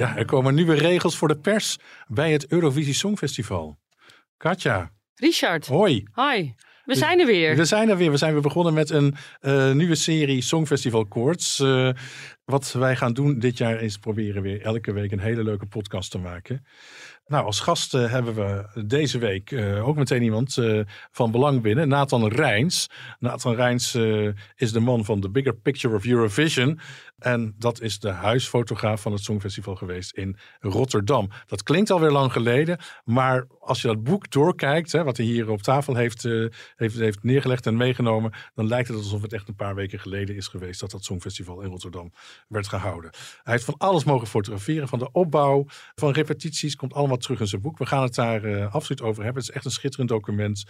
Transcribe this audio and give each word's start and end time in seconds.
Ja, 0.00 0.16
er 0.16 0.24
komen 0.24 0.54
nieuwe 0.54 0.74
regels 0.74 1.16
voor 1.16 1.28
de 1.28 1.38
pers 1.38 1.78
bij 2.06 2.32
het 2.32 2.46
Eurovisie 2.46 2.94
Songfestival. 2.94 3.78
Katja. 4.36 4.90
Richard. 5.14 5.66
Hoi. 5.66 6.06
Hoi. 6.12 6.54
We 6.84 6.94
zijn 6.94 7.20
er 7.20 7.26
weer. 7.26 7.56
We 7.56 7.64
zijn 7.64 7.88
er 7.88 7.96
weer. 7.96 8.10
We 8.10 8.16
zijn 8.16 8.32
weer 8.32 8.42
begonnen 8.42 8.74
met 8.74 8.90
een 8.90 9.14
uh, 9.40 9.72
nieuwe 9.72 9.94
serie 9.94 10.42
Songfestival 10.42 11.06
Koorts. 11.06 11.58
Uh, 11.58 11.90
wat 12.44 12.72
wij 12.72 12.96
gaan 12.96 13.12
doen 13.12 13.38
dit 13.38 13.58
jaar 13.58 13.80
is 13.80 13.96
proberen 13.96 14.42
weer 14.42 14.62
elke 14.62 14.92
week 14.92 15.12
een 15.12 15.20
hele 15.20 15.44
leuke 15.44 15.66
podcast 15.66 16.10
te 16.10 16.18
maken. 16.18 16.66
Nou, 17.26 17.44
als 17.44 17.60
gast 17.60 17.94
uh, 17.94 18.10
hebben 18.10 18.34
we 18.34 18.84
deze 18.86 19.18
week 19.18 19.52
ook 19.82 19.96
meteen 19.96 20.22
iemand 20.22 20.58
van 21.10 21.30
belang 21.30 21.62
binnen, 21.62 21.88
Nathan 21.88 22.28
Rijns. 22.28 22.86
Nathan 23.18 23.54
Rijns 23.54 23.94
is 24.54 24.72
de 24.72 24.80
man 24.80 25.04
van 25.04 25.20
The 25.20 25.30
Bigger 25.30 25.56
Picture 25.56 25.94
of 25.94 26.06
Eurovision. 26.06 26.80
En 27.20 27.54
dat 27.58 27.80
is 27.80 27.98
de 27.98 28.10
huisfotograaf 28.10 29.00
van 29.00 29.12
het 29.12 29.22
Songfestival 29.22 29.76
geweest 29.76 30.12
in 30.12 30.36
Rotterdam. 30.60 31.30
Dat 31.46 31.62
klinkt 31.62 31.90
alweer 31.90 32.10
lang 32.10 32.32
geleden, 32.32 32.78
maar 33.04 33.46
als 33.60 33.80
je 33.80 33.88
dat 33.88 34.02
boek 34.02 34.30
doorkijkt, 34.30 34.92
hè, 34.92 35.04
wat 35.04 35.16
hij 35.16 35.26
hier 35.26 35.50
op 35.50 35.62
tafel 35.62 35.94
heeft, 35.94 36.22
heeft, 36.76 36.96
heeft 36.96 37.22
neergelegd 37.22 37.66
en 37.66 37.76
meegenomen, 37.76 38.32
dan 38.54 38.66
lijkt 38.66 38.88
het 38.88 38.96
alsof 38.96 39.22
het 39.22 39.32
echt 39.32 39.48
een 39.48 39.54
paar 39.54 39.74
weken 39.74 39.98
geleden 40.00 40.36
is 40.36 40.46
geweest 40.46 40.80
dat 40.80 40.90
dat 40.90 41.04
Songfestival 41.04 41.60
in 41.60 41.68
Rotterdam 41.70 42.12
werd 42.48 42.68
gehouden. 42.68 43.10
Hij 43.42 43.52
heeft 43.52 43.64
van 43.64 43.74
alles 43.78 44.04
mogen 44.04 44.26
fotograferen, 44.26 44.88
van 44.88 44.98
de 44.98 45.12
opbouw, 45.12 45.66
van 45.94 46.12
repetities, 46.12 46.76
komt 46.76 46.94
allemaal 46.94 47.16
terug 47.16 47.40
in 47.40 47.46
zijn 47.46 47.62
boek. 47.62 47.78
We 47.78 47.86
gaan 47.86 48.02
het 48.02 48.14
daar 48.14 48.44
uh, 48.44 48.74
absoluut 48.74 49.02
over 49.02 49.24
hebben. 49.24 49.42
Het 49.42 49.50
is 49.50 49.56
echt 49.56 49.64
een 49.64 49.70
schitterend 49.70 50.08
document. 50.08 50.64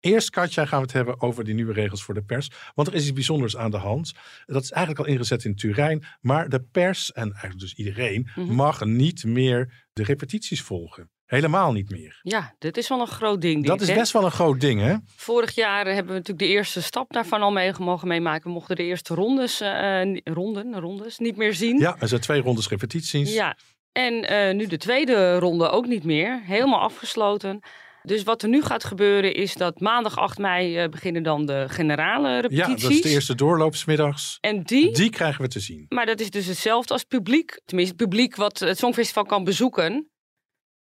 Eerst, 0.00 0.30
Katja, 0.30 0.66
gaan 0.66 0.78
we 0.78 0.84
het 0.84 0.94
hebben 0.94 1.20
over 1.20 1.44
die 1.44 1.54
nieuwe 1.54 1.72
regels 1.72 2.02
voor 2.02 2.14
de 2.14 2.22
pers. 2.22 2.50
Want 2.74 2.88
er 2.88 2.94
is 2.94 3.02
iets 3.02 3.12
bijzonders 3.12 3.56
aan 3.56 3.70
de 3.70 3.76
hand. 3.76 4.12
Dat 4.46 4.62
is 4.62 4.70
eigenlijk 4.70 5.06
al 5.06 5.12
ingezet 5.12 5.44
in 5.44 5.56
Turijn. 5.56 5.91
Maar 6.20 6.48
de 6.48 6.62
pers, 6.72 7.12
en 7.12 7.30
eigenlijk 7.30 7.60
dus 7.60 7.74
iedereen, 7.74 8.28
mm 8.34 8.46
-hmm. 8.46 8.54
mag 8.54 8.84
niet 8.84 9.24
meer 9.24 9.86
de 9.92 10.04
repetities 10.04 10.62
volgen. 10.62 11.10
Helemaal 11.32 11.72
niet 11.72 11.90
meer. 11.90 12.18
Ja, 12.22 12.54
dit 12.58 12.76
is 12.76 12.88
wel 12.88 13.00
een 13.00 13.06
groot 13.06 13.40
ding. 13.40 13.66
Dat 13.66 13.80
is 13.80 13.94
best 13.94 14.12
wel 14.12 14.24
een 14.24 14.30
groot 14.30 14.60
ding, 14.60 14.80
hè? 14.80 14.94
Vorig 15.16 15.54
jaar 15.54 15.86
hebben 15.86 16.06
we 16.06 16.18
natuurlijk 16.18 16.38
de 16.38 16.54
eerste 16.54 16.82
stap 16.82 17.12
daarvan 17.12 17.42
al 17.42 17.52
mee 17.52 17.72
mogen 17.78 18.08
meemaken. 18.08 18.42
We 18.42 18.50
mochten 18.50 18.76
de 18.76 18.82
eerste 18.82 19.14
rondes, 19.14 19.60
uh, 19.60 20.16
ronden, 20.24 20.80
rondes 20.80 21.18
niet 21.18 21.36
meer 21.36 21.54
zien. 21.54 21.78
Ja, 21.78 21.96
er 21.98 22.08
zijn 22.08 22.20
twee 22.20 22.40
rondes 22.40 22.68
repetities. 22.68 23.34
Ja, 23.34 23.56
en 23.92 24.32
uh, 24.32 24.54
nu 24.54 24.66
de 24.66 24.76
tweede 24.76 25.38
ronde 25.38 25.68
ook 25.68 25.86
niet 25.86 26.04
meer. 26.04 26.42
Helemaal 26.44 26.80
afgesloten. 26.80 27.60
Dus 28.02 28.22
wat 28.22 28.42
er 28.42 28.48
nu 28.48 28.62
gaat 28.62 28.84
gebeuren 28.84 29.34
is 29.34 29.54
dat 29.54 29.80
maandag 29.80 30.18
8 30.18 30.38
mei 30.38 30.82
uh, 30.82 30.88
beginnen 30.88 31.22
dan 31.22 31.46
de 31.46 31.64
generale 31.68 32.40
repetities. 32.40 32.66
Ja, 32.66 32.88
dat 32.88 32.90
is 32.90 33.02
de 33.02 33.08
eerste 33.08 33.34
doorloopsmiddags. 33.34 34.38
En 34.40 34.62
die? 34.62 34.92
Die 34.92 35.10
krijgen 35.10 35.42
we 35.42 35.48
te 35.48 35.60
zien. 35.60 35.86
Maar 35.88 36.06
dat 36.06 36.20
is 36.20 36.30
dus 36.30 36.46
hetzelfde 36.46 36.92
als 36.92 37.04
publiek. 37.04 37.60
Tenminste, 37.64 37.94
het 37.94 38.04
publiek 38.04 38.36
wat 38.36 38.58
het 38.58 38.78
Songfestival 38.78 39.24
kan 39.24 39.44
bezoeken. 39.44 40.10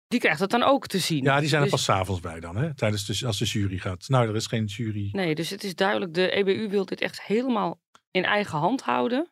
Die 0.07 0.19
krijgt 0.19 0.39
dat 0.39 0.49
dan 0.49 0.63
ook 0.63 0.87
te 0.87 0.97
zien. 0.99 1.23
Ja, 1.23 1.39
die 1.39 1.49
zijn 1.49 1.61
er 1.61 1.69
dus... 1.69 1.75
pas 1.75 1.95
s'avonds 1.95 2.21
bij 2.21 2.39
dan, 2.39 2.55
hè? 2.55 2.75
Tijdens 2.75 3.05
de, 3.05 3.27
als 3.27 3.37
de 3.37 3.45
jury 3.45 3.77
gaat. 3.77 4.07
Nou, 4.07 4.27
er 4.27 4.35
is 4.35 4.47
geen 4.47 4.65
jury. 4.65 5.09
Nee, 5.11 5.35
dus 5.35 5.49
het 5.49 5.63
is 5.63 5.75
duidelijk, 5.75 6.13
de 6.13 6.29
EBU 6.29 6.69
wil 6.69 6.85
dit 6.85 7.01
echt 7.01 7.21
helemaal 7.21 7.81
in 8.11 8.23
eigen 8.23 8.57
hand 8.57 8.81
houden. 8.81 9.30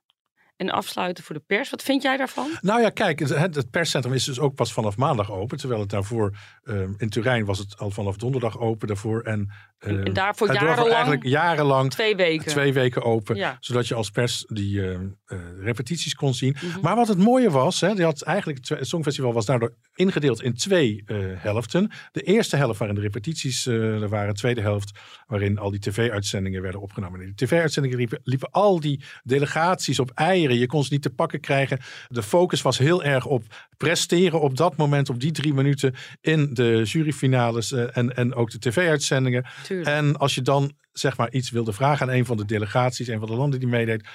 En 0.60 0.70
afsluiten 0.70 1.24
voor 1.24 1.36
de 1.36 1.42
pers. 1.48 1.70
Wat 1.70 1.84
vind 1.84 2.02
jij 2.02 2.18
daarvan? 2.18 2.58
Nou 2.62 2.82
ja, 2.82 2.90
kijk, 2.90 3.20
het, 3.20 3.72
perscentrum 3.72 4.14
is 4.14 4.24
dus 4.24 4.40
ook 4.40 4.56
pas 4.56 4.74
vanaf 4.74 4.98
maandag 4.98 5.32
open. 5.32 5.58
Terwijl 5.58 5.80
het 5.80 5.90
daarvoor, 5.90 6.38
um, 6.64 6.96
in 6.98 7.10
Turijn 7.10 7.46
was 7.46 7.60
het 7.60 7.78
al 7.78 7.92
vanaf 7.92 8.18
donderdag 8.18 8.60
open 8.60 8.88
daarvoor. 8.88 9.22
En, 9.22 9.52
um, 9.80 10.04
en 10.04 10.14
daarvoor 10.14 10.54
jarenlang, 10.54 10.92
eigenlijk 10.92 11.24
jarenlang 11.24 11.92
twee 11.92 12.16
weken, 12.16 12.46
twee 12.46 12.74
weken 12.74 13.04
open. 13.04 13.36
Ja. 13.36 13.58
Zodat 13.60 13.88
je 13.88 13.96
als 13.96 14.10
pers 14.10 14.46
die 14.48 14.76
uh, 14.76 14.90
uh, 14.90 15.40
repetities 15.60 16.16
kon 16.16 16.34
zien. 16.34 16.56
Mm 16.62 16.72
-hmm. 16.72 16.82
Maar 16.82 16.96
wat 16.96 17.08
het 17.08 17.18
mooie 17.18 17.50
was, 17.50 17.82
hè, 17.82 17.96
die 17.96 18.04
had 18.04 18.22
eigenlijk, 18.22 18.68
het 18.68 18.88
Songfestival 18.88 19.34
was 19.34 19.46
daardoor 19.46 19.74
ingedeeld 19.96 20.42
in 20.42 20.54
twee 20.54 21.04
uh, 21.06 21.18
helften. 21.36 21.92
De 22.12 22.22
eerste 22.22 22.56
helft 22.56 22.80
waarin 22.80 22.96
de 22.96 23.02
repetities 23.02 23.66
er 23.66 24.10
waren. 24.10 24.34
De 24.34 24.40
tweede 24.40 24.62
helft 24.62 25.00
waarin 25.28 25.58
al 25.58 25.72
die 25.72 25.80
tv-uitzendingen 25.80 26.62
werden 26.62 26.82
opgenomen. 26.82 27.20
In 27.20 27.26
die 27.26 27.48
tv-uitzendingen 27.48 27.98
liepen, 27.98 28.20
liepen 28.24 28.52
al 28.52 28.80
die 28.80 29.04
delegaties 29.24 30.00
op 30.00 30.12
eieren. 30.14 30.58
Je 30.58 30.68
kon 30.68 30.84
ze 30.84 30.94
niet 30.94 31.02
te 31.02 31.10
pakken 31.10 31.40
krijgen. 31.40 31.80
De 32.08 32.24
focus 32.24 32.62
was 32.62 32.78
heel 32.78 33.04
erg 33.04 33.26
op 33.26 33.44
presteren 33.78 34.42
op 34.42 34.58
dat 34.58 34.78
moment, 34.78 35.10
op 35.10 35.20
die 35.20 35.32
drie 35.32 35.54
minuten 35.54 35.96
in 36.22 36.54
de 36.54 36.82
juryfinales 36.84 37.72
uh, 37.72 37.98
en, 37.98 38.16
en 38.16 38.34
ook 38.34 38.52
de 38.52 38.60
tv-uitzendingen. 38.60 39.46
En 39.70 40.18
als 40.18 40.36
je 40.36 40.42
dan 40.42 40.72
zeg 40.92 41.18
maar 41.18 41.32
iets 41.32 41.50
wilde 41.50 41.74
vragen 41.74 42.08
aan 42.08 42.16
een 42.16 42.26
van 42.26 42.38
de 42.38 42.46
delegaties, 42.46 43.08
een 43.08 43.20
van 43.20 43.28
de 43.28 43.36
landen 43.36 43.60
die 43.60 43.70
meedeed, 43.70 44.08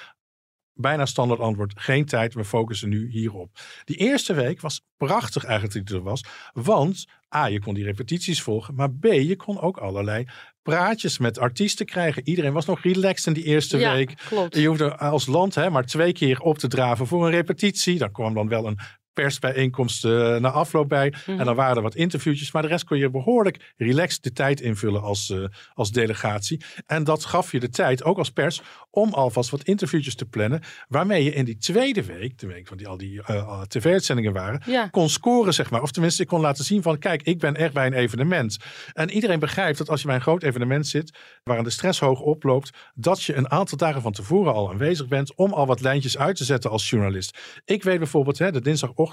bijna 0.73 1.05
standaard 1.05 1.39
antwoord, 1.39 1.73
geen 1.75 2.05
tijd, 2.05 2.33
we 2.33 2.45
focussen 2.45 2.89
nu 2.89 3.09
hierop. 3.09 3.49
Die 3.83 3.95
eerste 3.95 4.33
week 4.33 4.61
was 4.61 4.81
prachtig 4.97 5.43
eigenlijk 5.43 5.73
dat 5.73 5.87
het 5.87 5.97
er 5.97 6.03
was, 6.03 6.23
want 6.53 7.05
A, 7.35 7.45
je 7.45 7.61
kon 7.61 7.73
die 7.73 7.83
repetities 7.83 8.41
volgen, 8.41 8.75
maar 8.75 8.91
B, 8.91 9.05
je 9.05 9.35
kon 9.35 9.59
ook 9.59 9.77
allerlei 9.77 10.25
praatjes 10.61 11.17
met 11.17 11.39
artiesten 11.39 11.85
krijgen. 11.85 12.27
Iedereen 12.27 12.53
was 12.53 12.65
nog 12.65 12.81
relaxed 12.81 13.27
in 13.27 13.33
die 13.33 13.43
eerste 13.43 13.77
ja, 13.77 13.93
week. 13.93 14.13
Klopt. 14.27 14.55
Je 14.55 14.67
hoefde 14.67 14.97
als 14.97 15.25
land 15.25 15.55
hè, 15.55 15.69
maar 15.69 15.85
twee 15.85 16.13
keer 16.13 16.39
op 16.39 16.57
te 16.57 16.67
draven 16.67 17.07
voor 17.07 17.25
een 17.25 17.31
repetitie. 17.31 17.97
Dan 17.97 18.11
kwam 18.11 18.33
dan 18.33 18.47
wel 18.47 18.67
een 18.67 18.79
persbijeenkomst 19.15 20.05
uh, 20.05 20.35
na 20.37 20.51
afloop 20.51 20.89
bij. 20.89 21.09
Mhm. 21.09 21.31
Mm. 21.31 21.39
En 21.39 21.45
dan 21.45 21.55
waren 21.55 21.75
er 21.75 21.81
wat 21.81 21.95
interviewtjes. 21.95 22.51
Maar 22.51 22.61
de 22.61 22.67
rest 22.67 22.83
kon 22.83 22.97
je 22.97 23.09
behoorlijk 23.09 23.73
relaxed 23.77 24.23
de 24.23 24.31
tijd 24.31 24.61
invullen 24.61 25.01
als, 25.01 25.29
uh, 25.29 25.47
als 25.73 25.91
delegatie. 25.91 26.61
En 26.85 27.03
dat 27.03 27.25
gaf 27.25 27.51
je 27.51 27.59
de 27.59 27.69
tijd, 27.69 28.03
ook 28.03 28.17
als 28.17 28.31
pers, 28.31 28.61
om 28.91 29.13
alvast 29.13 29.49
wat 29.49 29.63
interviewtjes 29.63 30.15
te 30.15 30.25
plannen. 30.25 30.61
Waarmee 30.87 31.23
je 31.23 31.33
in 31.33 31.45
die 31.45 31.57
tweede 31.57 32.03
week, 32.03 32.39
de 32.39 32.47
week 32.47 32.67
van 32.67 32.77
die 32.77 32.87
al 32.87 32.97
die 32.97 33.21
uh, 33.29 33.61
tv-uitzendingen 33.61 34.33
waren, 34.33 34.61
ja. 34.65 34.87
kon 34.87 35.09
scoren, 35.09 35.53
zeg 35.53 35.69
maar. 35.69 35.81
Of 35.81 35.91
tenminste, 35.91 36.21
ik 36.21 36.27
kon 36.27 36.41
laten 36.41 36.63
zien 36.63 36.81
van, 36.81 36.97
kijk, 36.97 37.21
ik 37.21 37.39
ben 37.39 37.55
echt 37.55 37.73
bij 37.73 37.85
een 37.85 37.93
evenement. 37.93 38.57
En 38.93 39.09
iedereen 39.09 39.39
begrijpt 39.39 39.77
dat 39.77 39.89
als 39.89 40.01
je 40.01 40.07
bij 40.07 40.15
een 40.15 40.21
groot 40.21 40.43
evenement 40.43 40.87
zit, 40.87 41.17
waarin 41.43 41.63
de 41.63 41.69
stress 41.69 41.99
hoog 41.99 42.19
oploopt, 42.19 42.69
dat 42.93 43.23
je 43.23 43.35
een 43.35 43.51
aantal 43.51 43.77
dagen 43.77 44.01
van 44.01 44.11
tevoren 44.11 44.53
al 44.53 44.69
aanwezig 44.71 45.07
bent 45.07 45.35
om 45.35 45.53
al 45.53 45.65
wat 45.65 45.81
lijntjes 45.81 46.17
uit 46.17 46.35
te 46.35 46.43
zetten 46.43 46.71
als 46.71 46.89
journalist. 46.89 47.39
Ik 47.65 47.83
weet 47.83 47.97
bijvoorbeeld, 47.97 48.37
hè, 48.37 48.51
de 48.51 48.61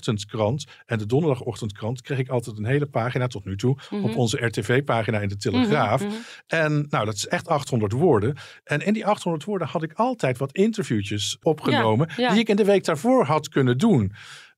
dinsdagochtendkrant 0.01 0.65
en 0.87 0.99
de 0.99 1.07
donderdagochtendkrant 1.07 2.03
kreeg 2.03 2.19
ik 2.19 2.29
altijd 2.29 2.59
een 2.59 2.65
hele 2.67 2.87
pagina 2.87 3.27
tot 3.27 3.45
nu 3.45 3.57
toe 3.57 3.79
Mhm. 3.91 4.05
op 4.05 4.17
onze 4.17 4.45
RTV-pagina 4.47 5.19
in 5.21 5.29
de 5.29 5.37
Telegraaf. 5.37 6.01
Mhm, 6.01 6.11
mhm. 6.11 6.21
En 6.47 6.87
nou, 6.89 7.05
dat 7.05 7.15
is 7.15 7.27
echt 7.27 7.49
800 7.49 7.93
woorden. 7.93 8.37
En 8.65 8.81
in 8.81 8.93
die 8.93 9.07
800 9.07 9.45
woorden 9.45 9.69
had 9.69 9.83
ik 9.83 9.93
altijd 9.93 10.39
wat 10.39 10.53
interviewtjes 10.53 11.37
opgenomen 11.43 12.09
Ja, 12.09 12.23
ja. 12.23 12.31
die 12.31 12.41
ik 12.41 12.49
in 12.49 12.57
de 12.57 12.65
week 12.65 12.85
daarvoor 12.85 13.25
had 13.25 13.49
kunnen 13.49 13.79
doen. 13.79 14.13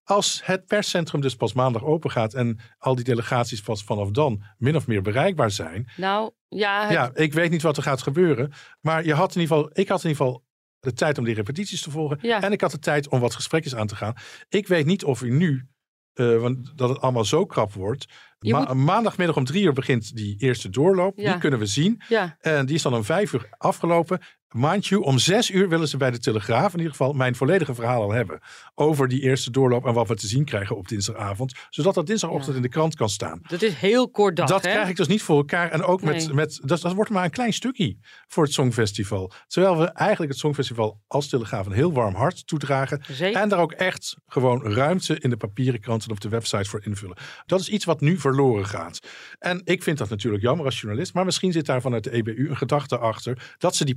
Als 0.05 0.41
het 0.45 0.67
perscentrum 0.67 1.21
dus 1.21 1.37
pas 1.37 1.53
maandag 1.53 1.85
open 1.85 2.11
gaat 2.11 2.35
en 2.35 2.59
al 2.79 2.95
die 2.95 3.05
delegaties 3.05 3.61
pas 3.61 3.85
vanaf 3.85 4.11
dan 4.11 4.43
min 4.59 4.77
of 4.77 4.87
meer 4.87 5.03
bereikbaar 5.03 5.51
zijn. 5.51 5.89
Nou, 5.97 6.31
ja, 6.49 6.83
het- 6.83 6.91
Ja, 6.93 7.11
ik 7.15 7.33
weet 7.33 7.51
niet 7.51 7.63
wat 7.63 7.77
er 7.77 7.83
gaat 7.83 8.03
gebeuren. 8.03 8.53
Maar 8.81 9.05
je 9.05 9.15
had 9.15 9.35
in 9.35 9.41
ieder 9.41 9.57
geval, 9.57 9.71
ik 9.73 9.89
had 9.89 10.05
in 10.05 10.11
ieder 10.11 10.25
geval 10.25 10.44
de 10.85 10.93
tijd 10.93 11.19
om 11.19 11.25
die 11.25 11.35
repetities 11.35 11.83
te 11.83 11.91
volgen. 11.91 12.19
Ja. 12.23 12.43
En 12.43 12.53
ik 12.53 12.61
had 12.61 12.71
de 12.71 12.79
tijd 12.79 13.09
om 13.09 13.21
wat 13.21 13.35
gesprekjes 13.35 13.75
aan 13.75 13.87
te 13.87 13.97
gaan. 13.97 14.15
Ik 14.49 14.69
weet 14.69 14.87
niet 14.87 15.05
of 15.05 15.23
u 15.23 15.31
nu, 15.31 15.67
eh, 16.13 16.37
want 16.41 16.73
dat 16.79 16.89
het 16.89 17.01
allemaal 17.01 17.25
zo 17.25 17.47
krap 17.47 17.73
wordt. 17.73 18.07
Ma- 18.39 18.75
Maandagmiddag 18.75 19.37
om 19.37 19.45
drie 19.45 19.65
uur 19.65 19.73
begint 19.73 20.17
die 20.17 20.37
eerste 20.39 20.69
doorloop. 20.71 21.19
Ja. 21.19 21.31
Die 21.31 21.41
kunnen 21.41 21.59
we 21.59 21.67
zien. 21.67 22.03
ja. 22.09 22.37
En 22.41 22.67
die 22.67 22.75
is 22.75 22.83
dan 22.83 22.95
om 22.95 23.05
vijf 23.05 23.33
uur 23.33 23.49
afgelopen. 23.59 24.21
Mind 24.57 24.87
you, 24.87 25.03
om 25.03 25.19
zes 25.19 25.51
uur 25.51 25.69
willen 25.69 25.89
ze 25.89 25.97
bij 25.97 26.11
de 26.11 26.19
Telegraaf 26.19 26.73
in 26.73 26.77
ieder 26.79 26.91
geval 26.91 27.13
mijn 27.13 27.35
volledige 27.37 27.75
verhaal 27.75 28.03
al 28.03 28.13
hebben. 28.13 28.41
Over 28.75 29.09
die 29.09 29.21
eerste 29.21 29.51
doorloop 29.51 29.87
en 29.87 29.93
wat 29.95 30.09
we 30.09 30.15
te 30.15 30.27
zien 30.27 30.45
krijgen 30.45 30.77
op 30.77 30.89
dinsdagavond. 30.89 31.53
Zodat 31.71 31.95
dat 31.95 32.07
dinsdagochtend 32.07 32.51
Ja. 32.51 32.57
in 32.57 32.63
de 32.63 32.69
krant 32.69 32.95
kan 32.95 33.09
staan. 33.09 33.41
dat 33.43 33.63
is 33.63 33.75
heel 33.75 34.11
kort 34.11 34.37
dag, 34.37 34.49
dat 34.49 34.63
hè? 34.65 34.71
krijg 34.71 34.89
ik 34.89 34.97
dus 34.97 35.07
niet 35.07 35.23
voor 35.23 35.37
elkaar. 35.37 35.71
En 35.71 35.83
ook 35.83 36.03
met, 36.03 36.15
Nee. 36.27 36.35
met 36.35 36.61
dat, 36.63 36.81
dat 36.81 36.93
wordt 36.93 37.11
maar 37.11 37.25
een 37.25 37.31
klein 37.31 37.53
stukje 37.53 37.97
voor 38.27 38.45
het 38.45 38.53
Songfestival. 38.53 39.33
Terwijl 39.47 39.79
we 39.79 39.85
eigenlijk 39.85 40.31
het 40.33 40.41
Songfestival 40.41 41.01
als 41.07 41.29
Telegraaf 41.29 41.67
een 41.67 41.73
heel 41.73 41.93
warm 41.93 42.15
hart 42.15 42.47
toedragen. 42.47 43.03
Zeker. 43.11 43.41
En 43.41 43.49
daar 43.49 43.59
ook 43.61 43.73
echt 43.73 44.17
gewoon 44.27 44.63
ruimte 44.73 45.19
in 45.19 45.31
de 45.31 45.37
papieren 45.37 45.81
kranten 45.81 46.09
en 46.09 46.15
op 46.15 46.21
de 46.21 46.29
website 46.29 46.69
voor 46.71 46.85
invullen. 46.85 47.17
Dat 47.47 47.61
is 47.61 47.69
iets 47.69 47.85
wat 47.85 48.01
nu 48.01 48.19
verloren 48.19 48.67
gaat. 48.67 48.99
En 49.39 49.61
ik 49.65 49.83
vind 49.83 49.99
dat 49.99 50.09
natuurlijk 50.09 50.43
jammer 50.43 50.65
als 50.65 50.81
journalist. 50.81 51.15
Maar 51.15 51.25
misschien 51.25 51.53
zit 51.53 51.67
daar 51.67 51.81
vanuit 51.81 52.05
de 52.05 52.11
EBU 52.13 52.49
een 52.49 52.57
gedachte 52.57 52.99
achter. 52.99 53.55
Dat 53.59 53.77
ze 53.77 53.85
die 53.85 53.97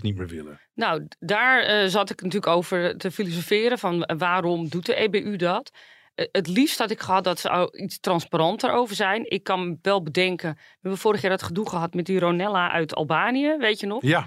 niet 0.00 0.16
meer 0.16 0.26
willen. 0.26 0.60
Nou, 0.74 1.08
daar 1.18 1.62
eh, 1.62 1.88
zat 1.88 2.10
ik 2.10 2.22
natuurlijk 2.22 2.52
over 2.52 2.96
te 2.96 3.10
filosoferen 3.10 3.78
van 3.78 4.04
eh, 4.04 4.18
waarom 4.18 4.68
doet 4.68 4.86
de 4.86 4.94
EBU 4.94 5.36
dat? 5.36 5.70
Eh, 6.14 6.26
het 6.32 6.46
liefst 6.46 6.78
had 6.78 6.90
ik 6.90 7.00
gehad 7.00 7.24
dat 7.24 7.38
ze 7.38 7.68
iets 7.72 8.00
transparanter 8.00 8.72
over 8.72 8.94
zijn. 8.94 9.30
Ik 9.30 9.44
kan 9.44 9.78
wel 9.82 10.02
bedenken, 10.02 10.54
we 10.54 10.78
hebben 10.80 11.00
vorig 11.00 11.20
jaar 11.20 11.30
dat 11.30 11.42
gedoe 11.42 11.68
gehad 11.68 11.94
met 11.94 12.06
die 12.06 12.18
Ronella 12.18 12.70
uit 12.70 12.94
Albanië, 12.94 13.56
weet 13.58 13.80
je 13.80 13.86
nog? 13.86 14.02
Ja, 14.02 14.26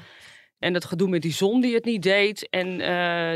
En 0.59 0.73
dat 0.73 0.85
gedoe 0.85 1.09
met 1.09 1.21
die 1.21 1.33
zon 1.33 1.61
die 1.61 1.75
het 1.75 1.85
niet 1.85 2.03
deed. 2.03 2.49
En 2.49 2.67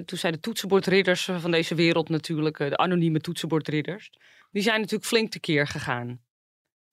toen 0.06 0.18
zijn 0.18 0.34
de 0.34 0.40
toetsenbordridders 0.40 1.30
van 1.38 1.52
deze 1.52 1.76
wereld 1.76 2.10
natuurlijk, 2.10 2.58
de 2.58 2.78
anonieme 2.78 3.20
toetsenbordridders, 3.20 4.10
die 4.52 4.64
zijn 4.64 4.80
natuurlijk 4.80 5.10
flink 5.10 5.32
tekeer 5.32 5.68
gegaan. 5.68 6.20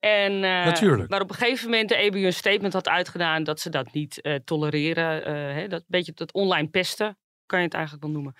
En, 0.06 0.32
eh, 0.32 0.64
Natuurlijk. 0.64 1.11
Maar 1.11 1.20
op 1.20 1.31
een 1.31 1.37
gegeven 1.37 1.70
moment 1.70 1.88
de 1.88 1.97
EBU 1.97 2.25
een 2.25 2.32
statement 2.32 2.73
had 2.73 2.88
uitgedaan 2.88 3.44
dat 3.44 3.61
ze 3.61 3.70
dat 3.70 3.93
niet 3.93 4.20
eh, 4.20 4.35
tolereren. 4.44 5.25
eh, 5.25 5.32
hè, 5.32 5.69
dat 5.69 5.85
beetje 5.87 6.12
dat 6.14 6.32
online 6.32 6.69
pesten, 6.69 7.19
kan 7.47 7.58
je 7.58 7.64
het 7.64 7.75
eigenlijk 7.75 8.05
wel 8.05 8.12
noemen. 8.12 8.35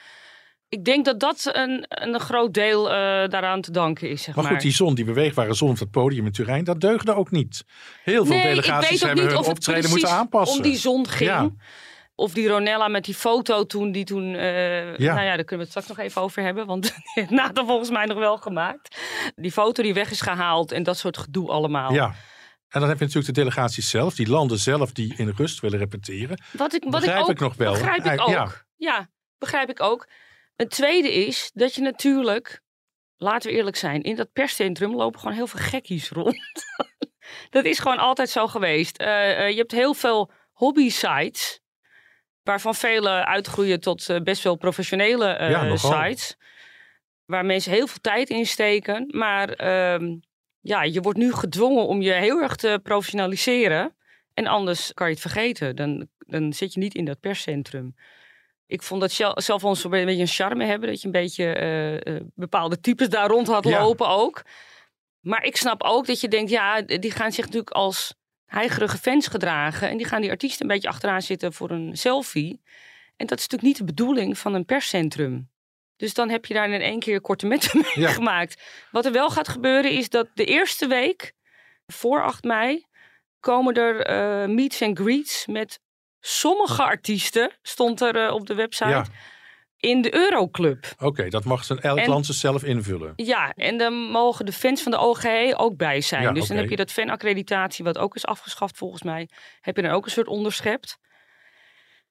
ik 0.69 0.85
denk 0.85 1.05
dat 1.05 1.21
dat 1.21 1.51
een, 1.53 1.85
een 1.89 2.21
groot 2.21 2.55
deel 2.55 2.85
uh, 2.85 2.93
daaraan 3.29 3.61
te 3.61 3.71
danken 3.71 4.11
is. 4.11 4.23
Zeg 4.23 4.35
maar, 4.35 4.45
maar 4.45 4.53
goed, 4.53 4.63
die 4.63 4.73
zon, 4.73 4.95
die 4.95 5.05
beweegbare 5.05 5.55
zon 5.55 5.71
op 5.71 5.79
het 5.79 5.91
podium 5.91 6.27
in 6.27 6.33
Turijn, 6.33 6.65
dat 6.65 6.81
deugde 6.81 7.15
ook 7.15 7.31
niet. 7.31 7.65
Heel 8.03 8.27
veel 8.27 8.35
nee, 8.35 8.45
delegaties 8.45 9.03
hebben 9.03 9.27
hun 9.27 9.37
optreden 9.37 9.91
moeten 9.91 10.11
aanpassen. 10.11 10.57
om 10.57 10.63
die 10.63 10.77
zon 10.77 11.09
ging. 11.09 11.31
Ja. 11.31 11.51
Of 12.15 12.33
die 12.33 12.49
Ronella 12.49 12.89
met 12.89 13.05
die 13.05 13.15
foto 13.15 13.67
toen, 13.67 13.93
die 13.93 14.05
toen, 14.05 14.35
uh, 14.35 14.97
ja. 14.97 15.15
nou 15.15 15.27
ja, 15.27 15.37
daar 15.37 15.45
kunnen 15.45 15.49
we 15.49 15.57
het 15.57 15.69
straks 15.69 15.87
nog 15.87 15.99
even 15.99 16.23
over 16.23 16.43
hebben, 16.43 16.67
want 16.67 16.95
na 17.29 17.49
dat 17.49 17.67
volgens 17.67 17.91
mij 17.91 18.05
nog 18.05 18.19
wel 18.19 18.37
gemaakt. 18.37 18.96
Die 19.35 19.53
foto 19.53 19.83
die 19.83 19.95
weg 19.95 20.11
is 20.11 20.21
gehaald 20.21 20.73
en 20.73 20.83
dat 20.83 20.99
soort 20.99 21.19
gedoe 21.19 21.51
allemaal. 21.51 21.93
Ja. 21.93 22.15
En 22.69 22.81
dan 22.81 22.89
heb 22.89 22.99
je 22.99 23.05
natuurlijk 23.05 23.35
de 23.35 23.41
delegaties 23.41 23.91
zelf, 23.91 24.15
die 24.15 24.29
landen 24.29 24.59
zelf 24.59 24.93
die 24.93 25.15
in 25.17 25.33
rust 25.37 25.61
willen 25.61 25.79
repeteren. 25.79 26.43
Wat 26.53 26.75
ik, 26.75 26.83
wat 26.83 26.93
begrijp 26.93 27.17
ik, 27.17 27.23
ook, 27.23 27.31
ik 27.31 27.41
nog 27.41 27.55
wel. 27.55 27.73
Begrijp 27.73 28.05
ik 28.05 28.21
ook. 28.21 28.29
Ja. 28.29 28.53
ja, 28.77 29.11
begrijp 29.39 29.71
ik 29.71 29.83
ook. 29.83 30.09
Het 30.57 30.71
tweede 30.71 31.13
is 31.13 31.51
dat 31.55 31.75
je 31.75 31.81
natuurlijk, 31.81 32.63
laten 33.17 33.51
we 33.51 33.57
eerlijk 33.57 33.77
zijn, 33.77 34.03
in 34.03 34.17
dat 34.17 34.33
perscentrum 34.33 34.95
lopen 34.95 35.21
gewoon 35.21 35.35
heel 35.35 35.47
veel 35.47 35.61
gekkies 35.61 36.11
rond. 36.11 36.43
dat 37.51 37.65
is 37.65 37.79
gewoon 37.79 37.99
altijd 37.99 38.31
zo 38.31 38.47
geweest. 38.47 39.01
Uh, 39.01 39.07
uh, 39.07 39.51
je 39.51 39.57
hebt 39.57 39.73
heel 39.73 39.95
veel 39.95 40.31
hobby 40.53 40.91
sites, 40.91 41.61
waarvan 42.43 42.75
vele 42.75 43.25
uitgroeien 43.25 43.81
tot 43.81 44.09
uh, 44.09 44.21
best 44.21 44.43
wel 44.43 44.57
professionele 44.57 45.27
ja, 45.27 45.77
sites. 45.77 46.37
Waar 47.27 47.45
mensen 47.45 47.73
heel 47.73 47.87
veel 47.87 48.01
tijd 48.01 48.31
in 48.31 48.47
steken. 48.47 49.09
Maar 49.11 49.49
ehm, 49.49 50.17
ja, 50.61 50.83
je 50.83 51.01
wordt 51.01 51.19
nu 51.19 51.33
gedwongen 51.33 51.87
om 51.87 52.03
je 52.03 52.13
heel 52.13 52.43
erg 52.43 52.57
te 52.57 52.81
professionaliseren. 52.83 53.95
En 54.35 54.47
anders 54.47 54.95
kan 54.95 55.07
je 55.07 55.13
het 55.13 55.23
vergeten. 55.23 55.77
Dan, 55.77 56.09
dan 56.19 56.53
zit 56.53 56.75
je 56.75 56.81
niet 56.81 56.95
in 56.95 57.05
dat 57.05 57.21
perscentrum. 57.21 57.95
Ik 58.67 58.83
vond 58.83 59.01
dat 59.01 59.13
zelf 59.45 59.65
ons 59.65 59.85
een 59.85 59.91
beetje 59.91 60.21
een 60.21 60.27
charme 60.27 60.65
hebben. 60.65 60.89
Dat 60.89 61.01
je 61.01 61.07
een 61.07 61.13
beetje 61.13 62.01
uh, 62.05 62.21
bepaalde 62.35 62.81
types 62.81 63.09
daar 63.09 63.29
rond 63.29 63.47
had 63.47 63.65
lopen 63.65 64.09
ook. 64.09 64.43
Maar 65.21 65.45
ik 65.45 65.57
snap 65.57 65.83
ook 65.83 66.07
dat 66.07 66.21
je 66.21 66.29
denkt, 66.29 66.51
ja, 66.51 66.83
die 66.83 67.11
gaan 67.11 67.33
zich 67.33 67.45
natuurlijk 67.45 67.71
als 67.71 68.15
heigerige 68.47 68.99
fans 68.99 69.27
gedragen. 69.27 69.89
En 69.89 69.97
die 69.97 70.07
gaan 70.07 70.21
die 70.21 70.31
artiesten 70.31 70.63
een 70.63 70.75
beetje 70.75 70.89
achteraan 70.89 71.23
zitten 71.23 71.53
voor 71.53 71.71
een 71.71 71.97
selfie. 71.97 72.61
En 73.17 73.27
dat 73.27 73.39
is 73.39 73.49
natuurlijk 73.49 73.63
niet 73.63 73.77
de 73.77 73.95
bedoeling 73.95 74.39
van 74.39 74.55
een 74.55 74.65
perscentrum. 74.65 75.49
Dus 75.97 76.15
dan 76.15 76.29
heb 76.29 76.47
je 76.47 76.55
daar 76.55 76.71
in 76.71 76.81
één 76.81 77.01
keer 77.01 77.21
korte 77.21 77.47
metten 77.47 77.81
mee 77.95 78.07
gemaakt. 78.07 78.63
Wat 78.91 79.05
er 79.05 79.13
wel 79.13 79.31
gaat 79.31 79.49
gebeuren 79.49 79.91
is 79.91 80.09
dat 80.09 80.29
de 80.35 80.45
eerste 80.45 80.87
week, 80.87 81.33
voor 81.87 82.23
8 82.23 82.45
mei, 82.45 82.85
komen 83.41 83.75
er 83.75 84.11
uh, 84.11 84.55
meets 84.55 84.83
and 84.83 84.99
greets 84.99 85.47
met 85.47 85.81
sommige 86.21 86.83
artiesten, 86.83 87.51
stond 87.63 88.01
er 88.01 88.27
uh, 88.27 88.33
op 88.33 88.47
de 88.47 88.55
website. 88.55 89.05
In 89.77 90.03
de 90.03 90.15
Euroclub. 90.15 90.87
Oké, 90.99 91.29
dat 91.29 91.45
mag 91.45 91.65
zijn 91.65 91.81
elk 91.81 91.99
en, 91.99 92.09
land 92.09 92.27
zelf 92.27 92.65
invullen. 92.65 93.13
Ja, 93.17 93.53
en 93.55 93.79
dan 93.79 93.93
mogen 93.93 94.47
de 94.47 94.53
fans 94.53 94.83
van 94.83 94.93
de 94.93 94.99
OGE 94.99 95.55
ook 95.57 95.77
bij 95.77 96.01
zijn. 96.01 96.23
Ja, 96.23 96.33
dus 96.33 96.43
okay. 96.43 96.49
dan 96.49 96.57
heb 96.57 96.71
je 96.71 96.77
dat 96.77 96.93
fanaccreditatie, 96.93 97.85
wat 97.85 97.99
ook 97.99 98.15
is 98.15 98.27
afgeschaft 98.27 98.77
volgens 98.77 99.03
mij, 99.03 99.29
heb 99.61 99.77
je 99.77 99.83
dan 99.83 99.91
ook 99.91 100.05
een 100.05 100.11
soort 100.11 100.27
onderschept. 100.27 100.99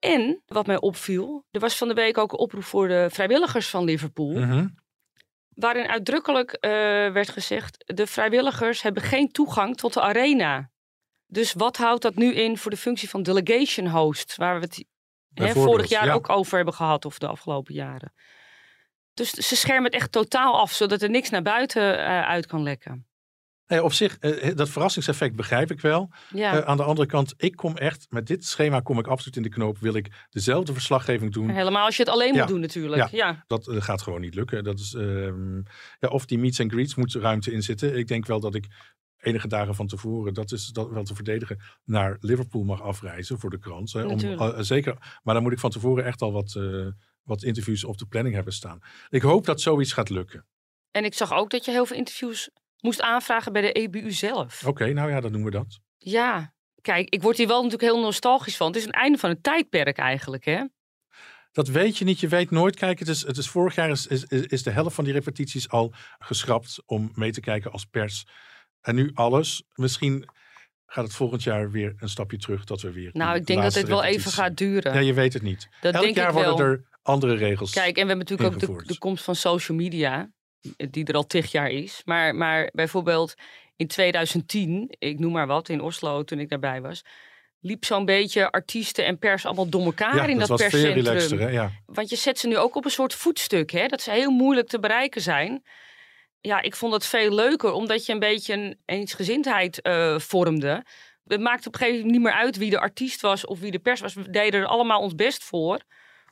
En 0.05 0.41
wat 0.45 0.65
mij 0.65 0.79
opviel, 0.79 1.45
er 1.51 1.59
was 1.59 1.77
van 1.77 1.87
de 1.87 1.93
week 1.93 2.17
ook 2.17 2.31
een 2.31 2.39
oproep 2.39 2.63
voor 2.63 2.87
de 2.87 3.07
vrijwilligers 3.11 3.69
van 3.69 3.83
Liverpool. 3.83 4.35
-hmm. 4.35 4.75
Waarin 5.49 5.87
uitdrukkelijk 5.87 6.51
uh, 6.53 6.69
werd 7.11 7.29
gezegd: 7.29 7.83
de 7.95 8.07
vrijwilligers 8.07 8.81
hebben 8.81 9.03
geen 9.03 9.31
toegang 9.31 9.77
tot 9.77 9.93
de 9.93 10.01
arena. 10.01 10.69
Dus 11.27 11.53
wat 11.53 11.77
houdt 11.77 12.01
dat 12.01 12.15
nu 12.15 12.33
in 12.33 12.57
voor 12.57 12.71
de 12.71 12.77
functie 12.77 13.09
van 13.09 13.23
delegation 13.23 13.87
host, 13.87 14.35
waar 14.35 14.59
we 14.59 14.65
het 14.65 14.85
hè, 15.33 15.53
vorig 15.53 15.89
jaar 15.89 16.05
ja. 16.05 16.13
ook 16.13 16.29
over 16.29 16.55
hebben 16.55 16.73
gehad, 16.73 17.05
of 17.05 17.17
de 17.17 17.27
afgelopen 17.27 17.73
jaren? 17.73 18.13
Dus 19.13 19.29
ze 19.29 19.55
schermen 19.55 19.83
het 19.83 19.93
echt 19.93 20.11
totaal 20.11 20.59
af, 20.59 20.71
zodat 20.71 21.01
er 21.01 21.09
niks 21.09 21.29
naar 21.29 21.41
buiten 21.41 21.93
uh, 21.99 22.27
uit 22.27 22.45
kan 22.45 22.63
lekken. 22.63 23.07
Nee, 23.67 23.83
op 23.83 23.93
zich, 23.93 24.17
uh, 24.21 24.55
dat 24.55 24.69
verrassingseffect 24.69 25.35
begrijp 25.35 25.71
ik 25.71 25.81
wel. 25.81 26.09
Ja. 26.29 26.57
Uh, 26.57 26.59
aan 26.59 26.77
de 26.77 26.83
andere 26.83 27.07
kant, 27.07 27.33
ik 27.37 27.55
kom 27.55 27.77
echt, 27.77 28.05
met 28.09 28.27
dit 28.27 28.45
schema 28.45 28.79
kom 28.79 28.99
ik 28.99 29.07
absoluut 29.07 29.35
in 29.35 29.43
de 29.43 29.49
knoop. 29.49 29.77
Wil 29.77 29.95
ik 29.95 30.25
dezelfde 30.29 30.73
verslaggeving 30.73 31.33
doen. 31.33 31.49
Helemaal 31.49 31.85
als 31.85 31.95
je 31.97 32.03
het 32.03 32.11
alleen 32.11 32.33
ja. 32.33 32.39
moet 32.39 32.47
doen 32.47 32.59
natuurlijk. 32.59 33.09
Ja, 33.11 33.27
ja. 33.27 33.43
dat 33.47 33.67
uh, 33.67 33.81
gaat 33.81 34.01
gewoon 34.01 34.21
niet 34.21 34.35
lukken. 34.35 34.63
Dat 34.63 34.79
is, 34.79 34.93
ehm, 34.93 35.57
ja, 35.99 36.09
of 36.09 36.25
die 36.25 36.37
meets 36.37 36.59
and 36.59 36.71
greets 36.71 36.95
moet 36.95 37.13
ruimte 37.13 37.51
in 37.51 37.63
zitten. 37.63 37.97
Ik 37.97 38.07
denk 38.07 38.25
wel 38.25 38.39
dat 38.39 38.55
ik 38.55 38.67
enige 39.17 39.47
dagen 39.47 39.75
van 39.75 39.87
tevoren, 39.87 40.33
dat 40.33 40.51
is 40.51 40.67
dat 40.67 40.89
wel 40.89 41.03
te 41.03 41.15
verdedigen, 41.15 41.59
naar 41.83 42.17
Liverpool 42.19 42.63
mag 42.63 42.81
afreizen 42.81 43.39
voor 43.39 43.49
de 43.49 43.59
krant. 43.59 43.93
Hè, 43.93 44.03
om, 44.03 44.63
zeker, 44.63 45.19
maar 45.23 45.33
dan 45.33 45.43
moet 45.43 45.51
ik 45.51 45.59
van 45.59 45.69
tevoren 45.69 46.05
echt 46.05 46.21
al 46.21 46.31
wat, 46.31 46.59
wat 47.23 47.43
interviews 47.43 47.83
op 47.83 47.97
de 47.97 48.05
planning 48.05 48.35
hebben 48.35 48.53
staan. 48.53 48.79
Ik 49.09 49.21
hoop 49.21 49.45
dat 49.45 49.61
zoiets 49.61 49.93
gaat 49.93 50.09
lukken. 50.09 50.45
En 50.91 51.05
ik 51.05 51.13
zag 51.13 51.33
ook 51.33 51.49
dat 51.49 51.65
je 51.65 51.71
heel 51.71 51.85
veel 51.85 51.97
interviews 51.97 52.49
moest 52.85 53.01
aanvragen 53.01 53.53
bij 53.53 53.61
de 53.61 53.71
EBU 53.71 54.11
zelf. 54.11 54.59
Oké, 54.59 54.69
okay, 54.69 54.91
nou 54.91 55.09
ja, 55.09 55.21
dan 55.21 55.31
doen 55.31 55.43
we 55.43 55.51
dat. 55.51 55.79
Ja, 55.97 56.53
kijk, 56.81 57.09
ik 57.09 57.21
word 57.21 57.37
hier 57.37 57.47
wel 57.47 57.63
natuurlijk 57.63 57.91
heel 57.91 58.01
nostalgisch 58.01 58.57
van. 58.57 58.67
Het 58.67 58.75
is 58.75 58.85
een 58.85 58.91
einde 58.91 59.17
van 59.17 59.29
een 59.29 59.41
tijdperk 59.41 59.97
eigenlijk, 59.97 60.45
hè? 60.45 60.63
Dat 61.51 61.67
weet 61.67 61.97
je 61.97 62.05
niet, 62.05 62.19
je 62.19 62.27
weet 62.27 62.51
nooit. 62.51 62.75
Kijk, 62.75 62.99
het 62.99 63.07
is, 63.07 63.25
het 63.25 63.37
is 63.37 63.49
vorig 63.49 63.75
jaar 63.75 63.89
is, 63.89 64.07
is, 64.07 64.23
is 64.25 64.63
de 64.63 64.69
helft 64.69 64.95
van 64.95 65.03
die 65.03 65.13
repetities 65.13 65.69
al 65.69 65.93
geschrapt 66.19 66.83
om 66.85 67.11
mee 67.13 67.31
te 67.31 67.39
kijken 67.39 67.71
als 67.71 67.85
pers. 67.85 68.25
En 68.81 68.95
nu 68.95 69.11
alles. 69.13 69.63
Misschien 69.73 70.29
gaat 70.85 71.03
het 71.03 71.13
volgend 71.13 71.43
jaar 71.43 71.71
weer 71.71 71.93
een 71.97 72.09
stapje 72.09 72.37
terug 72.37 72.63
dat 72.63 72.81
we 72.81 72.91
weer. 72.91 73.09
Nou, 73.13 73.35
ik 73.35 73.45
denk 73.45 73.61
dat 73.61 73.73
dit 73.73 73.87
wel 73.87 74.03
even 74.03 74.31
gaat 74.31 74.57
duren. 74.57 74.93
Ja, 74.93 74.99
je 74.99 75.13
weet 75.13 75.33
het 75.33 75.41
niet. 75.41 75.69
Dat 75.81 75.93
Elk 75.93 76.03
denk 76.03 76.15
jaar 76.15 76.27
ik 76.27 76.33
worden 76.33 76.57
wel. 76.57 76.67
er 76.67 76.85
andere 77.01 77.35
regels. 77.35 77.71
Kijk, 77.71 77.97
en 77.97 78.07
we 78.07 78.07
hebben 78.07 78.17
natuurlijk 78.17 78.53
ook 78.53 78.79
de, 78.79 78.93
de 78.93 78.97
komst 78.97 79.23
van 79.23 79.35
social 79.35 79.77
media 79.77 80.31
die 80.89 81.05
er 81.05 81.15
al 81.15 81.27
tig 81.27 81.51
jaar 81.51 81.69
is. 81.69 82.01
Maar, 82.05 82.35
maar 82.35 82.69
bijvoorbeeld 82.73 83.35
in 83.75 83.87
2010, 83.87 84.95
ik 84.99 85.19
noem 85.19 85.31
maar 85.31 85.47
wat, 85.47 85.69
in 85.69 85.81
Oslo 85.81 86.23
toen 86.23 86.39
ik 86.39 86.49
daarbij 86.49 86.81
was, 86.81 87.03
liep 87.59 87.85
zo'n 87.85 88.05
beetje 88.05 88.51
artiesten 88.51 89.05
en 89.05 89.17
pers 89.17 89.45
allemaal 89.45 89.69
door 89.69 89.85
elkaar 89.85 90.15
ja, 90.15 90.25
in 90.25 90.39
dat, 90.39 90.47
dat 90.47 90.57
perscentrum. 90.57 91.39
Hè? 91.39 91.47
Ja. 91.47 91.71
Want 91.85 92.09
je 92.09 92.15
zet 92.15 92.39
ze 92.39 92.47
nu 92.47 92.57
ook 92.57 92.75
op 92.75 92.85
een 92.85 92.91
soort 92.91 93.13
voetstuk, 93.13 93.71
hè? 93.71 93.87
dat 93.87 94.01
ze 94.01 94.11
heel 94.11 94.31
moeilijk 94.31 94.67
te 94.67 94.79
bereiken 94.79 95.21
zijn. 95.21 95.63
Ja, 96.41 96.61
ik 96.61 96.75
vond 96.75 96.93
het 96.93 97.05
veel 97.05 97.31
leuker, 97.31 97.71
omdat 97.71 98.05
je 98.05 98.13
een 98.13 98.19
beetje 98.19 98.53
een 98.53 98.77
eensgezindheid 98.85 99.79
uh, 99.83 100.19
vormde. 100.19 100.85
Het 101.27 101.39
maakte 101.39 101.67
op 101.67 101.73
een 101.73 101.79
gegeven 101.79 102.05
moment 102.05 102.17
niet 102.17 102.31
meer 102.31 102.41
uit 102.41 102.57
wie 102.57 102.69
de 102.69 102.79
artiest 102.79 103.21
was 103.21 103.45
of 103.45 103.59
wie 103.59 103.71
de 103.71 103.79
pers 103.79 104.01
was. 104.01 104.13
We 104.13 104.29
deden 104.29 104.59
er 104.59 104.67
allemaal 104.67 105.01
ons 105.01 105.15
best 105.15 105.43
voor 105.43 105.79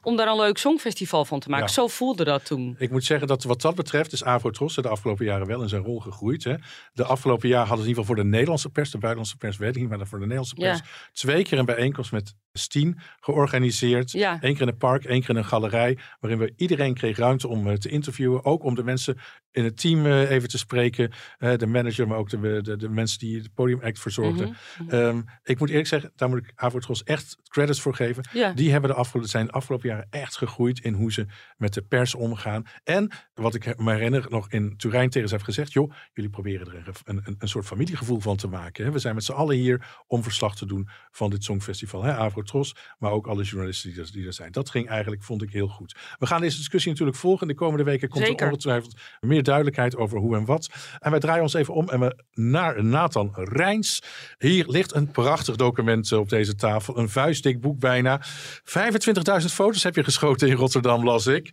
om 0.03 0.15
daar 0.15 0.27
een 0.27 0.35
leuk 0.35 0.57
songfestival 0.57 1.25
van 1.25 1.39
te 1.39 1.49
maken. 1.49 1.65
Ja. 1.65 1.71
Zo 1.71 1.87
voelde 1.87 2.23
dat 2.23 2.45
toen. 2.45 2.75
Ik 2.77 2.91
moet 2.91 3.03
zeggen 3.03 3.27
dat 3.27 3.43
wat 3.43 3.61
dat 3.61 3.75
betreft 3.75 4.11
is 4.13 4.23
Avrotros 4.23 4.75
de 4.75 4.87
afgelopen 4.87 5.25
jaren 5.25 5.47
wel 5.47 5.61
in 5.61 5.69
zijn 5.69 5.83
rol 5.83 5.99
gegroeid. 5.99 6.43
Hè. 6.43 6.55
De 6.93 7.03
afgelopen 7.03 7.49
jaar 7.49 7.65
hadden 7.67 7.77
ze 7.77 7.83
in 7.83 7.89
ieder 7.89 8.03
geval 8.03 8.15
voor 8.15 8.23
de 8.23 8.29
Nederlandse 8.29 8.69
pers, 8.69 8.91
de 8.91 8.97
buitenlandse 8.97 9.37
pers 9.37 9.57
weet 9.57 9.75
ik 9.75 9.81
niet, 9.81 9.89
maar 9.89 10.07
voor 10.07 10.19
de 10.19 10.25
Nederlandse 10.25 10.55
pers, 10.55 10.77
Ja. 10.77 10.85
twee 11.13 11.43
keer 11.43 11.59
een 11.59 11.65
bijeenkomst 11.65 12.11
met 12.11 12.35
Stien 12.59 12.99
georganiseerd. 13.19 14.11
Ja. 14.11 14.37
Eén 14.41 14.53
keer 14.53 14.61
in 14.61 14.67
een 14.67 14.77
park, 14.77 15.03
één 15.03 15.19
keer 15.19 15.29
in 15.29 15.35
een 15.35 15.45
galerij, 15.45 15.97
waarin 16.19 16.39
we 16.39 16.53
iedereen 16.55 16.93
kreeg 16.93 17.17
ruimte 17.17 17.47
om 17.47 17.67
eh, 17.67 17.75
te 17.75 17.89
interviewen. 17.89 18.45
Ook 18.45 18.63
om 18.63 18.75
de 18.75 18.83
mensen 18.83 19.17
in 19.51 19.63
het 19.63 19.77
team 19.79 20.05
eh, 20.05 20.29
even 20.29 20.49
te 20.49 20.57
spreken. 20.57 21.11
Eh, 21.37 21.57
de 21.57 21.65
manager, 21.65 22.07
maar 22.07 22.17
ook 22.17 22.29
de, 22.29 22.61
de, 22.61 22.77
de 22.77 22.89
mensen 22.89 23.19
die 23.19 23.37
het 23.37 23.53
podiumact 23.53 23.99
verzorgden. 23.99 24.55
Mhm. 24.77 24.89
Ehm, 24.89 25.21
ik 25.43 25.59
moet 25.59 25.69
eerlijk 25.69 25.87
zeggen, 25.87 26.11
daar 26.15 26.29
moet 26.29 26.37
ik 26.37 26.51
Avrotros 26.55 27.03
echt 27.03 27.37
credits 27.47 27.81
voor 27.81 27.95
geven. 27.95 28.23
Ja. 28.33 28.51
Die 28.51 28.71
hebben 28.71 28.89
de 28.89 28.95
afgelopen, 28.95 29.29
zijn 29.29 29.45
de 29.45 29.51
afgelopen 29.51 29.89
jaren 29.89 30.07
echt 30.09 30.37
gegroeid 30.37 30.79
in 30.79 30.93
hoe 30.93 31.11
ze 31.11 31.25
met 31.57 31.73
de 31.73 31.81
pers 31.81 32.15
omgaan. 32.15 32.63
En 32.83 33.11
wat 33.33 33.55
ik 33.55 33.77
me 33.77 33.91
herinner 33.91 34.25
nog 34.29 34.49
in 34.49 34.77
Turijn 34.77 35.09
tegen 35.09 35.29
ze 35.29 35.35
heb 35.35 35.43
gezegd. 35.43 35.73
Joh, 35.73 35.93
jullie 36.13 36.29
proberen 36.29 36.67
er 36.67 36.95
een, 37.03 37.21
een, 37.23 37.35
een 37.39 37.47
soort 37.47 37.65
familiegevoel 37.65 38.19
van 38.19 38.37
te 38.37 38.47
maken. 38.47 38.85
Hè? 38.85 38.91
We 38.91 38.99
zijn 38.99 39.15
met 39.15 39.23
z'n 39.23 39.31
allen 39.31 39.55
hier 39.55 40.03
om 40.07 40.23
verslag 40.23 40.55
te 40.55 40.65
doen 40.65 40.87
van 41.11 41.29
dit 41.29 41.43
Songfestival. 41.43 42.03
Hè? 42.03 42.11
Avrotros, 42.43 42.75
maar 42.99 43.11
ook 43.11 43.27
alle 43.27 43.43
journalisten 43.43 43.89
die 43.93 44.01
er, 44.01 44.11
die 44.11 44.25
er 44.25 44.33
zijn. 44.33 44.51
Dat 44.51 44.69
ging 44.69 44.89
eigenlijk, 44.89 45.23
vond 45.23 45.41
ik 45.41 45.51
heel 45.51 45.67
goed. 45.67 45.95
We 46.19 46.25
gaan 46.25 46.41
deze 46.41 46.57
discussie 46.57 46.91
natuurlijk 46.91 47.17
volgen. 47.17 47.47
De 47.47 47.53
komende 47.53 47.83
weken 47.83 48.09
komt 48.09 48.25
Zeker. 48.25 48.45
er 48.45 48.51
ongetwijfeld 48.51 48.99
meer 49.19 49.43
duidelijkheid 49.43 49.95
over 49.95 50.17
hoe 50.17 50.35
en 50.35 50.45
wat. 50.45 50.69
En 50.99 51.11
wij 51.11 51.19
draaien 51.19 51.41
ons 51.41 51.53
even 51.53 51.73
om 51.73 51.89
en 51.89 51.99
we 51.99 52.23
naar 52.33 52.83
Nathan 52.83 53.31
Rijns. 53.33 54.01
Hier 54.37 54.67
ligt 54.67 54.95
een 54.95 55.11
prachtig 55.11 55.55
document 55.55 56.11
op 56.11 56.29
deze 56.29 56.55
tafel. 56.55 56.97
Een 56.97 57.09
vuistdik 57.09 57.61
boek 57.61 57.79
bijna. 57.79 58.21
25.000 58.21 59.45
foto's 59.45 59.83
heb 59.83 59.95
je 59.95 60.03
geschoten 60.03 60.47
in 60.47 60.55
Rotterdam, 60.55 61.03
las 61.03 61.27
ik. 61.27 61.51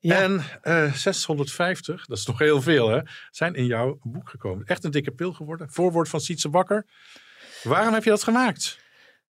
Ja. 0.00 0.20
En 0.20 0.44
eh 0.62 0.92
650, 0.92 2.06
dat 2.06 2.18
is 2.18 2.26
nog 2.26 2.38
heel 2.38 2.62
veel 2.62 2.88
hè, 2.88 3.00
zijn 3.30 3.54
in 3.54 3.66
jouw 3.66 3.98
boek 4.02 4.28
gekomen. 4.28 4.66
Echt 4.66 4.84
een 4.84 4.90
dikke 4.90 5.10
pil 5.10 5.32
geworden. 5.32 5.70
Voorwoord 5.70 6.08
van 6.08 6.20
Sietse 6.20 6.48
Bakker. 6.48 6.86
Waarom 7.62 7.94
heb 7.94 8.04
je 8.04 8.10
dat 8.10 8.22
gemaakt? 8.22 8.81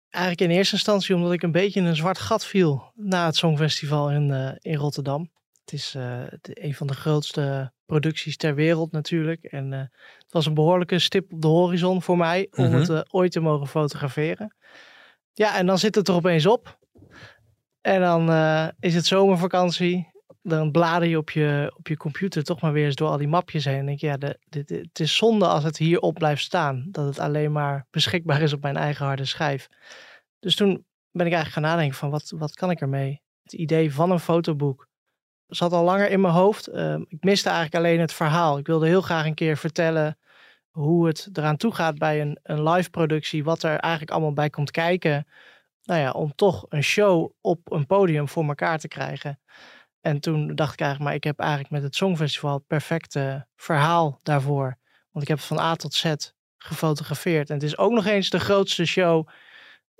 Eigenlijk 0.09 0.51
in 0.51 0.57
eerste 0.57 0.73
instantie 0.75 1.15
omdat 1.15 1.31
ik 1.31 1.43
een 1.43 1.51
beetje 1.51 1.79
in 1.79 1.85
een 1.85 1.95
zwart 1.95 2.19
gat 2.19 2.45
viel 2.45 2.91
na 2.95 3.25
het 3.25 3.35
Songfestival 3.35 4.11
in, 4.11 4.31
eh, 4.31 4.51
in 4.71 4.75
Rotterdam. 4.75 5.31
Het 5.65 5.73
is 5.73 5.95
eh, 5.95 6.21
een 6.41 6.73
van 6.75 6.87
de 6.87 6.93
grootste 6.93 7.71
producties 7.85 8.37
ter 8.37 8.55
wereld 8.55 8.91
natuurlijk. 8.91 9.43
En 9.43 9.73
eh, 9.73 9.79
het 9.79 10.31
was 10.31 10.45
een 10.45 10.53
behoorlijke 10.53 10.99
stip 10.99 11.33
op 11.33 11.41
de 11.41 11.47
horizon 11.47 12.01
voor 12.01 12.17
mij 12.17 12.47
om 12.55 12.65
Mhm. 12.65 12.91
het 12.91 13.13
ooit 13.13 13.31
te 13.31 13.39
mogen 13.39 13.67
fotograferen. 13.67 14.55
Ja, 15.33 15.57
en 15.57 15.65
dan 15.65 15.77
zit 15.77 15.95
het 15.95 16.07
er 16.07 16.13
opeens 16.13 16.45
op. 16.45 16.77
En 17.81 18.01
dan 18.01 18.29
is 18.79 18.95
het 18.95 19.05
zomervakantie. 19.05 20.11
Dan 20.49 20.71
blader 20.71 21.07
je 21.07 21.17
op 21.17 21.29
je, 21.29 21.73
op 21.77 21.87
je 21.87 21.97
computer 21.97 22.43
toch 22.43 22.61
maar 22.61 22.73
weer 22.73 22.85
eens 22.85 22.95
door 22.95 23.09
al 23.09 23.17
die 23.17 23.27
mapjes 23.27 23.65
heen. 23.65 23.77
En 23.77 23.85
denk 23.85 23.99
je, 23.99 24.07
ja, 24.07 24.17
het 24.49 24.99
is 24.99 25.15
zonde 25.15 25.47
als 25.47 25.63
het 25.63 25.77
hierop 25.77 26.13
blijft 26.13 26.41
staan. 26.41 26.87
Dat 26.91 27.05
het 27.05 27.19
alleen 27.19 27.51
maar 27.51 27.85
beschikbaar 27.91 28.41
is 28.41 28.53
op 28.53 28.61
mijn 28.61 28.77
eigen 28.77 29.05
harde 29.05 29.25
schijf. 29.25 29.67
Dus 30.39 30.55
toen 30.55 30.85
ben 31.11 31.25
ik 31.25 31.33
eigenlijk 31.33 31.53
gaan 31.53 31.71
nadenken 31.75 31.97
van 31.97 32.09
wat, 32.09 32.33
wat 32.35 32.55
kan 32.55 32.71
ik 32.71 32.81
ermee? 32.81 33.21
Het 33.43 33.53
idee 33.53 33.93
van 33.93 34.11
een 34.11 34.19
fotoboek 34.19 34.87
zat 35.47 35.71
al 35.71 35.83
langer 35.83 36.09
in 36.09 36.21
mijn 36.21 36.33
hoofd. 36.33 36.67
Ehm, 36.67 37.01
ik 37.07 37.23
miste 37.23 37.49
eigenlijk 37.49 37.85
alleen 37.85 37.99
het 37.99 38.13
verhaal. 38.13 38.57
Ik 38.57 38.67
wilde 38.67 38.87
heel 38.87 39.01
graag 39.01 39.25
een 39.25 39.33
keer 39.33 39.57
vertellen 39.57 40.17
hoe 40.69 41.07
het 41.07 41.29
eraan 41.33 41.57
toe 41.57 41.73
gaat 41.73 41.97
bij 41.97 42.21
een, 42.21 42.39
een 42.43 42.69
live 42.69 42.89
productie. 42.89 43.43
Wat 43.43 43.63
er 43.63 43.77
eigenlijk 43.77 44.11
allemaal 44.11 44.33
bij 44.33 44.49
komt 44.49 44.71
kijken. 44.71 45.27
Nou 45.83 46.01
ja, 46.01 46.11
om 46.11 46.35
toch 46.35 46.65
een 46.69 46.83
show 46.83 47.31
op 47.41 47.71
een 47.71 47.85
podium 47.85 48.27
voor 48.27 48.45
elkaar 48.45 48.79
te 48.79 48.87
krijgen. 48.87 49.39
En 50.01 50.19
toen 50.19 50.55
dacht 50.55 50.73
ik 50.73 50.79
eigenlijk, 50.79 51.09
maar 51.09 51.17
ik 51.17 51.23
heb 51.23 51.39
eigenlijk 51.39 51.69
met 51.69 51.83
het 51.83 51.95
Songfestival 51.95 52.53
het 52.53 52.67
perfecte 52.67 53.47
verhaal 53.55 54.19
daarvoor. 54.23 54.77
Want 55.11 55.23
ik 55.23 55.27
heb 55.27 55.37
het 55.37 55.47
van 55.47 55.59
A 55.59 55.75
tot 55.75 55.93
Z 55.93 56.13
gefotografeerd. 56.57 57.49
En 57.49 57.55
het 57.55 57.63
is 57.63 57.77
ook 57.77 57.91
nog 57.91 58.05
eens 58.05 58.29
de 58.29 58.39
grootste 58.39 58.85
show 58.85 59.27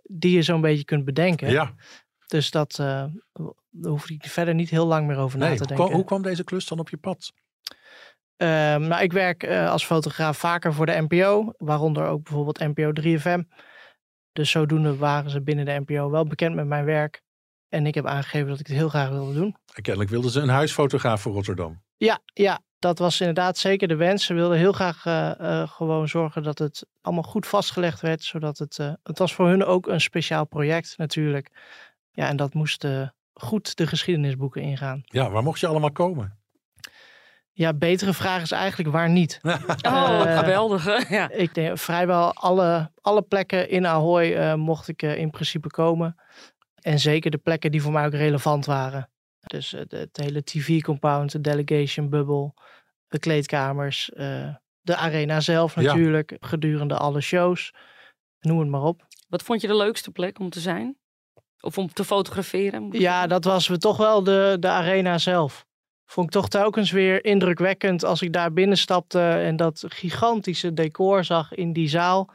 die 0.04 0.36
je 0.36 0.42
zo'n 0.42 0.62
beetje 0.62 0.86
kunt 0.86 1.06
bedenken. 1.06 1.52
Ja. 1.52 1.74
Dus 2.28 2.52
dat, 2.52 2.78
uh, 2.82 3.06
daar 3.70 3.92
hoef 3.92 4.10
ik 4.10 4.26
verder 4.26 4.54
niet 4.54 4.70
heel 4.70 4.86
lang 4.86 5.08
meer 5.08 5.18
over 5.18 5.40
na 5.40 5.46
te 5.46 5.56
denken. 5.56 5.76
Hoe 5.76 5.86
kwam, 5.86 5.96
hoe 5.96 6.06
kwam 6.06 6.22
deze 6.22 6.44
klus 6.44 6.68
dan 6.68 6.80
op 6.80 6.90
je 6.90 6.98
pad? 6.98 7.32
Um, 8.42 8.88
nou, 8.88 9.02
ik 9.02 9.12
werk 9.12 9.44
uh, 9.44 9.70
als 9.72 9.86
fotograaf 9.86 10.38
vaker 10.38 10.74
voor 10.74 10.86
de 10.86 11.06
NPO, 11.08 11.54
waaronder 11.58 12.06
ook 12.06 12.24
bijvoorbeeld 12.24 12.60
NPO 12.60 12.92
3FM. 13.02 13.48
Dus 14.32 14.52
zodoende 14.52 14.96
waren 14.96 15.30
ze 15.30 15.42
binnen 15.42 15.66
de 15.66 15.84
NPO 15.86 16.10
wel 16.10 16.26
bekend 16.26 16.56
met 16.56 16.66
mijn 16.66 16.86
werk. 16.86 17.22
En 17.70 17.86
ik 17.86 17.96
heb 17.96 18.06
aangegeven 18.06 18.48
dat 18.48 18.60
ik 18.60 18.68
het 18.68 18.76
heel 18.76 18.90
graag 18.90 19.10
wilde 19.10 19.34
doen. 19.34 19.56
En 19.74 19.84
kennelijk 19.84 20.12
wilden 20.12 20.32
ze 20.32 20.40
een 20.40 20.50
huisfotograaf 20.50 21.22
voor 21.22 21.34
Rotterdam. 21.34 21.82
Ja, 21.98 22.20
ja, 22.34 22.60
dat 22.80 23.00
was 23.00 23.20
inderdaad 23.20 23.58
zeker 23.58 23.88
de 23.88 23.96
wens. 23.96 24.26
Ze 24.26 24.34
wilden 24.34 24.58
heel 24.58 24.72
graag 24.72 25.06
uh, 25.06 25.32
uh, 25.42 25.68
gewoon 25.68 26.08
zorgen 26.08 26.44
dat 26.44 26.60
het 26.60 26.86
allemaal 27.02 27.24
goed 27.24 27.48
vastgelegd 27.48 28.02
werd. 28.02 28.24
Zodat 28.24 28.58
het, 28.58 28.78
uh, 28.78 28.94
het 29.04 29.18
was 29.18 29.34
voor 29.34 29.48
hun 29.48 29.66
ook 29.66 29.88
een 29.88 30.02
speciaal 30.02 30.46
project 30.46 30.98
natuurlijk. 30.98 31.52
Ja, 32.12 32.28
en 32.28 32.38
dat 32.38 32.54
moest 32.54 32.88
goed 33.34 33.78
de 33.78 33.88
geschiedenisboeken 33.88 34.62
ingaan. 34.62 35.02
Ja, 35.06 35.30
waar 35.30 35.44
mocht 35.44 35.60
je 35.60 35.68
allemaal 35.68 35.92
komen? 35.92 36.38
Ja, 37.52 37.74
betere 37.74 38.14
vraag 38.14 38.42
is 38.42 38.52
eigenlijk 38.52 38.90
waar 38.90 39.10
niet. 39.10 39.40
oh, 39.82 40.22
geweldig. 40.22 41.10
Ja. 41.10 41.30
Ik 41.30 41.54
denk 41.54 41.78
vrijwel 41.78 42.34
alle, 42.34 42.92
alle 43.02 43.22
plekken 43.22 43.70
in 43.70 43.88
Ahoy 43.88 44.54
mocht 44.56 44.88
ik 44.88 45.02
in 45.02 45.30
principe 45.30 45.68
komen. 45.68 46.16
En 46.82 47.00
zeker 47.00 47.32
de 47.32 47.38
plekken 47.38 47.72
die 47.72 47.82
voor 47.82 47.92
mij 47.92 48.06
ook 48.06 48.14
relevant 48.14 48.66
waren. 48.66 49.10
Dus 49.40 49.72
het, 49.72 49.92
het 49.92 50.18
hele 50.18 50.44
TV-compound, 50.44 51.32
de 51.32 51.42
delegation 51.42 52.10
bubble, 52.10 52.54
de 53.08 53.20
kleedkamers, 53.20 54.12
uh, 54.14 54.56
de 54.82 54.96
arena 54.96 55.40
zelf 55.40 55.76
natuurlijk, 55.76 56.32
ja. 56.32 56.38
gedurende 56.40 56.98
alle 56.98 57.22
shows. 57.22 57.74
Noem 58.40 58.60
het 58.60 58.70
maar 58.70 58.84
op. 58.84 59.08
Wat 59.28 59.44
vond 59.44 59.62
je 59.62 59.68
de 59.68 59.76
leukste 59.76 60.12
plek 60.12 60.40
om 60.40 60.50
te 60.50 60.60
zijn? 60.60 60.98
Of 61.60 61.78
om 61.78 61.94
te 61.94 62.06
fotograferen? 62.06 62.88
Ja, 62.92 63.28
dat 63.28 63.44
was 63.44 63.68
we 63.68 63.78
toch 63.78 63.98
wel 63.98 64.24
de, 64.24 64.58
de 64.60 64.68
arena 64.68 65.18
zelf. 65.18 65.66
Vond 66.06 66.28
ik 66.28 66.34
toch 66.34 66.50
telkens 66.50 66.92
weer 66.92 67.26
indrukwekkend 67.26 68.04
als 68.04 68.22
ik 68.22 68.34
daar 68.34 68.54
binnenstapte 68.54 69.20
en 69.20 69.56
dat 69.56 69.84
gigantische 69.88 70.74
decor 70.74 71.24
zag 71.24 71.54
in 71.54 71.74
die 71.74 71.90
zaal. 71.90 72.34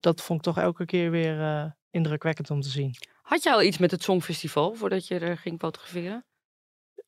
Dat 0.00 0.22
vond 0.22 0.38
ik 0.38 0.44
toch 0.44 0.62
elke 0.64 0.84
keer 0.84 1.10
weer 1.10 1.38
uh, 1.38 1.64
indrukwekkend 1.90 2.50
om 2.50 2.60
te 2.60 2.68
zien. 2.68 2.94
Had 3.30 3.42
je 3.42 3.52
al 3.52 3.62
iets 3.62 3.78
met 3.78 3.90
het 3.90 4.02
Songfestival 4.02 4.74
voordat 4.74 5.06
je 5.06 5.18
er 5.18 5.38
ging 5.38 5.58
fotograferen? 5.58 6.24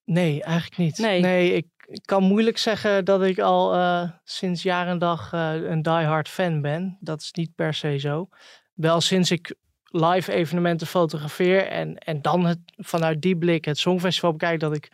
Nee, 0.05 0.43
eigenlijk 0.43 0.77
niet. 0.77 0.99
Nee, 0.99 1.21
nee 1.21 1.53
ik, 1.53 1.67
ik 1.87 2.03
kan 2.05 2.23
moeilijk 2.23 2.59
zeggen 2.59 3.05
dat 3.05 3.23
ik 3.23 3.39
al 3.39 3.75
uh, 3.75 4.11
sinds 4.25 4.63
jaar 4.63 4.87
en 4.87 4.99
dag 4.99 5.33
uh, 5.33 5.55
een 5.55 5.83
diehard 5.83 6.29
fan 6.29 6.61
ben. 6.61 6.97
Dat 7.01 7.21
is 7.21 7.33
niet 7.33 7.55
per 7.55 7.75
se 7.75 7.99
zo. 7.99 8.29
Wel 8.75 9.01
sinds 9.01 9.31
ik 9.31 9.55
live 9.85 10.33
evenementen 10.33 10.87
fotografeer 10.87 11.67
en, 11.67 11.99
en 11.99 12.23
dan 12.23 12.45
het, 12.45 12.59
vanuit 12.77 13.23
die 13.23 13.37
blik 13.37 13.65
het 13.65 13.79
Songfestival 13.79 14.33
bekijk, 14.33 14.61
dat 14.61 14.75
ik 14.75 14.93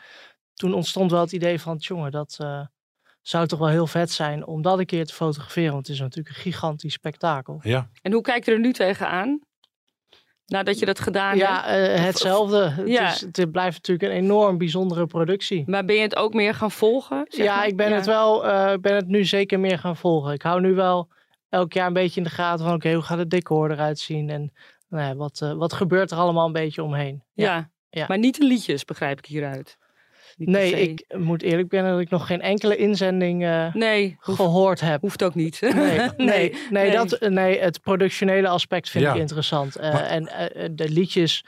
toen 0.55 0.75
ontstond 0.75 1.11
wel 1.11 1.21
het 1.21 1.33
idee 1.33 1.61
van, 1.61 1.77
jongen, 1.77 2.11
dat 2.11 2.39
uh, 2.41 2.67
zou 3.23 3.47
toch 3.47 3.59
wel 3.59 3.69
heel 3.69 3.87
vet 3.87 4.11
zijn 4.11 4.47
om 4.47 4.63
dat 4.63 4.79
een 4.79 4.87
keer 4.87 5.07
te 5.07 5.15
fotograferen. 5.15 5.73
Want 5.73 5.87
het 5.87 5.97
is 5.97 6.03
natuurlijk 6.03 6.37
een 6.37 6.43
gigantisch 6.43 6.93
spektakel. 6.93 7.61
Ja. 7.63 7.91
En 8.03 8.13
hoe 8.13 8.23
kijk 8.23 8.45
je 8.45 8.53
er 8.53 8.61
nu 8.61 8.73
tegenaan? 8.73 9.47
Nadat 10.49 10.78
je 10.78 10.87
dat 10.87 11.00
gedaan 11.00 11.37
ja, 11.37 11.62
hebt? 11.64 11.87
Ja, 11.87 11.97
uh, 11.97 12.05
hetzelfde. 12.05 12.69
Het, 12.69 12.88
ja. 12.88 13.09
is, 13.09 13.21
het 13.21 13.52
blijft 13.52 13.76
natuurlijk 13.76 14.12
een 14.12 14.19
enorm 14.25 14.59
bijzondere 14.59 15.07
productie. 15.07 15.62
Maar 15.67 15.85
ben 15.85 15.97
je 15.97 16.02
het 16.02 16.17
ook 16.17 16.35
meer 16.35 16.55
gaan 16.55 16.71
volgen? 16.71 17.26
ja, 17.28 17.57
maar? 17.57 17.67
ik 17.67 17.76
ben, 17.76 17.88
ja. 17.88 17.95
Het 17.95 18.07
wel, 18.07 18.47
uh, 18.47 18.73
ben 18.81 18.95
het 18.95 19.07
nu 19.07 19.25
zeker 19.25 19.61
meer 19.61 19.78
gaan 19.78 19.97
volgen. 19.97 20.33
Ik 20.33 20.43
hou 20.43 20.61
nu 20.61 20.75
wel 20.75 21.09
elk 21.49 21.73
jaar 21.73 21.87
een 21.87 21.93
beetje 21.93 22.21
in 22.21 22.26
de 22.26 22.33
gaten 22.33 22.64
van... 22.64 22.75
oké, 22.75 22.76
okay, 22.76 22.95
hoe 22.95 23.02
gaat 23.02 23.19
het 23.19 23.31
decor 23.31 23.71
eruit 23.71 23.99
zien? 23.99 24.31
En 24.31 24.52
nou 24.88 25.09
ja, 25.09 25.14
wat, 25.14 25.40
uh, 25.43 25.52
wat 25.52 25.73
gebeurt 25.73 26.11
er 26.11 26.19
allemaal 26.19 26.47
een 26.47 26.52
beetje 26.52 26.83
omheen? 26.83 27.23
Ja, 27.33 27.71
ja. 27.90 28.05
maar 28.09 28.19
niet 28.19 28.38
de 28.38 28.47
liedjes, 28.47 28.85
begrijp 28.85 29.19
ik 29.19 29.26
hieruit. 29.26 29.78
Niet 30.38 30.49
nee, 30.49 30.73
ik 30.73 31.04
moet 31.16 31.42
eerlijk 31.42 31.68
bekennen 31.68 31.92
dat 31.92 32.00
ik 32.00 32.11
nog 32.11 32.26
geen 32.26 32.40
enkele 32.40 32.76
inzending 32.76 33.42
uh, 33.42 33.75
nee, 33.75 34.16
gehoord 34.21 34.80
heb. 34.80 35.00
Hoeft 35.00 35.23
ook 35.23 35.35
niet. 35.35 35.61
Nee, 35.75 35.99
nee, 35.99 36.09
nee, 36.16 36.52
nee, 36.71 36.90
Dat, 36.90 37.21
nee 37.21 37.61
het 37.61 37.80
productionele 37.80 38.49
aspect 38.49 38.90
vind 38.90 39.04
ja. 39.04 39.12
ik 39.12 39.21
interessant. 39.21 39.80
Uh, 39.80 39.92
maar, 39.92 40.04
en 40.04 40.23
uh, 40.23 40.68
de 40.71 40.88
liedjes 40.88 41.45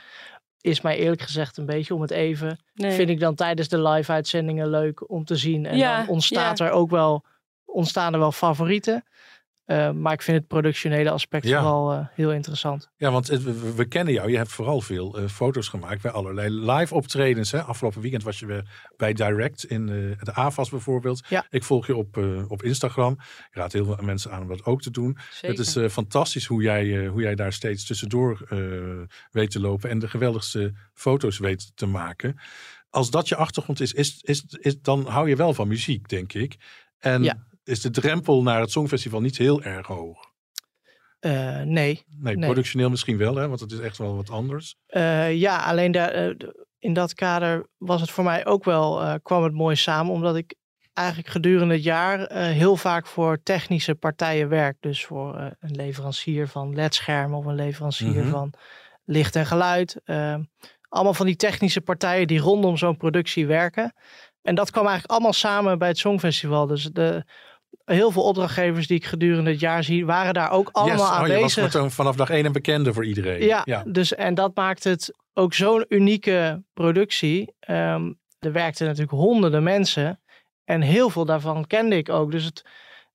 is 0.61 0.81
mij 0.81 0.99
eerlijk 0.99 1.23
gezegd 1.23 1.57
een 1.57 1.67
beetje 1.67 1.95
om 1.95 2.01
het 2.01 2.11
even. 2.11 2.59
Nee. 2.75 2.93
Vind 2.93 3.09
ik 3.09 3.21
dan 3.21 3.35
tijdens 3.35 3.69
de 3.69 3.83
live 3.83 4.13
uitzendingen 4.13 4.71
leuk 4.71 5.11
om 5.11 5.25
te 5.25 5.37
zien. 5.37 5.67
En 5.67 5.77
ja, 5.77 5.97
dan 5.97 6.09
ontstaat 6.09 6.59
ja. 6.59 6.67
er 6.67 6.71
ook 6.71 6.91
wel, 6.91 7.25
ontstaan 7.65 8.13
er 8.13 8.19
wel 8.19 8.33
favorieten. 8.33 9.05
Uh, 9.71 9.91
maar 9.91 10.13
ik 10.13 10.23
vind 10.23 10.37
het 10.37 10.47
productionele 10.47 11.11
aspect 11.11 11.47
ja. 11.47 11.61
vooral 11.61 11.93
uh, 11.93 12.07
heel 12.13 12.33
interessant. 12.33 12.91
Ja, 12.97 13.11
want 13.11 13.29
het, 13.29 13.43
we, 13.43 13.75
we, 13.75 13.85
kennen 13.85 14.15
jou. 14.15 14.31
Je 14.31 14.37
hebt 14.37 14.53
vooral 14.53 14.81
veel 14.81 15.21
uh, 15.21 15.29
foto's 15.29 15.69
gemaakt 15.69 16.03
bij 16.03 16.11
allerlei 16.11 16.51
live 16.73 16.95
optredens. 16.95 17.51
Hè? 17.51 17.63
Afgelopen 17.63 18.01
weekend 18.01 18.23
was 18.23 18.39
je 18.39 18.47
weer 18.47 18.93
bij 18.97 19.13
Direct 19.13 19.65
in 19.65 19.87
de 19.87 20.33
AFAS 20.33 20.71
bijvoorbeeld. 20.71 21.23
Ja. 21.29 21.47
Ik 21.51 21.65
volg 21.65 21.87
je 21.87 21.97
op, 21.97 22.17
op 22.49 22.63
Instagram. 22.63 23.13
Ik 23.51 23.55
raad 23.55 23.73
heel 23.73 23.85
veel 23.85 23.99
mensen 24.03 24.31
aan 24.33 24.43
om 24.43 24.49
dat 24.49 24.65
ook 24.65 24.83
te 24.83 24.91
doen. 24.91 25.19
Zeker. 25.31 25.59
Het 25.59 25.59
is 25.59 25.93
fantastisch 25.93 26.47
hoe 26.47 26.63
jij, 26.63 27.07
hoe 27.07 27.21
jij 27.21 27.35
daar 27.35 27.53
steeds 27.53 27.87
tussendoor 27.87 28.49
weet 29.31 29.51
te 29.51 29.61
lopen. 29.61 29.91
En 29.91 29.99
de 29.99 30.09
geweldigste 30.09 30.73
foto's 30.95 31.39
weet 31.39 31.73
te 31.75 31.87
maken. 31.87 32.41
Als 32.89 33.11
dat 33.11 33.29
je 33.29 33.37
achtergrond 33.37 33.81
is, 33.81 33.93
is, 33.93 34.19
is, 34.21 34.45
is 34.49 34.81
dan 34.81 35.07
hou 35.07 35.29
je 35.29 35.37
wel 35.37 35.55
van 35.55 35.69
muziek, 35.69 36.09
denk 36.09 36.33
ik. 36.33 36.57
En 36.99 37.23
ja 37.23 37.49
is 37.71 37.81
de 37.81 37.91
drempel 37.91 38.43
naar 38.43 38.61
het 38.61 38.71
Songfestival 38.71 39.21
niet 39.21 39.39
heel 39.39 39.63
erg 39.63 39.87
hoog. 39.87 40.29
Uh, 41.21 41.57
nee. 41.57 41.65
nee. 41.65 42.05
Nee, 42.37 42.39
productioneel 42.39 42.91
misschien 42.91 43.17
wel, 43.17 43.35
hè? 43.35 43.49
want 43.49 43.61
het 43.61 43.73
is 43.73 43.79
echt 43.79 43.99
wel 43.99 44.17
wat 44.17 44.31
anders. 44.31 44.77
Uh, 44.89 45.35
ja, 45.35 45.65
alleen 45.65 45.93
daar, 45.93 46.29
uh, 46.29 46.49
in 46.79 46.93
dat 46.93 47.15
kader 47.15 47.67
was 47.79 48.01
het 48.01 48.11
voor 48.11 48.25
mij 48.25 48.47
ook 48.47 48.65
wel, 48.65 49.21
kwam 49.23 49.43
het 49.43 49.53
mooi 49.53 49.77
samen, 49.77 50.13
omdat 50.13 50.37
ik 50.37 50.55
eigenlijk 50.93 51.29
gedurende 51.29 51.75
het 51.75 51.83
jaar 51.83 52.33
heel 52.33 52.77
vaak 52.77 53.07
voor 53.07 53.43
technische 53.43 53.95
partijen 53.95 54.49
werk. 54.49 54.77
Dus 54.81 55.05
voor 55.05 55.35
een 55.61 55.75
leverancier 55.77 56.49
van 56.49 56.75
ledschermen 56.75 57.39
of 57.39 57.45
een 57.45 57.55
leverancier 57.55 58.09
Mhm. 58.09 58.17
mm 58.17 58.23
-hmm. 58.23 58.33
van 58.33 58.53
licht 59.05 59.37
en 59.37 59.47
geluid. 59.47 60.01
allemaal 60.89 61.15
van 61.15 61.27
die 61.27 61.37
technische 61.37 61.81
partijen 61.81 62.27
die 62.27 62.41
rondom 62.41 62.77
zo'n 62.77 62.97
productie 62.97 63.47
werken. 63.47 63.95
En 64.43 64.55
dat 64.55 64.71
kwam 64.71 64.85
eigenlijk 64.85 65.13
allemaal 65.13 65.33
samen 65.33 65.79
bij 65.79 65.89
het 65.89 65.99
Songfestival. 65.99 66.67
Dus 66.67 66.85
de, 66.85 67.25
heel 67.85 68.11
veel 68.11 68.23
opdrachtgevers 68.23 68.87
die 68.87 68.97
ik 68.97 69.05
gedurende 69.05 69.51
het 69.51 69.61
jaar 69.61 69.85
zie, 69.85 70.07
waren 70.07 70.35
daar 70.35 70.51
ook 70.51 70.69
allemaal 70.73 70.97
yes. 70.97 71.07
oh, 71.07 71.17
aanwezig. 71.17 71.73
Je 71.73 71.79
was 71.79 71.95
vanaf 71.95 72.17
dag 72.17 72.31
één 72.31 72.45
een 72.45 72.53
bekende 72.53 72.93
voor 72.93 73.05
iedereen. 73.05 73.43
Ja, 73.43 73.63
ja. 73.65 73.83
Dus, 73.87 74.15
en 74.15 74.35
dat 74.35 74.57
maakt 74.57 74.85
het 74.85 75.15
ook 75.35 75.55
zo'n 75.55 75.85
unieke 75.89 76.63
productie. 76.73 77.55
Um, 77.69 78.19
er 78.39 78.53
werkten 78.53 78.87
natuurlijk 78.87 79.13
honderden 79.13 79.63
mensen. 79.63 80.21
En 80.65 80.81
heel 80.81 81.11
veel 81.11 81.25
daarvan 81.25 81.67
kende 81.67 81.97
ik 81.97 82.09
ook. 82.09 82.31
Dus 82.31 82.45
het, 82.45 82.65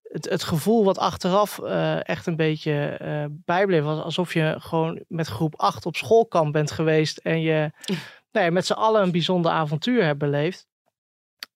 het, 0.01 0.29
het 0.29 0.43
gevoel 0.43 0.83
wat 0.83 0.97
achteraf 0.97 1.59
uh, 1.63 2.09
echt 2.09 2.27
een 2.27 2.35
beetje 2.35 2.99
uh, 3.01 3.25
bijbleef, 3.29 3.83
was 3.83 4.03
alsof 4.03 4.33
je 4.33 4.55
gewoon 4.59 5.03
met 5.07 5.27
groep 5.27 5.55
8 5.55 5.85
op 5.85 5.95
schoolkamp 5.95 6.53
bent 6.53 6.71
geweest. 6.71 7.17
En 7.17 7.41
je 7.41 7.71
nou 8.31 8.45
ja, 8.45 8.51
met 8.51 8.65
z'n 8.65 8.73
allen 8.73 9.01
een 9.01 9.11
bijzonder 9.11 9.51
avontuur 9.51 10.03
hebt 10.03 10.19
beleefd. 10.19 10.67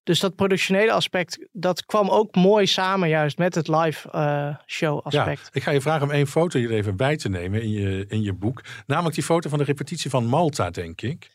Dus 0.03 0.19
dat 0.19 0.35
productionele 0.35 0.91
aspect, 0.91 1.47
dat 1.51 1.85
kwam 1.85 2.09
ook 2.09 2.35
mooi 2.35 2.65
samen 2.65 3.09
juist 3.09 3.37
met 3.37 3.55
het 3.55 3.67
live 3.67 4.09
uh, 4.15 4.55
show 4.65 5.05
aspect. 5.05 5.41
Ja, 5.43 5.49
ik 5.51 5.63
ga 5.63 5.71
je 5.71 5.81
vragen 5.81 6.03
om 6.03 6.11
één 6.11 6.27
foto 6.27 6.59
hier 6.59 6.71
even 6.71 6.95
bij 6.95 7.17
te 7.17 7.29
nemen 7.29 7.61
in 7.61 7.69
je, 7.69 8.05
in 8.07 8.21
je 8.21 8.33
boek. 8.33 8.63
Namelijk 8.85 9.15
die 9.15 9.23
foto 9.23 9.49
van 9.49 9.57
de 9.57 9.63
repetitie 9.63 10.09
van 10.09 10.25
Malta, 10.25 10.69
denk 10.69 11.01
ik. 11.01 11.33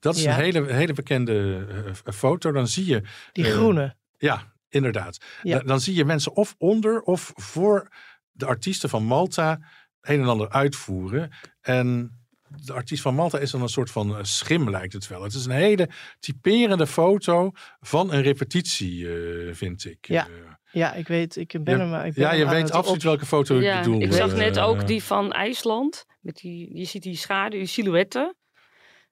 Dat 0.00 0.16
is 0.16 0.22
ja. 0.22 0.30
een 0.30 0.42
hele, 0.42 0.72
hele 0.72 0.92
bekende 0.92 1.66
uh, 2.06 2.12
foto. 2.12 2.52
Dan 2.52 2.68
zie 2.68 2.86
je... 2.86 3.02
Die 3.32 3.44
uh, 3.44 3.52
groene. 3.52 3.96
Ja, 4.18 4.52
inderdaad. 4.68 5.18
Ja. 5.42 5.58
Dan 5.58 5.80
zie 5.80 5.94
je 5.94 6.04
mensen 6.04 6.36
of 6.36 6.54
onder 6.58 7.00
of 7.00 7.32
voor 7.34 7.88
de 8.32 8.46
artiesten 8.46 8.88
van 8.88 9.04
Malta 9.04 9.58
een 10.00 10.20
en 10.20 10.28
ander 10.28 10.50
uitvoeren. 10.50 11.30
En 11.60 12.18
de 12.64 12.72
artiest 12.72 13.02
van 13.02 13.14
Malta 13.14 13.38
is 13.38 13.50
dan 13.50 13.62
een 13.62 13.68
soort 13.68 13.90
van 13.90 14.16
eh, 14.16 14.24
schim, 14.24 14.70
lijkt 14.70 14.92
het 14.92 15.08
wel. 15.08 15.22
Het 15.22 15.34
is 15.34 15.44
een 15.44 15.50
hele 15.52 15.88
typerende 16.18 16.86
foto 16.86 17.50
van 17.80 18.12
een 18.12 18.22
repetitie, 18.22 19.08
eh, 19.08 19.54
vind 19.54 19.84
ik. 19.84 20.06
Ja. 20.08 20.26
Eh, 20.26 20.32
Ja, 20.70 20.92
ik 20.92 21.08
weet, 21.08 21.36
ik 21.36 21.64
ben 21.64 21.80
hem. 21.80 22.04
Ik 22.04 22.14
ben 22.14 22.24
ja, 22.24 22.32
je 22.32 22.48
weet 22.48 22.70
absoluut 22.70 22.98
op- 23.00 23.04
welke 23.06 23.26
foto 23.26 23.60
Ja, 23.60 23.78
ik 23.78 23.84
bedoel. 23.84 24.00
ik 24.02 24.12
zag 24.12 24.34
net 24.34 24.58
ook 24.58 24.86
die 24.86 25.02
van 25.02 25.32
IJsland. 25.32 26.04
Met 26.20 26.36
die, 26.36 26.76
je 26.78 26.84
ziet 26.84 27.02
die 27.02 27.16
schaduw, 27.16 27.58
die 27.58 27.66
silhouetten. 27.68 28.36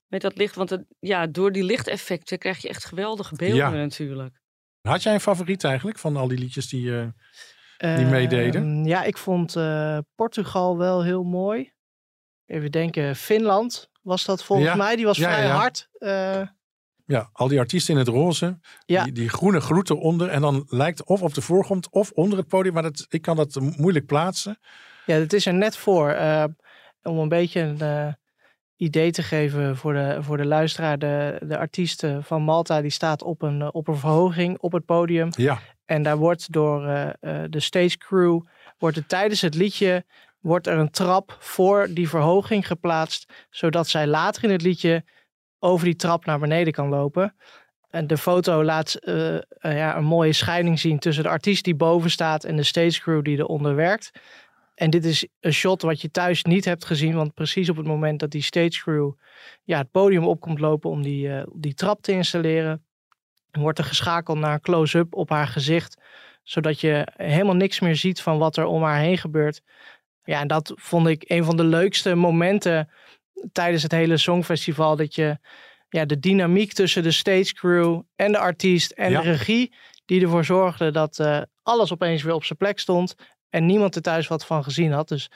Met 0.06 0.20
dat 0.22 0.36
licht. 0.36 0.54
Want 0.54 0.70
het, 0.70 0.84
ja, 0.98 1.26
door 1.26 1.52
die 1.52 1.64
lichteffecten 1.64 2.38
krijg 2.38 2.58
je 2.58 2.68
echt 2.68 2.84
geweldige 2.84 3.34
beelden 3.34 3.56
Ja. 3.56 3.70
natuurlijk. 3.70 4.40
Had 4.82 5.02
jij 5.02 5.14
een 5.14 5.20
favoriet 5.20 5.64
eigenlijk 5.64 5.98
van 5.98 6.16
al 6.16 6.28
die 6.28 6.38
liedjes 6.38 6.68
die... 6.68 6.98
eh, 7.78 7.96
die 7.96 8.06
meededen? 8.06 8.62
Ehm, 8.62 8.86
ja, 8.86 9.02
ik 9.02 9.16
vond 9.16 9.56
eh, 9.56 9.98
Portugal 10.14 10.78
wel 10.78 11.02
heel 11.04 11.22
mooi. 11.22 11.72
Even 12.46 12.70
denken, 12.72 13.16
Finland 13.16 13.90
was 14.02 14.24
dat 14.24 14.44
volgens 14.44 14.68
Ja, 14.68 14.74
mij. 14.76 14.96
Die 14.96 15.04
was 15.04 15.16
ja, 15.16 15.32
vrij 15.32 15.46
ja. 15.46 15.54
hard. 15.54 15.88
Eh, 15.98 16.40
ja, 17.06 17.28
al 17.32 17.48
die 17.48 17.58
artiesten 17.58 17.92
in 17.94 17.98
het 18.00 18.08
roze. 18.08 18.58
Ja. 18.86 19.04
Die, 19.04 19.12
die 19.12 19.28
groene 19.28 19.60
gloed 19.60 19.90
eronder. 19.90 20.28
En 20.28 20.40
dan 20.40 20.64
lijkt 20.68 21.04
of 21.04 21.22
op 21.22 21.34
de 21.34 21.40
voorgrond 21.40 21.90
of 21.90 22.10
onder 22.10 22.38
het 22.38 22.48
podium. 22.48 22.74
Maar 22.74 22.82
dat, 22.82 23.06
ik 23.08 23.22
kan 23.22 23.36
dat 23.36 23.60
moeilijk 23.76 24.06
plaatsen. 24.06 24.58
ja, 25.06 25.14
het 25.14 25.32
is 25.32 25.46
er 25.46 25.54
net 25.54 25.76
voor. 25.76 26.08
eh, 26.10 26.44
om 27.02 27.18
een 27.18 27.28
beetje 27.28 27.60
een 27.60 27.80
eh, 27.80 28.12
idee 28.76 29.10
te 29.10 29.22
geven 29.22 29.76
voor 29.76 29.92
de, 29.92 30.18
voor 30.20 30.36
de 30.36 30.46
luisteraar. 30.46 30.98
De, 30.98 31.38
de 31.46 31.58
artiest 31.58 32.02
eh, 32.04 32.18
van 32.20 32.42
Malta 32.42 32.80
die 32.80 32.90
staat 32.90 33.22
op 33.22 33.42
een, 33.42 33.72
op 33.74 33.88
een 33.88 33.96
verhoging 33.96 34.58
op 34.58 34.72
het 34.72 34.84
podium. 34.84 35.28
Ja, 35.30 35.58
En 35.84 36.02
daar 36.02 36.16
wordt 36.16 36.52
door 36.52 36.80
de 37.48 37.60
stage 37.60 37.98
crew, 37.98 38.40
wordt 38.78 38.96
er 38.96 39.06
tijdens 39.06 39.40
het 39.40 39.54
liedje, 39.54 40.04
wordt 40.44 40.66
er 40.66 40.78
een 40.78 40.90
trap 40.90 41.36
voor 41.38 41.88
die 41.90 42.08
verhoging 42.08 42.66
geplaatst, 42.66 43.32
zodat 43.50 43.88
zij 43.88 44.06
later 44.06 44.44
in 44.44 44.50
het 44.50 44.62
liedje 44.62 45.04
over 45.58 45.84
die 45.84 45.96
trap 45.96 46.24
naar 46.24 46.38
beneden 46.38 46.72
kan 46.72 46.88
lopen. 46.88 47.34
En 47.90 48.06
de 48.06 48.16
foto 48.16 48.64
laat 48.64 48.94
eh, 48.94 49.36
eh, 49.36 49.42
ja, 49.60 49.96
een 49.96 50.04
mooie 50.04 50.32
scheiding 50.32 50.78
zien 50.78 50.98
tussen 50.98 51.22
de 51.22 51.28
artiest 51.28 51.64
die 51.64 51.74
boven 51.74 52.10
staat 52.10 52.44
en 52.44 52.56
de 52.56 52.62
stage 52.62 53.00
crew 53.00 53.24
die 53.24 53.38
eronder 53.38 53.74
werkt. 53.74 54.10
En 54.74 54.90
dit 54.90 55.04
is 55.04 55.26
een 55.40 55.52
shot 55.52 55.82
wat 55.82 56.00
je 56.00 56.10
thuis 56.10 56.42
niet 56.42 56.64
hebt 56.64 56.84
gezien, 56.84 57.14
want 57.14 57.34
precies 57.34 57.68
op 57.68 57.76
het 57.76 57.86
moment 57.86 58.20
dat 58.20 58.30
die 58.30 58.42
stage 58.42 58.82
crew 58.82 59.12
ja, 59.62 59.78
het 59.78 59.90
podium 59.90 60.24
op 60.24 60.40
komt 60.40 60.60
lopen 60.60 60.90
om 60.90 61.02
die, 61.02 61.28
eh, 61.28 61.46
die 61.54 61.74
trap 61.74 62.02
te 62.02 62.12
installeren, 62.12 62.84
wordt 63.50 63.78
er 63.78 63.84
geschakeld 63.84 64.38
naar 64.38 64.52
een 64.52 64.60
close-up 64.60 65.14
op 65.14 65.30
haar 65.30 65.48
gezicht, 65.48 66.00
zodat 66.42 66.80
je 66.80 67.08
helemaal 67.16 67.56
niks 67.56 67.80
meer 67.80 67.96
ziet 67.96 68.20
van 68.20 68.38
wat 68.38 68.56
er 68.56 68.66
om 68.66 68.82
haar 68.82 69.00
heen 69.00 69.18
gebeurt. 69.18 69.62
Ja, 70.24 70.40
en 70.40 70.46
dat 70.48 70.72
vond 70.74 71.06
ik 71.06 71.24
een 71.26 71.44
van 71.44 71.56
de 71.56 71.64
leukste 71.64 72.14
momenten 72.14 72.88
tijdens 73.52 73.82
het 73.82 73.92
hele 73.92 74.16
Songfestival, 74.16 74.96
dat 74.96 75.14
je 75.14 75.38
ja, 75.88 76.04
de 76.04 76.18
dynamiek 76.18 76.72
tussen 76.72 77.02
de 77.02 77.10
stage 77.10 77.54
crew 77.54 78.00
en 78.16 78.32
de 78.32 78.38
artiest 78.38 78.90
en 78.90 79.10
Ja. 79.10 79.20
de 79.20 79.30
regie, 79.30 79.74
die 80.04 80.22
ervoor 80.22 80.44
zorgde 80.44 80.90
dat 80.90 81.18
eh, 81.18 81.40
alles 81.62 81.92
opeens 81.92 82.22
weer 82.22 82.34
op 82.34 82.44
zijn 82.44 82.58
plek 82.58 82.78
stond 82.78 83.14
en 83.50 83.66
niemand 83.66 83.94
er 83.96 84.02
thuis 84.02 84.28
wat 84.28 84.46
van 84.46 84.64
gezien 84.64 84.92
had. 84.92 85.08
Dus 85.08 85.30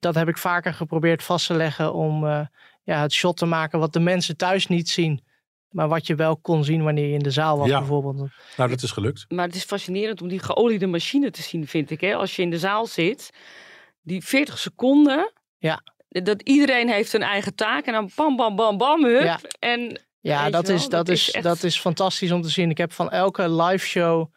dat 0.00 0.14
heb 0.14 0.28
ik 0.28 0.38
vaker 0.38 0.74
geprobeerd 0.74 1.22
vast 1.22 1.46
te 1.46 1.54
leggen 1.54 1.92
om 1.94 2.26
eh, 2.26 2.40
ja, 2.82 3.00
het 3.00 3.12
shot 3.12 3.36
te 3.36 3.46
maken 3.46 3.78
wat 3.78 3.92
de 3.92 4.00
mensen 4.00 4.36
thuis 4.36 4.66
niet 4.66 4.88
zien. 4.88 5.24
Maar 5.68 5.88
wat 5.88 6.06
je 6.06 6.14
wel 6.14 6.36
kon 6.36 6.64
zien 6.64 6.82
wanneer 6.82 7.06
je 7.06 7.12
in 7.14 7.18
de 7.22 7.30
zaal 7.30 7.58
was 7.58 7.68
Ja. 7.68 7.78
bijvoorbeeld. 7.78 8.30
nou 8.56 8.70
dat 8.70 8.82
is 8.82 8.90
gelukt. 8.90 9.24
Maar 9.28 9.46
het 9.46 9.54
is 9.54 9.64
fascinerend 9.64 10.22
om 10.22 10.28
die 10.28 10.38
geoliede 10.38 10.86
machine 10.86 11.30
te 11.30 11.42
zien, 11.42 11.66
vind 11.66 11.90
ik. 11.90 12.00
Hè? 12.00 12.14
Als 12.14 12.36
je 12.36 12.42
in 12.42 12.50
de 12.50 12.58
zaal 12.58 12.86
zit, 12.86 13.30
die 14.04 14.24
40 14.24 14.58
seconden. 14.58 15.32
Ja. 15.58 15.80
Dat 16.08 16.42
iedereen 16.42 16.88
heeft 16.88 17.12
een 17.12 17.22
eigen 17.22 17.54
taak 17.54 17.84
en 17.86 17.92
dan 17.92 18.10
bam, 18.14 18.36
bam, 18.36 18.56
bam, 18.56 18.78
bam, 18.78 19.04
hup. 19.04 19.22
Ja. 19.22 19.38
En 19.58 20.00
Ja, 20.20 20.50
dat 20.50 20.68
is, 20.68 20.80
dat, 20.82 20.90
dat 20.90 21.08
is, 21.08 21.30
echt- 21.30 21.44
dat 21.44 21.62
is 21.62 21.78
fantastisch 21.80 22.30
om 22.30 22.42
te 22.42 22.48
zien. 22.48 22.70
Ik 22.70 22.78
heb 22.78 22.92
van 22.92 23.10
elke 23.10 23.50
live 23.50 23.86
show 23.86 24.32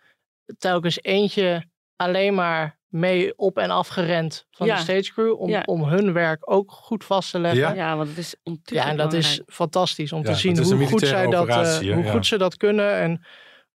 telkens 0.58 1.00
eentje 1.02 1.66
alleen 1.96 2.34
maar 2.36 2.80
mee 2.88 3.38
op 3.38 3.58
en 3.58 3.70
af 3.70 3.88
gerend 3.88 4.46
van 4.52 4.68
Ja. 4.68 4.76
de 4.76 4.82
stage 4.82 5.14
crew. 5.14 5.40
Om, 5.42 5.50
Ja. 5.50 5.62
om 5.66 5.84
hun 5.84 6.14
werk 6.14 6.52
ook 6.52 6.72
goed 6.72 7.04
vast 7.06 7.32
te 7.32 7.40
leggen. 7.40 7.60
Ja. 7.62 7.74
ja, 7.74 7.96
want 7.98 8.10
het 8.10 8.18
is 8.18 8.36
ontiegelijk 8.44 8.86
Ja, 8.86 8.92
en 8.92 8.98
dat 8.98 9.14
is 9.14 9.42
fantastisch 9.48 10.12
om 10.14 10.22
Ja, 10.24 10.26
te 10.32 10.36
zien 10.36 10.58
hoe, 10.64 10.86
goed 10.88 11.00
zij, 11.08 11.28
dat, 11.28 11.48
eh, 11.48 11.78
hoe 11.78 12.04
ja. 12.04 12.12
goed 12.12 12.26
ze 12.26 12.38
dat 12.38 12.58
kunnen. 12.58 12.94
En 12.96 13.26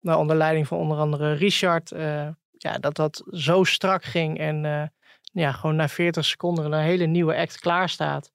nou, 0.00 0.18
onder 0.18 0.36
leiding 0.36 0.66
van 0.66 0.78
onder 0.78 0.98
andere 0.98 1.32
Richard, 1.32 1.90
eh, 1.92 2.28
ja, 2.50 2.78
dat 2.78 2.94
dat 2.94 3.22
zo 3.30 3.64
strak 3.64 4.04
ging. 4.04 4.38
En 4.38 4.64
eh, 4.64 4.82
ja, 5.32 5.52
gewoon 5.52 5.76
na 5.76 5.88
40 5.88 6.24
seconden 6.24 6.72
een 6.72 6.82
hele 6.82 7.06
nieuwe 7.06 7.36
act 7.36 7.58
klaar 7.58 7.88
staat. 7.88 8.32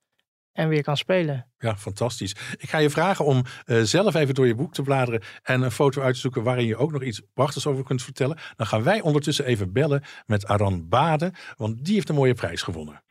En 0.52 0.70
weer 0.70 0.84
kan 0.84 0.98
spelen. 0.98 1.52
Ja, 1.58 1.78
fantastisch. 1.78 2.36
Ik 2.58 2.70
ga 2.70 2.78
je 2.78 2.90
vragen 2.90 3.26
om 3.26 3.44
eh, 3.66 3.82
zelf 3.82 4.16
even 4.16 4.36
door 4.36 4.48
je 4.48 4.56
boek 4.56 4.74
te 4.74 4.82
bladeren 4.82 5.22
en 5.44 5.62
een 5.62 5.72
foto 5.72 6.02
uit 6.02 6.14
te 6.14 6.20
zoeken 6.20 6.44
waarin 6.44 6.66
je 6.66 6.78
ook 6.78 6.92
nog 6.92 7.04
iets 7.04 7.22
prachtigs 7.34 7.68
over 7.68 7.84
kunt 7.84 8.04
vertellen. 8.04 8.38
Dan 8.56 8.68
gaan 8.68 8.84
wij 8.84 9.02
ondertussen 9.02 9.46
even 9.46 9.74
bellen 9.74 10.04
met 10.26 10.48
Aran 10.48 10.88
Bade, 10.88 11.34
want 11.58 11.86
die 11.86 11.94
heeft 11.94 12.10
een 12.10 12.16
mooie 12.16 12.34
prijs 12.34 12.62
gewonnen. 12.62 13.02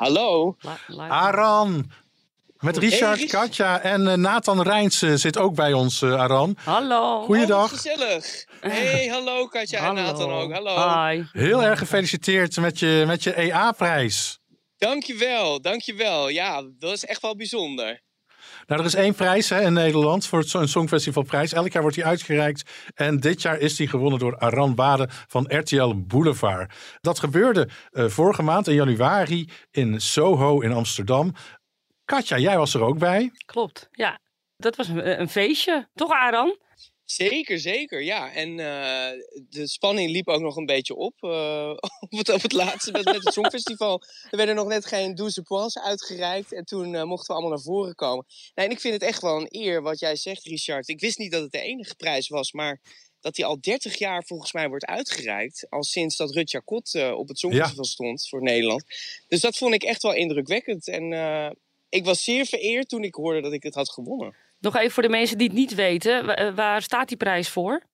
Hallo. 0.00 0.56
Aran! 1.08 1.90
Met 2.58 2.76
Richard, 2.76 3.18
Rich- 3.18 3.30
Katja 3.30 3.80
en 3.80 4.06
eh, 4.08 4.14
Nathan 4.16 4.62
Rijns 4.62 5.02
eh, 5.02 5.12
zit 5.14 5.38
ook 5.38 5.54
bij 5.54 5.72
ons, 5.72 6.02
eh, 6.02 6.14
Aran. 6.20 6.56
Hallo. 6.64 7.22
Goeiedag. 7.24 7.64
Oh, 7.64 7.68
gezellig. 7.78 8.44
Hey, 8.60 9.06
hallo 9.06 9.46
Katja 9.46 9.88
en 9.88 9.94
Nathan 9.94 10.30
ook. 10.32 10.52
Hallo. 10.52 11.06
Hi. 11.06 11.22
Heel 11.32 11.62
erg 11.62 11.78
gefeliciteerd 11.78 12.56
met 12.56 12.78
je, 12.78 13.04
met 13.06 13.22
je 13.22 13.34
EA-prijs. 13.34 14.38
Dankjewel, 14.78 15.60
dankjewel. 15.60 16.28
Ja, 16.28 16.62
dat 16.78 16.92
is 16.92 17.04
echt 17.04 17.22
wel 17.22 17.36
bijzonder. 17.36 18.02
Nou, 18.70 18.82
er 18.82 18.88
is 18.88 18.94
één 18.94 19.14
prijs 19.14 19.48
hè, 19.48 19.60
in 19.62 19.72
Nederland 19.72 20.26
voor 20.26 20.38
het 20.38 20.48
Song- 20.48 20.66
Songfestivalprijs. 20.66 21.52
Elk 21.52 21.72
jaar 21.72 21.82
wordt 21.82 21.96
die 21.96 22.06
uitgereikt. 22.06 22.70
En 22.94 23.20
dit 23.20 23.42
jaar 23.42 23.58
is 23.58 23.76
die 23.76 23.88
gewonnen 23.88 24.18
door 24.18 24.38
Aran 24.38 24.74
Bade 24.74 25.08
van 25.10 25.44
RTL 25.48 25.94
Boulevard. 25.96 26.72
Dat 27.00 27.18
gebeurde 27.18 27.68
eh, 27.90 28.06
vorige 28.06 28.42
maand 28.42 28.68
in 28.68 28.74
januari 28.74 29.48
in 29.70 30.00
Soho 30.00 30.60
in 30.60 30.72
Amsterdam. 30.72 31.34
Katja, 32.04 32.38
jij 32.38 32.56
was 32.58 32.74
er 32.74 32.82
ook 32.82 32.98
bij. 32.98 33.30
Klopt, 33.46 33.88
ja. 33.90 34.18
Dat 34.56 34.76
was 34.76 34.88
een, 34.88 35.20
een 35.20 35.28
feestje, 35.28 35.88
toch 35.94 36.10
Aran? 36.10 36.56
Zeker, 37.10 37.58
zeker, 37.58 38.02
ja. 38.02 38.32
En 38.32 38.48
eh, 38.50 39.18
de 39.48 39.66
spanning 39.66 40.10
liep 40.10 40.28
ook 40.28 40.40
nog 40.40 40.56
een 40.56 40.66
beetje 40.66 40.94
op. 40.94 41.14
eh, 41.20 41.70
op, 42.00 42.10
het, 42.10 42.28
op 42.28 42.42
het 42.42 42.52
laatste 42.52 42.92
met, 42.92 43.04
met 43.04 43.24
het 43.24 43.32
Songfestival. 43.32 44.02
Er 44.30 44.36
werden 44.36 44.54
nog 44.54 44.66
net 44.66 44.86
geen 44.86 45.14
12 45.14 45.42
points 45.42 45.78
uitgereikt. 45.78 46.52
En 46.52 46.64
toen 46.64 46.94
eh, 46.94 47.02
mochten 47.02 47.26
we 47.26 47.32
allemaal 47.32 47.56
naar 47.56 47.64
voren 47.64 47.94
komen. 47.94 48.26
Nee, 48.54 48.66
en 48.66 48.72
ik 48.72 48.80
vind 48.80 48.94
het 48.94 49.02
echt 49.02 49.22
wel 49.22 49.40
een 49.40 49.48
eer 49.50 49.82
wat 49.82 49.98
jij 49.98 50.16
zegt, 50.16 50.44
Richard. 50.44 50.88
Ik 50.88 51.00
wist 51.00 51.18
niet 51.18 51.32
dat 51.32 51.42
het 51.42 51.52
de 51.52 51.60
enige 51.60 51.94
prijs 51.94 52.28
was, 52.28 52.52
maar 52.52 52.80
dat 53.20 53.34
die 53.34 53.44
al 53.44 53.60
30 53.60 53.98
jaar 53.98 54.24
volgens 54.24 54.52
mij 54.52 54.68
wordt 54.68 54.84
uitgereikt. 54.86 55.66
Al 55.68 55.84
sinds 55.84 56.16
dat 56.16 56.34
Rutja 56.34 56.60
Kot 56.64 56.94
op 57.14 57.28
het 57.28 57.38
Songfestival 57.38 57.84
stond 57.84 58.28
voor 58.28 58.42
Nederland. 58.42 58.84
Dus 59.28 59.40
dat 59.40 59.56
vond 59.56 59.74
ik 59.74 59.82
echt 59.82 60.02
wel 60.02 60.14
indrukwekkend. 60.14 60.88
En 60.88 61.12
ik 61.88 62.04
was 62.04 62.24
zeer 62.24 62.46
vereerd 62.46 62.88
toen 62.88 63.04
ik 63.04 63.14
hoorde 63.14 63.40
dat 63.40 63.52
ik 63.52 63.62
het 63.62 63.74
had 63.74 63.90
gewonnen. 63.90 64.34
Nog 64.60 64.76
even 64.76 64.90
voor 64.90 65.02
de 65.02 65.08
mensen 65.08 65.38
die 65.38 65.46
het 65.46 65.56
niet 65.56 65.74
weten. 65.74 66.36
eh, 66.36 66.54
Waar 66.54 66.82
staat 66.82 67.08
die 67.08 67.16
prijs 67.16 67.48
voor? 67.48 67.88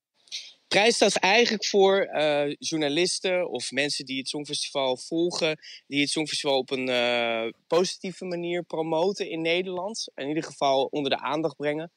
prijs 0.69 0.95
staat 0.95 1.17
eigenlijk 1.17 1.65
voor 1.65 2.01
eh, 2.01 2.55
journalisten 2.59 3.51
of 3.51 3.71
mensen 3.71 4.05
die 4.05 4.19
het 4.19 4.29
Songfestival 4.29 4.97
volgen, 4.97 5.59
die 5.87 6.01
het 6.01 6.11
Songfestival 6.11 6.59
op 6.59 6.71
een 6.71 6.89
eh, 6.89 7.53
positieve 7.67 8.25
manier 8.25 8.63
promoten 8.63 9.31
in 9.31 9.41
Nederland. 9.41 10.09
In 10.15 10.29
ieder 10.29 10.43
geval 10.43 10.85
onder 10.85 11.11
de 11.11 11.19
aandacht 11.19 11.57
brengen. 11.57 11.93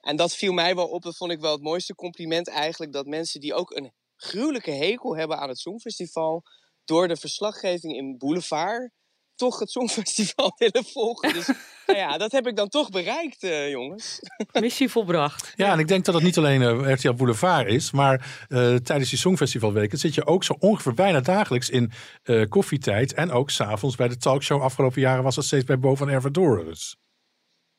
En 0.00 0.16
dat 0.16 0.34
viel 0.34 0.52
mij 0.52 0.74
wel 0.74 0.88
op. 0.88 1.02
Dat 1.02 1.16
vond 1.16 1.32
ik 1.32 1.40
wel 1.40 1.52
het 1.52 1.62
mooiste 1.62 1.94
compliment 1.94 2.48
eigenlijk. 2.48 2.92
Dat 2.92 3.06
mensen 3.06 3.40
die 3.40 3.54
ook 3.54 3.70
een 3.76 3.92
gruwelijke 4.16 4.70
hekel 4.70 5.16
hebben 5.16 5.38
aan 5.38 5.48
het 5.48 5.58
Songfestival, 5.58 6.42
door 6.84 7.08
de 7.08 7.16
verslaggeving 7.16 7.96
in 7.96 8.18
Boulevard, 8.18 8.90
toch 9.38 9.58
het 9.58 9.70
Songfestival 9.70 10.52
willen 10.64 10.84
volgen. 10.84 11.32
Dus 11.32 11.46
nou 11.86 11.98
ja, 11.98 12.18
dat 12.18 12.32
heb 12.32 12.46
ik 12.46 12.56
dan 12.56 12.68
toch 12.68 12.90
bereikt, 12.90 13.42
eh, 13.42 13.70
jongens. 13.70 14.20
Missie 14.60 14.88
volbracht. 14.88 15.52
Ja, 15.56 15.72
en 15.72 15.78
ik 15.78 15.88
denk 15.88 16.04
dat 16.04 16.14
het 16.14 16.22
niet 16.22 16.38
alleen 16.38 16.62
eh, 16.62 16.92
RTL 16.92 17.12
Boulevard 17.12 17.66
is, 17.66 17.90
maar 17.90 18.46
eh, 18.48 18.74
tijdens 18.74 19.10
die 19.10 19.18
Songfestivalweken 19.18 19.98
zit 19.98 20.14
je 20.14 20.26
ook 20.26 20.44
zo 20.44 20.56
ongeveer 20.58 20.94
bijna 20.94 21.20
dagelijks 21.20 21.70
in 21.70 21.92
eh, 22.22 22.48
koffietijd. 22.48 23.14
En 23.14 23.30
ook 23.30 23.50
s'avonds 23.50 23.96
bij 23.96 24.08
de 24.08 24.16
talkshow. 24.16 24.62
Afgelopen 24.62 25.00
jaren 25.00 25.24
was 25.24 25.34
dat 25.34 25.44
steeds 25.44 25.64
bij 25.64 25.78
Bo 25.78 25.94
van 25.94 26.08
Ervedorus. 26.08 26.96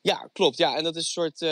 Ja, 0.01 0.29
klopt. 0.33 0.57
Ja, 0.57 0.77
en 0.77 0.83
dat 0.83 0.95
is 0.95 1.05
een 1.05 1.11
soort 1.11 1.41
eh, 1.41 1.49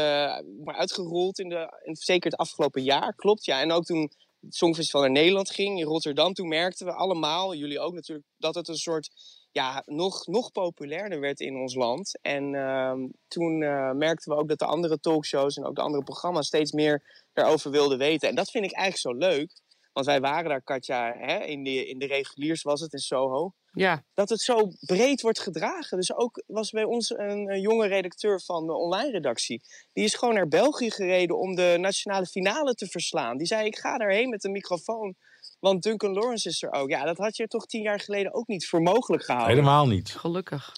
maar 0.63 0.75
uitgerold 0.75 1.39
in 1.39 1.49
de, 1.49 1.81
in, 1.83 1.95
zeker 1.95 2.31
het 2.31 2.39
afgelopen 2.39 2.83
jaar. 2.83 3.15
Klopt, 3.15 3.45
ja. 3.45 3.61
En 3.61 3.71
ook 3.71 3.85
toen 3.85 4.11
het 4.39 4.55
Songfestival 4.55 5.01
naar 5.01 5.11
Nederland 5.11 5.51
ging, 5.51 5.79
in 5.79 5.85
Rotterdam, 5.85 6.33
toen 6.33 6.47
merkten 6.47 6.85
we 6.85 6.93
allemaal, 6.93 7.55
jullie 7.55 7.79
ook 7.79 7.93
natuurlijk, 7.93 8.27
dat 8.37 8.55
het 8.55 8.67
een 8.67 8.75
soort 8.75 9.09
ja, 9.51 9.83
nog, 9.85 10.27
nog 10.27 10.51
populairder 10.51 11.19
werd 11.19 11.39
in 11.39 11.55
ons 11.55 11.75
land. 11.75 12.19
En 12.21 12.55
ehm, 12.55 13.07
toen 13.27 13.61
uh, 13.61 13.91
merkten 13.91 14.31
we 14.33 14.39
ook 14.39 14.47
dat 14.47 14.59
de 14.59 14.65
andere 14.65 14.99
talkshows 14.99 15.57
en 15.57 15.65
ook 15.65 15.75
de 15.75 15.81
andere 15.81 16.03
programma's 16.03 16.47
steeds 16.47 16.71
meer 16.71 17.25
daarover 17.33 17.71
wilden 17.71 17.97
weten. 17.97 18.29
En 18.29 18.35
dat 18.35 18.51
vind 18.51 18.65
ik 18.65 18.73
eigenlijk 18.73 19.19
zo 19.19 19.29
leuk. 19.29 19.61
Want 19.93 20.05
wij 20.05 20.19
waren 20.19 20.49
daar, 20.49 20.63
Katja, 20.63 21.13
hè, 21.17 21.43
in, 21.43 21.63
de, 21.63 21.87
in 21.87 21.99
de 21.99 22.05
reguliers 22.05 22.61
was 22.61 22.81
het 22.81 22.93
in 22.93 22.99
Soho. 22.99 23.53
Ja. 23.71 24.03
Dat 24.13 24.29
het 24.29 24.41
zo 24.41 24.71
breed 24.79 25.21
wordt 25.21 25.39
gedragen. 25.39 25.97
Dus 25.97 26.15
ook 26.15 26.43
was 26.47 26.69
bij 26.69 26.83
ons 26.83 27.09
een, 27.09 27.51
een 27.51 27.61
jonge 27.61 27.87
redacteur 27.87 28.41
van 28.41 28.65
de 28.65 28.73
online 28.73 29.11
redactie. 29.11 29.61
Die 29.93 30.03
is 30.03 30.15
gewoon 30.15 30.33
naar 30.33 30.47
België 30.47 30.91
gereden 30.91 31.37
om 31.37 31.55
de 31.55 31.75
nationale 31.79 32.25
finale 32.25 32.73
te 32.73 32.87
verslaan. 32.87 33.37
Die 33.37 33.47
zei, 33.47 33.65
ik 33.65 33.77
ga 33.77 33.97
daarheen 33.97 34.29
met 34.29 34.43
een 34.43 34.51
microfoon. 34.51 35.15
Want 35.59 35.83
Duncan 35.83 36.13
Lawrence 36.13 36.49
is 36.49 36.63
er 36.63 36.71
ook. 36.71 36.89
Ja, 36.89 37.05
dat 37.05 37.17
had 37.17 37.37
je 37.37 37.47
toch 37.47 37.65
tien 37.65 37.81
jaar 37.81 37.99
geleden 37.99 38.33
ook 38.33 38.47
niet 38.47 38.67
voor 38.67 38.81
mogelijk 38.81 39.23
gehouden. 39.23 39.55
Helemaal 39.55 39.87
niet. 39.87 40.15
Gelukkig. 40.15 40.75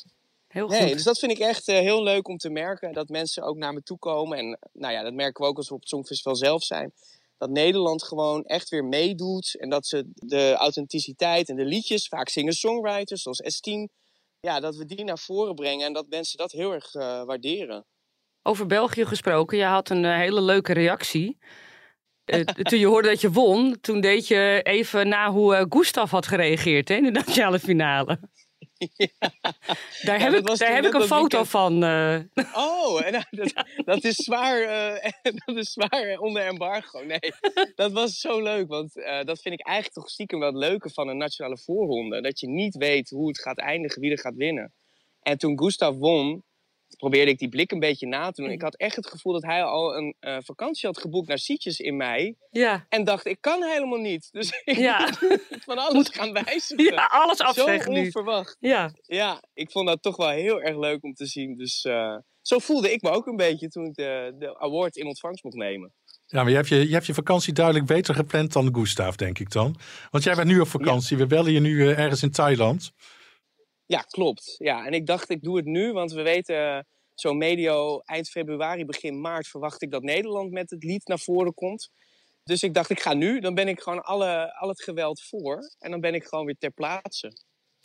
Heel 0.48 0.68
goed. 0.68 0.80
Nee, 0.80 0.94
dus 0.94 1.04
dat 1.04 1.20
vind 1.20 1.32
ik 1.32 1.40
echt 1.40 1.68
uh, 1.68 1.78
heel 1.78 2.04
leuk 2.04 2.28
om 2.28 2.38
te 2.38 2.50
merken. 2.50 2.94
Dat 2.94 3.10
mensen 3.10 3.44
ook 3.44 3.58
naar 3.58 3.74
me 3.74 3.82
toe 3.84 3.98
komen. 3.98 4.38
En 4.38 4.60
nou 4.74 4.94
ja, 4.94 5.04
dat 5.04 5.14
merken 5.14 5.44
we 5.44 5.50
ook 5.50 5.58
als 5.58 5.68
we 5.68 5.74
op 5.74 5.80
het 5.80 5.90
Songfestival 5.90 6.36
zelf 6.36 6.64
zijn. 6.64 6.94
Dat 7.38 7.50
Nederland 7.50 8.04
gewoon 8.04 8.44
echt 8.44 8.70
weer 8.70 8.86
meedoet. 8.86 9.56
En 9.60 9.70
dat 9.70 9.88
ze 9.88 10.10
de 10.14 10.54
authenticiteit 10.54 11.50
en 11.50 11.56
de 11.56 11.66
liedjes, 11.66 12.08
vaak 12.08 12.30
zingen 12.30 12.54
songwriters 12.54 13.22
zoals 13.22 13.42
S10. 13.44 13.94
Ja, 14.40 14.60
dat 14.60 14.76
we 14.76 14.86
die 14.86 15.04
naar 15.04 15.20
voren 15.20 15.56
brengen. 15.56 15.86
En 15.86 15.94
dat 15.94 16.10
mensen 16.10 16.38
dat 16.38 16.52
heel 16.52 16.74
erg 16.74 16.94
uh, 16.94 17.24
waarderen. 17.24 17.86
Over 18.44 18.66
België 18.66 19.06
gesproken, 19.06 19.58
je 19.58 19.64
had 19.64 19.90
een 19.90 20.04
uh, 20.04 20.16
hele 20.16 20.42
leuke 20.42 20.74
reactie. 20.74 21.38
Uh, 22.34 22.40
toen 22.42 22.80
je 22.80 22.86
hoorde 22.86 23.08
dat 23.08 23.22
je 23.22 23.32
won, 23.32 23.78
toen 23.82 24.02
deed 24.02 24.28
je 24.28 24.60
even 24.64 25.08
na 25.08 25.32
hoe 25.32 25.56
uh, 25.56 25.66
Gustav 25.70 26.12
had 26.12 26.28
gereageerd 26.28 26.88
hè, 26.88 26.96
in 26.96 27.04
de 27.04 27.12
nationale 27.12 27.60
finale. 27.60 28.20
Ja. 28.98 29.30
Daar 30.02 30.20
heb, 30.20 30.34
ik, 30.34 30.58
daar 30.58 30.74
heb 30.74 30.86
ik 30.86 30.94
een 30.94 31.02
foto 31.02 31.20
weekend. 31.22 31.50
van. 31.50 31.84
Uh... 31.84 32.20
Oh, 32.54 33.06
en, 33.06 33.26
dat, 33.32 33.54
dat, 33.86 34.04
is 34.04 34.16
zwaar, 34.16 34.60
dat 35.46 35.56
is 35.56 35.72
zwaar 35.72 36.18
onder 36.20 36.46
embargo. 36.46 37.04
Nee, 37.04 37.20
dat 37.76 37.92
was 37.92 38.20
zo 38.20 38.42
leuk. 38.42 38.68
Want 38.68 38.94
dat 39.24 39.42
vind 39.42 39.60
ik 39.60 39.66
eigenlijk 39.66 39.96
toch 39.96 40.10
stiekem 40.10 40.40
wel 40.40 40.48
het 40.48 40.58
leuke 40.58 40.90
van 40.90 41.08
een 41.08 41.18
nationale 41.18 41.58
voorronde. 41.58 42.22
Dat 42.22 42.40
je 42.40 42.48
niet 42.48 42.76
weet 42.76 43.10
hoe 43.10 43.28
het 43.28 43.40
gaat 43.40 43.58
eindigen, 43.58 44.02
wie 44.02 44.12
er 44.12 44.20
gaat 44.20 44.36
winnen. 44.36 44.74
En 45.22 45.38
toen 45.38 45.60
Gustav 45.60 45.96
won, 45.96 46.44
probeerde 46.98 47.32
ik 47.32 47.40
die 47.40 47.50
blik 47.50 47.72
een 47.72 47.80
beetje 47.80 48.08
na 48.08 48.32
te 48.32 48.42
doen. 48.42 48.52
Ik 48.52 48.62
had 48.62 48.76
echt 48.76 48.96
het 48.96 49.08
gevoel 49.08 49.34
dat 49.34 49.44
hij 49.44 49.64
al 49.64 49.98
een 49.98 50.16
uh, 50.20 50.38
vakantie 50.44 50.90
had 50.90 50.98
geboekt 50.98 51.28
naar 51.28 51.38
Sietjes 51.38 51.80
in 51.80 51.98
mei. 51.98 52.36
Ja. 52.50 52.86
En 52.90 53.04
dacht, 53.04 53.26
ik 53.26 53.38
kan 53.42 53.64
helemaal 53.64 54.00
niet. 54.00 54.30
Dus 54.40 54.62
ik 54.64 54.78
ja. 54.78 55.10
moet 55.20 55.64
van 55.66 55.78
alles 55.78 56.10
gaan 56.10 56.34
wijzigen. 56.34 56.84
Ja, 56.84 57.06
alles 57.06 57.40
afzeggen 57.40 57.96
Zo 57.96 58.00
onverwacht. 58.00 58.58
Nu. 58.60 58.70
Ja. 58.70 58.94
ja, 59.02 59.44
ik 59.54 59.72
vond 59.72 59.88
dat 59.88 60.02
toch 60.02 60.16
wel 60.16 60.30
heel 60.30 60.62
erg 60.62 60.78
leuk 60.78 61.04
om 61.04 61.14
te 61.14 61.26
zien. 61.26 61.56
Dus 61.56 61.84
uh, 61.84 62.18
zo 62.42 62.60
voelde 62.60 62.92
ik 62.92 63.02
me 63.02 63.10
ook 63.10 63.28
een 63.28 63.36
beetje 63.36 63.68
toen 63.68 63.86
ik 63.86 63.96
de, 63.96 64.36
de 64.40 64.60
award 64.60 64.96
in 64.96 65.08
ontvangst 65.08 65.44
mocht 65.44 65.56
nemen. 65.56 65.94
Ja, 66.26 66.42
maar 66.42 66.50
je 66.50 66.56
hebt 66.56 66.68
je, 66.68 66.88
je 66.88 66.94
hebt 66.94 67.06
je 67.06 67.14
vakantie 67.14 67.54
duidelijk 67.54 67.86
beter 67.86 68.16
gepland 68.16 68.54
dan 68.54 68.76
Gustav, 68.76 69.16
denk 69.16 69.40
ik 69.40 69.52
dan. 69.52 69.76
Want 70.12 70.24
jij 70.24 70.36
bent 70.36 70.48
nu 70.48 70.60
op 70.60 70.68
vakantie. 70.68 71.18
Ja. 71.18 71.24
We 71.24 71.30
bellen 71.30 71.52
je 71.52 71.60
nu 71.60 71.76
uh, 71.76 72.00
ergens 72.00 72.24
in 72.24 72.32
Thailand. 72.32 72.92
Ja, 73.90 74.02
klopt. 74.02 74.56
Ja, 74.58 74.86
en 74.86 74.94
ik 74.94 75.06
dacht, 75.06 75.30
ik 75.30 75.42
doe 75.42 75.58
het 75.58 75.66
nu, 75.66 75.92
want 75.92 76.12
we 76.12 76.22
weten 76.22 76.88
zo 77.14 77.34
medio 77.34 78.00
eind 78.00 78.30
februari, 78.30 78.86
begin 78.86 79.22
maart 79.22 79.48
verwacht 79.48 79.82
ik 79.82 79.92
dat 79.92 80.04
Nederland 80.04 80.52
met 80.52 80.70
het 80.70 80.84
lied 80.84 81.08
naar 81.08 81.20
voren 81.20 81.54
komt. 81.54 81.90
Dus 82.44 82.64
ik 82.64 82.74
dacht, 82.74 82.90
ik 82.90 83.00
ga 83.00 83.14
nu. 83.14 83.40
Dan 83.40 83.54
ben 83.54 83.68
ik 83.68 83.80
gewoon 83.80 84.04
alle, 84.04 84.56
al 84.60 84.70
het 84.70 84.84
geweld 84.84 85.22
voor. 85.22 85.72
En 85.80 85.92
dan 85.92 86.00
ben 86.00 86.14
ik 86.14 86.24
gewoon 86.24 86.46
weer 86.46 86.58
ter 86.58 86.72
plaatse. 86.72 87.32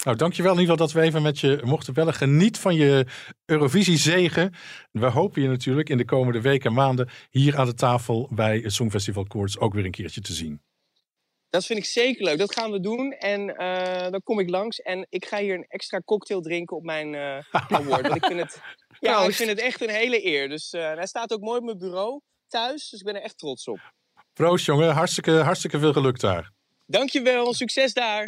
Nou, 0.05 0.17
dankjewel 0.17 0.53
in 0.53 0.61
ieder 0.61 0.73
geval 0.73 0.87
dat 0.87 1.03
we 1.03 1.09
even 1.09 1.23
met 1.23 1.39
je 1.39 1.61
mochten 1.65 1.95
bellen. 1.95 2.15
Geniet 2.15 2.59
van 2.59 2.75
je 2.75 3.07
Eurovisie 3.45 3.99
zegen. 3.99 4.55
We 4.91 5.07
hopen 5.07 5.43
je 5.43 5.49
natuurlijk 5.49 5.89
in 5.89 5.99
de 5.99 6.05
komende 6.05 6.41
weken 6.41 6.71
en 6.71 6.77
maanden 6.77 7.09
hier 7.31 7.59
aan 7.59 7.67
de 7.67 7.75
tafel 7.75 8.29
bij 8.35 8.59
het 8.59 8.73
Songfestival 8.73 9.25
Koorts 9.25 9.59
ook 9.59 9.75
weer 9.75 9.85
een 9.85 9.91
keertje 9.91 10.21
te 10.21 10.33
zien. 10.33 10.63
Dat 11.55 11.67
vind 11.67 11.79
ik 11.79 11.85
zeker 11.85 12.25
leuk. 12.25 12.39
Dat 12.39 12.55
gaan 12.55 12.71
we 12.71 12.81
doen. 12.81 13.13
En 13.13 13.49
uh, 13.49 14.11
dan 14.11 14.23
kom 14.23 14.39
ik 14.39 14.51
langs. 14.51 14.81
En 14.81 15.07
ik 15.09 15.27
ga 15.27 15.39
hier 15.39 15.55
een 15.55 15.67
extra 15.69 16.01
cocktail 16.05 16.41
drinken 16.41 16.77
op 16.77 16.83
mijn 16.83 17.13
uh, 17.13 17.39
award. 17.69 18.03
Want 18.03 18.17
ik 18.17 18.25
vind 18.25 18.41
het, 18.41 18.61
ja, 19.01 19.23
ik 19.23 19.35
vind 19.35 19.49
het 19.51 19.59
echt 19.59 19.81
een 19.81 19.91
hele 19.91 20.27
eer. 20.27 20.49
Dus 20.49 20.73
uh, 20.73 20.83
hij 20.95 21.07
staat 21.07 21.33
ook 21.33 21.41
mooi 21.41 21.59
op 21.59 21.65
mijn 21.65 21.79
bureau 21.79 22.21
thuis. 22.49 22.89
Dus 22.89 23.01
ik 23.01 23.07
ben 23.07 23.15
er 23.15 23.23
echt 23.23 23.39
trots 23.39 23.69
op. 23.69 23.81
Proost 24.33 24.67
jongen. 24.67 24.91
Hartstikke, 24.91 25.31
hartstikke 25.31 25.79
veel 25.79 25.93
geluk 25.93 26.21
daar. 26.21 26.51
Dankjewel. 26.87 27.55
Succes 27.55 27.93
daar. 27.93 28.25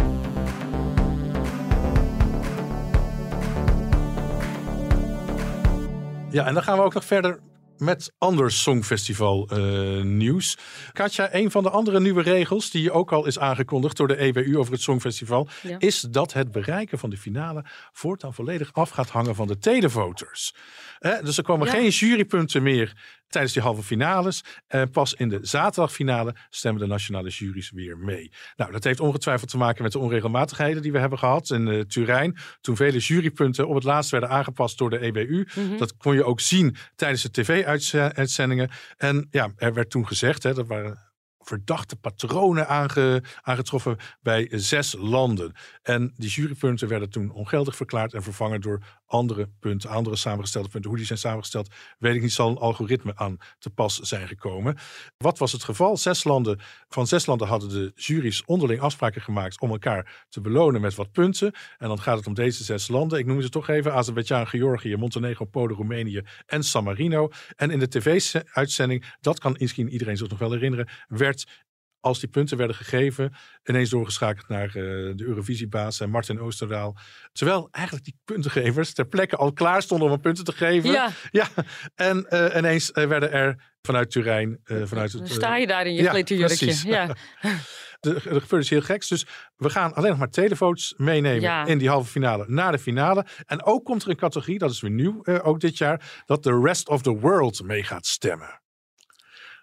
Ja, 6.31 6.47
en 6.47 6.55
dan 6.55 6.63
gaan 6.63 6.79
we 6.79 6.85
ook 6.85 6.95
nog 6.95 7.05
verder 7.05 7.41
met 7.81 8.13
ander 8.19 8.51
Songfestival 8.51 9.49
uh, 9.53 10.03
nieuws. 10.03 10.59
Katja, 10.93 11.35
een 11.35 11.51
van 11.51 11.63
de 11.63 11.71
andere 11.71 12.01
nieuwe 12.01 12.23
regels 12.23 12.71
die 12.71 12.93
ook 12.93 13.13
al 13.13 13.27
is 13.27 13.39
aangekondigd 13.39 13.97
door 13.97 14.09
de 14.09 14.17
EWU 14.17 14.59
over 14.59 14.73
het 14.73 14.83
Songfestival, 14.83 15.49
ja. 15.63 15.79
is 15.79 16.01
dat 16.01 16.33
het 16.33 16.53
bereiken 16.53 16.99
van 16.99 17.11
de 17.11 17.17
finale 17.17 17.65
voortaan 17.93 18.35
volledig 18.35 18.73
af 18.73 18.91
gaat 18.91 19.11
hangen 19.11 19.35
van 19.35 19.47
de 19.47 19.59
televoters. 19.59 20.55
Eh, 20.99 21.21
dus 21.23 21.37
er 21.37 21.45
komen 21.45 21.67
ja. 21.67 21.73
geen 21.73 21.89
jurypunten 21.89 22.63
meer 22.63 22.93
tijdens 23.29 23.53
die 23.53 23.63
halve 23.63 23.83
finales. 23.83 24.45
Uh, 24.69 24.83
pas 24.93 25.15
in 25.15 25.29
de 25.29 25.39
zaterdagfinale 25.43 26.35
stemmen 26.51 26.83
de 26.83 26.89
nationale 26.89 27.29
juries 27.29 27.71
weer 27.71 27.99
mee. 27.99 28.33
Nou, 28.57 28.73
dat 28.73 28.85
heeft 28.85 29.01
ongetwijfeld 29.01 29.51
te 29.51 29.57
maken 29.57 29.83
met 29.83 29.93
de 29.93 29.99
onregelmatigheden 29.99 30.83
die 30.83 30.93
we 30.93 30.99
hebben 30.99 31.19
gehad 31.19 31.51
in 31.51 31.67
uh, 31.67 31.81
Turijn. 31.81 32.39
Toen 32.61 32.77
vele 32.77 32.99
jurypunten 32.99 33.69
op 33.69 33.75
het 33.75 33.85
laatst 33.85 34.11
werden 34.11 34.29
aangepast 34.29 34.79
door 34.79 34.91
de 34.91 34.99
EBU. 34.99 35.47
Mm 35.55 35.69
-hmm. 35.69 35.79
Dat 35.79 35.97
kon 35.97 36.15
je 36.15 36.25
ook 36.25 36.41
zien 36.41 36.77
tijdens 36.95 37.23
de 37.23 37.31
tv-uitzendingen. 37.31 38.71
En 38.97 39.27
ja, 39.31 39.53
er 39.57 39.75
werd 39.75 39.91
toen 39.91 40.07
gezegd, 40.07 40.43
hè, 40.43 40.55
dat 40.55 40.67
waren 40.67 41.07
verdachte 41.47 41.97
patronen 41.97 42.69
aange, 42.69 43.23
aangetroffen 43.43 43.97
bij 44.21 44.49
zes 44.51 44.95
landen. 44.99 45.53
En 45.83 46.13
die 46.17 46.31
jurypunten 46.31 46.89
werden 46.89 47.11
toen 47.11 47.31
ongeldig 47.31 47.77
verklaard 47.77 48.15
en 48.15 48.23
vervangen 48.23 48.61
door 48.61 48.83
andere 49.07 49.51
punten, 49.61 49.91
andere 49.91 50.17
samengestelde 50.17 50.69
punten. 50.69 50.91
Hoe 50.91 50.99
die 50.99 51.07
zijn 51.07 51.19
samengesteld, 51.19 51.69
weet 51.99 52.15
ik 52.15 52.23
niet, 52.23 52.33
zal 52.33 52.51
een 52.51 52.57
algoritme 52.57 53.17
aan 53.17 53.37
te 53.59 53.71
pas 53.71 53.99
zijn 53.99 54.29
gekomen. 54.29 54.77
Wat 55.17 55.39
was 55.39 55.53
het 55.53 55.65
geval? 55.65 55.97
Zes 55.97 56.25
landen, 56.25 56.61
van 56.89 57.07
zes 57.07 57.27
landen 57.27 57.49
hadden 57.49 57.69
de 57.69 57.93
juries 57.95 58.45
onderling 58.45 58.81
afspraken 58.81 59.23
gemaakt 59.23 59.61
om 59.61 59.71
elkaar 59.71 60.25
te 60.29 60.41
belonen 60.41 60.81
met 60.81 60.95
wat 60.95 61.13
punten. 61.13 61.55
En 61.79 61.89
dan 61.89 62.01
gaat 62.01 62.17
het 62.17 62.27
om 62.27 62.35
deze 62.35 62.65
zes 62.65 62.89
landen. 62.89 63.19
Ik 63.19 63.27
noem 63.27 63.43
ze 63.43 63.49
toch 63.49 63.69
even: 63.69 63.93
Azerbeidzjan, 63.93 64.47
Georgië, 64.47 64.97
Montenegro, 64.97 65.45
Polen, 65.45 65.77
Roemenië 65.77 66.23
en 66.47 66.63
San 66.63 66.85
Marino. 66.85 67.29
En 67.57 67.71
in 67.71 67.79
de 67.79 67.89
tv-uitzending, 67.89 69.15
dat 69.21 69.39
kan 69.39 69.57
misschien 69.59 69.89
iedereen 69.89 70.17
zich 70.17 70.29
nog 70.29 70.39
wel 70.39 70.53
herinneren, 70.53 70.89
werd 71.09 71.65
als 72.07 72.21
die 72.21 72.29
punten 72.29 72.57
werden 72.57 72.77
gegeven, 72.77 73.35
ineens 73.65 73.91
doorgeschakeld 73.91 74.49
naar 74.49 74.67
uh, 74.67 74.73
de 75.17 75.25
Eurovisiebaas 75.25 76.01
en 76.01 76.11
Martin 76.11 76.41
Oosterdaal. 76.41 76.97
Terwijl 77.33 77.69
eigenlijk 77.71 78.05
die 78.05 78.19
puntengevers 78.25 78.93
ter 78.93 79.07
plekke 79.07 79.37
al 79.37 79.53
klaar 79.53 79.83
stonden 79.83 80.07
om 80.07 80.13
een 80.13 80.21
punten 80.21 80.45
te 80.45 80.53
geven. 80.53 80.91
Ja. 80.91 81.11
ja. 81.31 81.47
En 81.95 82.27
uh, 82.31 82.57
ineens 82.57 82.91
uh, 82.91 83.07
werden 83.07 83.33
er 83.33 83.75
vanuit 83.83 84.11
Turijn, 84.11 84.61
vanuit 84.65 85.13
het... 85.13 85.29
Sta 85.29 85.57
je 85.57 85.67
daar 85.67 85.87
in 85.87 85.95
je 85.95 86.03
ja, 86.03 86.11
glitterjurkje. 86.11 86.89
Ja, 86.89 87.15
Er 88.01 88.21
gebeurt 88.21 88.51
dus 88.51 88.71
heel 88.71 88.83
geks. 88.83 89.09
Dus 89.09 89.27
we 89.57 89.71
gaan 89.71 89.95
alleen 89.95 90.11
nog 90.11 90.19
maar 90.19 90.31
televotes 90.31 90.95
meenemen 90.97 91.41
ja. 91.41 91.67
in 91.67 91.79
die 91.79 91.89
halve 91.89 92.11
finale 92.11 92.45
naar 92.49 92.73
de 92.73 92.79
finale. 92.79 93.27
En 93.47 93.65
ook 93.65 93.85
komt 93.85 94.03
er 94.03 94.11
een 94.11 94.17
categorie, 94.17 94.59
dat 94.59 94.71
is 94.71 94.81
weer 94.81 94.91
nieuw 94.91 95.25
ook 95.25 95.61
dit 95.61 95.79
jaar, 95.79 96.23
dat 96.27 96.43
de 96.43 96.61
rest 96.61 96.89
of 96.89 97.03
the 97.03 97.19
world 97.19 97.63
mee 97.63 97.83
gaat 97.83 98.07
stemmen. 98.07 98.61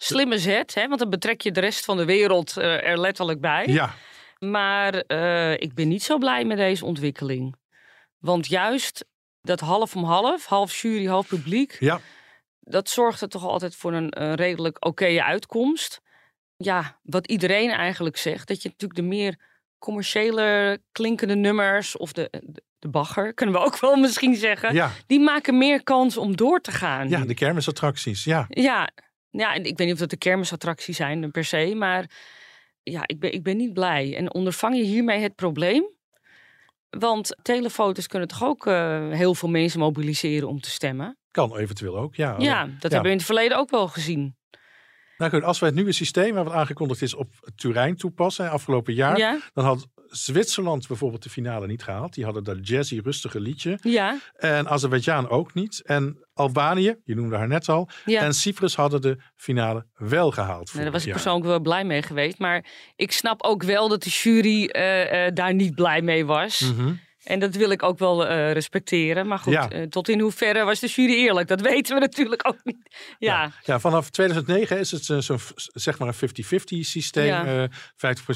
Slimme 0.03 0.37
zet, 0.37 0.73
hè? 0.73 0.87
want 0.87 0.99
dan 0.99 1.09
betrek 1.09 1.41
je 1.41 1.51
de 1.51 1.59
rest 1.59 1.85
van 1.85 1.97
de 1.97 2.05
wereld 2.05 2.57
uh, 2.57 2.87
er 2.87 2.99
letterlijk 2.99 3.41
bij. 3.41 3.67
Ja. 3.67 3.93
Maar 4.39 5.03
uh, 5.07 5.51
ik 5.51 5.73
ben 5.73 5.87
niet 5.87 6.03
zo 6.03 6.17
blij 6.17 6.45
met 6.45 6.57
deze 6.57 6.85
ontwikkeling. 6.85 7.55
Want 8.19 8.47
juist 8.47 9.05
dat 9.41 9.59
half 9.59 9.95
om 9.95 10.03
half, 10.03 10.45
half 10.45 10.75
jury, 10.75 11.05
half 11.05 11.27
publiek, 11.27 11.77
ja. 11.79 11.99
dat 12.59 12.89
zorgt 12.89 13.21
er 13.21 13.27
toch 13.27 13.45
altijd 13.45 13.75
voor 13.75 13.93
een, 13.93 14.21
een 14.21 14.35
redelijk 14.35 14.75
oké 14.75 14.87
okay 14.87 15.19
uitkomst. 15.19 16.01
Ja, 16.55 16.99
wat 17.03 17.27
iedereen 17.27 17.69
eigenlijk 17.69 18.17
zegt, 18.17 18.47
dat 18.47 18.61
je 18.61 18.69
natuurlijk 18.69 18.99
de 18.99 19.05
meer 19.05 19.39
commerciële 19.79 20.79
klinkende 20.91 21.35
nummers 21.35 21.97
of 21.97 22.13
de, 22.13 22.27
de, 22.31 22.63
de 22.79 22.87
bagger, 22.87 23.33
kunnen 23.33 23.55
we 23.55 23.61
ook 23.61 23.79
wel 23.79 23.95
misschien 23.95 24.35
zeggen, 24.35 24.73
ja. 24.73 24.91
die 25.07 25.19
maken 25.19 25.57
meer 25.57 25.83
kans 25.83 26.17
om 26.17 26.35
door 26.35 26.61
te 26.61 26.71
gaan. 26.71 27.09
Ja, 27.09 27.25
de 27.25 27.33
kermisattracties, 27.33 28.23
ja. 28.23 28.45
Ja, 28.49 28.89
ja, 29.41 29.53
en 29.53 29.63
ik 29.63 29.77
weet 29.77 29.87
niet 29.87 29.93
of 29.93 29.99
dat 29.99 30.09
de 30.09 30.17
kermisattracties 30.17 30.97
zijn 30.97 31.31
per 31.31 31.45
se, 31.45 31.75
maar 31.75 32.09
ja, 32.83 33.03
ik 33.05 33.19
ben, 33.19 33.33
ik 33.33 33.43
ben 33.43 33.57
niet 33.57 33.73
blij. 33.73 34.15
En 34.17 34.33
ondervang 34.33 34.75
je 34.75 34.83
hiermee 34.83 35.19
het 35.21 35.35
probleem? 35.35 35.83
Want 36.89 37.35
telefoto's 37.41 38.07
kunnen 38.07 38.27
toch 38.27 38.43
ook 38.43 38.65
uh, 38.65 39.09
heel 39.11 39.35
veel 39.35 39.49
mensen 39.49 39.79
mobiliseren 39.79 40.47
om 40.47 40.59
te 40.59 40.69
stemmen? 40.69 41.17
Kan 41.31 41.57
eventueel 41.57 41.97
ook, 41.97 42.15
ja. 42.15 42.35
Ja, 42.37 42.61
dat 42.61 42.71
ja. 42.71 42.77
hebben 42.79 43.01
we 43.01 43.09
in 43.09 43.15
het 43.15 43.25
verleden 43.25 43.57
ook 43.57 43.69
wel 43.69 43.87
gezien. 43.87 44.35
Nou 45.17 45.31
goed, 45.31 45.43
als 45.43 45.59
wij 45.59 45.67
het 45.67 45.77
nieuwe 45.77 45.91
systeem, 45.91 46.33
wat 46.33 46.51
aangekondigd 46.51 47.01
is, 47.01 47.13
op 47.13 47.51
Turijn 47.55 47.95
toepassen, 47.95 48.49
afgelopen 48.49 48.93
jaar, 48.93 49.17
Ja, 49.17 49.39
dan 49.53 49.65
had 49.65 49.87
Zwitserland 50.15 50.87
bijvoorbeeld 50.87 51.23
de 51.23 51.29
finale 51.29 51.67
niet 51.67 51.83
gehaald. 51.83 52.13
Die 52.13 52.23
hadden 52.23 52.43
dat 52.43 52.67
jazzy, 52.67 52.99
rustige 53.03 53.39
liedje. 53.39 53.77
ja, 53.81 54.17
En 54.35 54.67
Azerbeidzjan 54.69 55.29
ook 55.29 55.53
niet. 55.53 55.81
En 55.85 56.25
Albanië, 56.33 56.95
je 57.03 57.15
noemde 57.15 57.35
haar 57.37 57.47
net 57.47 57.69
al. 57.69 57.89
ja. 58.05 58.21
En 58.21 58.33
Cyprus 58.33 58.75
hadden 58.75 59.01
de 59.01 59.17
finale 59.35 59.85
wel 59.93 60.31
gehaald. 60.31 60.69
Vorig 60.69 60.83
daar 60.83 60.91
was 60.91 61.01
ik 61.01 61.07
jaar. 61.07 61.15
persoonlijk 61.15 61.45
wel 61.45 61.59
blij 61.59 61.83
mee 61.83 62.01
geweest. 62.01 62.39
Maar 62.39 62.65
ik 62.95 63.11
snap 63.11 63.43
ook 63.43 63.63
wel 63.63 63.89
dat 63.89 64.03
de 64.03 64.09
jury 64.09 64.65
eh, 64.65 65.25
eh, 65.25 65.33
daar 65.35 65.53
niet 65.53 65.75
blij 65.75 66.01
mee 66.01 66.25
was. 66.25 66.59
Mhm. 66.59 66.93
En 67.23 67.39
dat 67.39 67.55
wil 67.55 67.69
ik 67.69 67.83
ook 67.83 67.99
wel 67.99 68.27
eh, 68.27 68.51
respecteren. 68.51 69.27
Maar 69.27 69.39
goed, 69.39 69.53
Ja. 69.53 69.69
eh, 69.69 69.87
tot 69.87 70.09
in 70.09 70.19
hoeverre 70.19 70.63
was 70.63 70.79
de 70.79 70.87
jury 70.87 71.13
eerlijk? 71.13 71.47
Dat 71.47 71.61
weten 71.71 71.95
we 71.95 72.01
natuurlijk 72.01 72.47
ook 72.47 72.59
niet. 72.63 72.95
Ja, 73.19 73.51
Ja, 73.63 73.79
vanaf 73.79 74.09
2009 74.09 74.79
is 74.79 74.91
het 74.91 75.09
eh, 75.09 75.17
zo'n 75.17 75.39
zeg 75.55 75.99
maar 75.99 76.07
een 76.07 76.13
50-50 76.13 76.85
systeem. 76.85 77.25
Ja. 77.25 77.63
eh 77.63 77.69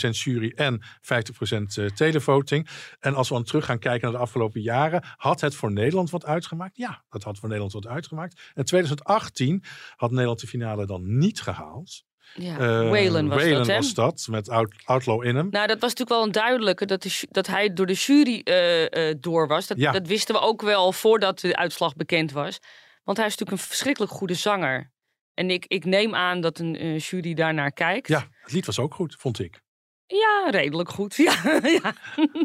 50% 0.08 0.10
jury 0.10 0.52
en 0.56 0.82
50% 1.02 1.78
eh, 1.78 1.86
televoting. 1.86 2.68
En 3.00 3.16
als 3.16 3.28
we 3.30 3.34
dan 3.36 3.44
terug 3.44 3.66
gaan 3.66 3.80
kijken 3.80 4.02
naar 4.02 4.18
de 4.18 4.24
afgelopen 4.24 4.62
jaren, 4.62 5.04
had 5.18 5.42
het 5.42 5.56
voor 5.56 5.72
Nederland 5.72 6.10
wat 6.10 6.26
uitgemaakt? 6.26 6.78
Ja, 6.78 7.04
dat 7.10 7.24
had 7.24 7.38
voor 7.38 7.48
Nederland 7.48 7.74
wat 7.74 7.88
uitgemaakt. 7.88 8.42
In 8.54 8.64
2018 8.64 9.64
had 9.96 10.12
Nederland 10.12 10.40
de 10.40 10.48
finale 10.48 10.86
dan 10.86 11.18
niet 11.18 11.42
gehaald. 11.42 12.06
Ja. 12.34 12.52
Eh, 12.58 12.90
Whalen 12.90 13.28
was 13.28 13.38
Whalen 13.42 13.58
dat, 13.58 13.68
hè? 13.68 13.76
was 13.76 13.94
dat, 13.94 14.28
met 14.30 14.50
Out- 14.50 14.74
Outlaw 14.86 15.24
in 15.24 15.36
hem. 15.36 15.48
Nou, 15.52 15.68
dat 15.68 15.80
was 15.80 15.90
natuurlijk 15.94 16.10
wel 16.10 16.24
een 16.24 16.32
duidelijke 16.32 16.86
dat, 16.86 17.02
de, 17.02 17.24
dat 17.30 17.48
hij 17.48 17.74
door 17.74 17.86
de 17.86 17.94
jury 17.94 18.42
eh, 18.44 19.10
eh, 19.10 19.16
door 19.20 19.48
was. 19.48 19.68
Dat, 19.68 19.78
Ja. 19.78 19.92
dat 19.92 20.08
wisten 20.08 20.36
we 20.36 20.42
ook 20.42 20.62
wel 20.62 20.92
voordat 20.92 21.40
de 21.40 21.56
uitslag 21.56 21.96
bekend 21.96 22.32
was. 22.32 22.60
Want 23.04 23.18
hij 23.18 23.28
is 23.28 23.36
natuurlijk 23.38 23.62
een 23.62 23.68
verschrikkelijk 23.68 24.12
goede 24.12 24.34
zanger. 24.34 24.92
En 25.34 25.50
ik, 25.50 25.66
ik 25.68 25.86
neem 25.86 26.16
aan 26.16 26.42
dat 26.42 26.60
een 26.60 26.98
jury 26.98 27.34
daarnaar 27.34 27.72
kijkt. 27.72 28.08
Ja, 28.08 28.28
het 28.42 28.52
lied 28.52 28.66
was 28.66 28.80
ook 28.80 28.94
goed, 28.94 29.16
vond 29.20 29.40
ik. 29.40 29.62
Ja, 30.06 30.48
redelijk 30.50 30.90
goed. 30.90 31.16
Ja, 31.26 31.60
ja. 31.64 31.94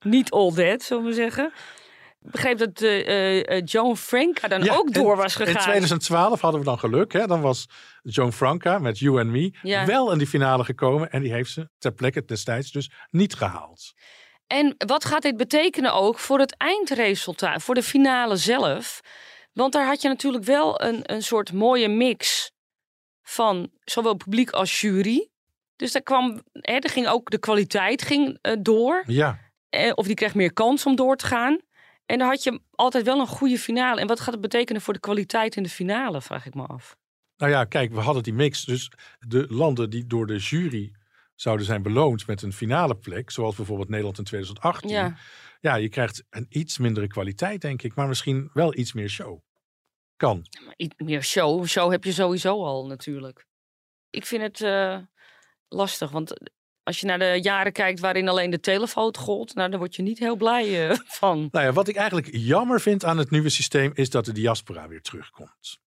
Niet 0.00 0.30
all 0.30 0.52
dead, 0.54 0.82
zullen 0.82 1.04
we 1.04 1.12
zeggen. 1.12 1.52
Ik 2.24 2.30
begreep 2.30 2.58
dat 2.58 2.80
eh, 2.80 3.60
Joan 3.64 3.96
Franca 3.96 4.48
dan 4.48 4.62
Ja, 4.62 4.74
ook 4.74 4.92
door 4.92 5.12
in- 5.12 5.18
was 5.18 5.36
In 5.38 5.46
gegaan. 5.46 5.62
2012 5.62 6.40
hadden 6.40 6.60
we 6.60 6.66
dan 6.66 6.78
geluk. 6.78 7.12
Hè? 7.12 7.26
Dan 7.26 7.40
was 7.40 7.66
Joan 8.02 8.32
Franca 8.32 8.78
met 8.78 8.98
You 8.98 9.20
and 9.20 9.30
Me 9.30 9.54
Ja. 9.62 9.86
wel 9.86 10.12
in 10.12 10.18
die 10.18 10.26
finale 10.26 10.64
gekomen. 10.64 11.10
En 11.10 11.22
die 11.22 11.32
heeft 11.32 11.50
ze 11.52 11.68
ter 11.78 11.92
plekke 11.92 12.24
destijds 12.24 12.70
dus 12.72 12.90
niet 13.10 13.34
gehaald. 13.34 13.92
En 14.46 14.74
wat 14.86 15.04
gaat 15.04 15.22
dit 15.22 15.36
betekenen 15.36 15.92
ook 15.92 16.18
voor 16.18 16.38
het 16.38 16.56
eindresultaat, 16.56 17.62
voor 17.62 17.74
de 17.74 17.82
finale 17.82 18.36
zelf? 18.36 19.00
Want 19.52 19.72
daar 19.72 19.86
had 19.86 20.02
je 20.02 20.08
natuurlijk 20.08 20.44
wel 20.44 20.82
een, 20.82 21.00
een 21.12 21.22
soort 21.22 21.52
mooie 21.52 21.88
mix 21.88 22.50
van 23.22 23.70
zowel 23.80 24.14
publiek 24.14 24.50
als 24.50 24.80
jury. 24.80 25.28
Dus 25.76 25.92
daar 25.92 26.02
kwam, 26.02 26.42
hè, 26.52 26.72
er 26.74 26.90
ging 26.90 27.08
ook 27.08 27.30
de 27.30 27.38
kwaliteit 27.38 28.02
ging, 28.02 28.38
door. 28.58 29.02
Ja, 29.06 29.38
Eh, 29.68 29.92
of 29.94 30.06
die 30.06 30.14
kreeg 30.14 30.34
meer 30.34 30.52
kans 30.52 30.86
om 30.86 30.96
door 30.96 31.16
te 31.16 31.26
gaan. 31.26 31.58
En 32.06 32.18
dan 32.18 32.28
had 32.28 32.42
je 32.42 32.60
altijd 32.70 33.04
wel 33.04 33.20
een 33.20 33.26
goede 33.26 33.58
finale. 33.58 34.00
En 34.00 34.06
wat 34.06 34.20
gaat 34.20 34.32
het 34.32 34.42
betekenen 34.42 34.82
voor 34.82 34.94
de 34.94 35.00
kwaliteit 35.00 35.56
in 35.56 35.62
de 35.62 35.68
finale, 35.68 36.22
vraag 36.22 36.46
ik 36.46 36.54
me 36.54 36.66
af. 36.66 36.96
nou 37.36 37.52
ja, 37.52 37.64
kijk, 37.64 37.92
we 37.92 38.00
hadden 38.00 38.22
die 38.22 38.32
mix. 38.32 38.64
Dus 38.64 38.90
de 39.18 39.46
landen 39.48 39.90
die 39.90 40.06
door 40.06 40.26
de 40.26 40.36
jury 40.36 40.92
zouden 41.34 41.66
zijn 41.66 41.82
beloond 41.82 42.26
met 42.26 42.42
een 42.42 42.52
finale 42.52 42.96
plek, 42.96 43.30
zoals 43.30 43.56
bijvoorbeeld 43.56 43.88
Nederland 43.88 44.18
in 44.18 44.24
2018. 44.24 44.90
Ja, 44.90 45.16
Ja, 45.60 45.74
je 45.74 45.88
krijgt 45.88 46.24
een 46.30 46.46
iets 46.48 46.78
mindere 46.78 47.06
kwaliteit, 47.06 47.60
denk 47.60 47.82
ik, 47.82 47.94
maar 47.94 48.08
misschien 48.08 48.50
wel 48.52 48.76
iets 48.76 48.92
meer 48.92 49.08
show. 49.08 49.40
Kan. 50.16 50.46
maar 50.64 50.74
iets 50.76 50.94
meer 50.96 51.22
show. 51.22 51.66
Show 51.66 51.90
heb 51.90 52.04
je 52.04 52.12
sowieso 52.12 52.64
al 52.64 52.86
natuurlijk. 52.86 53.46
Ik 54.10 54.26
vind 54.26 54.42
het 54.42 54.60
eh, 54.60 54.98
lastig, 55.68 56.10
want 56.10 56.52
als 56.84 57.00
je 57.00 57.06
naar 57.06 57.18
de 57.18 57.38
jaren 57.42 57.72
kijkt 57.72 58.00
waarin 58.00 58.28
alleen 58.28 58.50
de 58.50 58.60
telefoon 58.60 59.16
gold, 59.16 59.54
nou, 59.54 59.70
dan 59.70 59.78
word 59.78 59.96
je 59.96 60.02
niet 60.02 60.18
heel 60.18 60.36
blij 60.36 60.88
eh, 60.88 60.98
van. 61.20 61.48
Nou 61.50 61.64
ja, 61.64 61.72
wat 61.72 61.88
ik 61.88 61.96
eigenlijk 61.96 62.28
jammer 62.32 62.80
vind 62.80 63.04
aan 63.04 63.18
het 63.18 63.30
nieuwe 63.30 63.48
systeem 63.48 63.92
is 63.94 64.10
dat 64.10 64.24
de 64.24 64.32
diaspora 64.32 64.88
weer 64.88 65.02
terugkomt. 65.02 65.82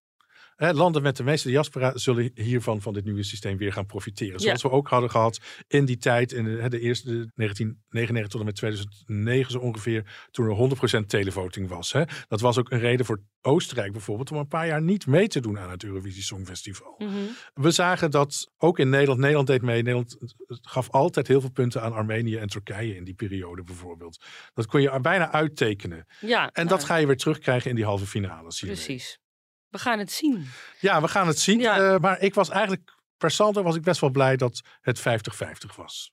Hè, 0.58 0.72
landen 0.72 1.02
met 1.02 1.16
de 1.16 1.22
meeste 1.22 1.48
diaspora 1.48 1.96
zullen 1.96 2.30
hiervan, 2.34 2.82
van 2.82 2.92
dit 2.92 3.04
nieuwe 3.04 3.22
systeem, 3.22 3.56
weer 3.56 3.72
gaan 3.72 3.86
profiteren. 3.86 4.40
Zoals 4.40 4.62
we 4.62 4.70
ook 4.70 4.88
hadden 4.88 5.10
gehad 5.10 5.40
in 5.68 5.84
die 5.84 5.98
tijd, 5.98 6.32
in 6.32 6.44
de, 6.44 6.68
de 6.68 6.80
eerste 6.80 7.06
de 7.06 7.30
1999 7.34 8.28
tot 8.28 8.40
en 8.40 8.46
met 8.46 8.54
2009 8.54 9.50
zo 9.52 9.58
ongeveer, 9.58 10.26
toen 10.30 10.70
er 10.70 11.02
100% 11.02 11.06
televoting 11.06 11.68
was. 11.68 11.92
Hè. 11.92 12.02
Dat 12.28 12.40
was 12.40 12.58
ook 12.58 12.70
een 12.70 12.78
reden 12.78 13.06
voor 13.06 13.22
Oostenrijk 13.40 13.92
bijvoorbeeld 13.92 14.30
om 14.30 14.38
een 14.38 14.48
paar 14.48 14.66
jaar 14.66 14.82
niet 14.82 15.06
mee 15.06 15.28
te 15.28 15.40
doen 15.40 15.58
aan 15.58 15.70
het 15.70 15.84
Eurovisie 15.84 16.22
Songfestival. 16.22 16.94
Mhm. 16.98 17.10
We 17.54 17.70
zagen 17.70 18.10
dat 18.10 18.50
ook 18.56 18.78
in 18.78 18.88
Nederland, 18.88 19.20
Nederland 19.20 19.46
deed 19.46 19.62
mee. 19.62 19.82
Nederland 19.82 20.16
gaf 20.46 20.90
altijd 20.90 21.28
heel 21.28 21.40
veel 21.40 21.50
punten 21.50 21.82
aan 21.82 21.92
Armenië 21.92 22.36
en 22.36 22.48
Turkije 22.48 22.96
in 22.96 23.04
die 23.04 23.14
periode 23.14 23.62
bijvoorbeeld. 23.62 24.24
Dat 24.54 24.66
kon 24.66 24.80
je 24.80 25.00
bijna 25.00 25.32
uittekenen. 25.32 26.06
Ja, 26.20 26.42
En 26.44 26.66
nou, 26.66 26.68
dat 26.68 26.84
ga 26.84 26.96
je 26.96 27.06
weer 27.06 27.16
terugkrijgen 27.16 27.70
in 27.70 27.76
die 27.76 27.84
halve 27.84 28.06
finales. 28.06 28.60
hiermee. 28.60 28.84
precies. 28.84 29.18
We 29.70 29.78
gaan 29.78 29.98
het 29.98 30.12
zien. 30.12 30.46
Ja, 30.80 31.00
we 31.00 31.08
gaan 31.08 31.26
het 31.26 31.38
zien. 31.38 31.60
Ja. 31.60 31.92
Eh, 31.94 31.98
maar 32.00 32.20
ik 32.20 32.34
was 32.34 32.48
eigenlijk, 32.48 32.94
per 33.16 33.30
saldo 33.30 33.62
was 33.62 33.76
ik 33.76 33.82
best 33.82 34.00
wel 34.00 34.10
blij 34.10 34.36
dat 34.36 34.62
het 34.80 34.98
50-50 35.00 35.76
was. 35.76 36.12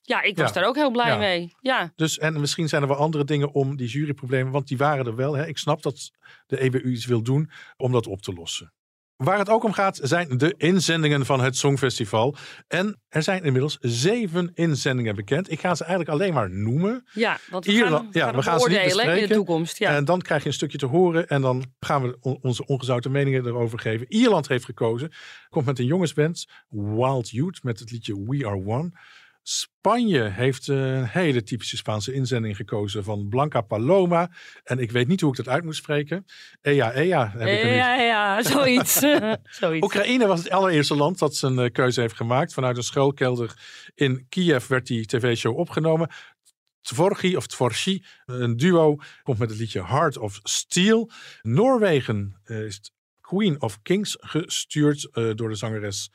Ja, 0.00 0.22
ik 0.22 0.36
was 0.36 0.46
Ja. 0.48 0.54
daar 0.54 0.64
ook 0.68 0.74
heel 0.76 0.90
blij 0.90 1.08
Ja. 1.08 1.16
mee. 1.16 1.54
Ja, 1.60 1.92
Dus, 1.96 2.18
en 2.18 2.40
misschien 2.40 2.68
zijn 2.68 2.82
er 2.82 2.88
wel 2.88 2.96
andere 2.96 3.24
dingen 3.24 3.52
om 3.52 3.76
die 3.76 3.88
juryproblemen, 3.88 4.52
want 4.52 4.68
die 4.68 4.76
waren 4.76 5.06
er 5.06 5.16
wel. 5.16 5.34
Hè. 5.34 5.46
Ik 5.46 5.58
snap 5.58 5.82
dat 5.82 6.10
de 6.46 6.60
EBU 6.60 6.82
iets 6.90 7.06
wil 7.06 7.22
doen 7.22 7.50
om 7.76 7.92
dat 7.92 8.06
op 8.06 8.22
te 8.22 8.32
lossen. 8.32 8.72
Waar 9.16 9.38
het 9.38 9.48
ook 9.48 9.64
om 9.64 9.72
gaat 9.72 9.98
zijn 10.02 10.38
de 10.38 10.54
inzendingen 10.56 11.26
van 11.26 11.40
het 11.40 11.56
Songfestival. 11.56 12.36
En 12.68 13.00
er 13.08 13.22
zijn 13.22 13.44
inmiddels 13.44 13.76
zeven 13.80 14.50
inzendingen 14.54 15.14
bekend. 15.16 15.50
Ik 15.50 15.60
ga 15.60 15.74
ze 15.74 15.84
eigenlijk 15.84 16.12
alleen 16.12 16.34
maar 16.34 16.50
noemen. 16.50 17.04
ja 17.12 17.38
want 17.50 17.64
we 17.64 17.72
Ierland- 17.72 17.94
gaan, 17.94 18.08
ja, 18.12 18.24
gaan 18.24 18.34
we 18.36 18.42
gaan 18.42 18.60
ze 18.60 18.68
niet 18.68 18.76
beoordelen 18.78 19.04
in 19.04 19.10
de 19.12 19.12
bespreken. 19.20 19.34
toekomst. 19.36 19.78
Ja. 19.78 19.96
En 19.96 20.04
dan 20.04 20.20
krijg 20.20 20.42
je 20.42 20.48
een 20.48 20.54
stukje 20.54 20.78
te 20.78 20.86
horen 20.86 21.28
en 21.28 21.40
dan 21.42 21.64
gaan 21.80 22.02
we 22.02 22.16
on- 22.20 22.38
onze 22.42 22.66
ongezouten 22.66 23.10
meningen 23.10 23.46
erover 23.46 23.78
geven. 23.78 24.06
Ierland 24.08 24.48
heeft 24.48 24.64
gekozen. 24.64 25.12
Komt 25.48 25.66
met 25.66 25.78
een 25.78 25.84
jongensband, 25.86 26.46
Wild 26.68 27.30
Youth, 27.30 27.62
met 27.62 27.78
het 27.78 27.90
liedje 27.90 28.22
We 28.26 28.46
Are 28.46 28.66
One. 28.66 28.90
Spanje 29.42 30.22
heeft 30.22 30.68
een 30.68 31.04
hele 31.04 31.42
typische 31.42 31.76
Spaanse 31.76 32.12
inzending 32.12 32.56
gekozen 32.56 33.04
van 33.04 33.28
Blanca 33.28 33.60
Paloma. 33.60 34.30
En 34.64 34.78
ik 34.78 34.90
weet 34.90 35.08
niet 35.08 35.20
hoe 35.20 35.30
ik 35.30 35.36
dat 35.36 35.48
uit 35.48 35.64
moet 35.64 35.76
spreken. 35.76 36.24
Ea, 36.60 36.92
ea. 36.92 37.30
Heb 37.30 37.48
ik 37.48 37.64
nu. 37.64 37.70
ja, 37.70 37.94
ja, 37.94 38.42
zoiets. 38.42 38.98
zoiets. 39.60 39.84
Oekraïne 39.84 40.26
was 40.26 40.42
het 40.42 40.50
allereerste 40.50 40.94
land 40.94 41.18
dat 41.18 41.36
zijn 41.36 41.58
eh, 41.58 41.72
keuze 41.72 42.00
heeft 42.00 42.16
gemaakt. 42.16 42.54
Vanuit 42.54 42.76
een 42.76 42.82
schuilkelder 42.82 43.54
in 43.94 44.26
Kiev 44.28 44.66
werd 44.66 44.86
die 44.86 45.06
tv-show 45.06 45.58
opgenomen. 45.58 46.08
Tvorgi 46.80 47.36
of 47.36 47.46
Tvorshi, 47.46 48.04
een 48.24 48.56
duo, 48.56 48.96
komt 49.22 49.38
met 49.38 49.50
het 49.50 49.58
liedje 49.58 49.86
Heart 49.86 50.18
of 50.18 50.40
Steel. 50.42 51.10
Noorwegen 51.42 52.40
eh, 52.44 52.64
is 52.64 52.92
Queen 53.20 53.62
of 53.62 53.82
Kings 53.82 54.16
gestuurd 54.20 55.08
eh, 55.12 55.30
door 55.34 55.48
de 55.48 55.54
zangeres 55.54 56.10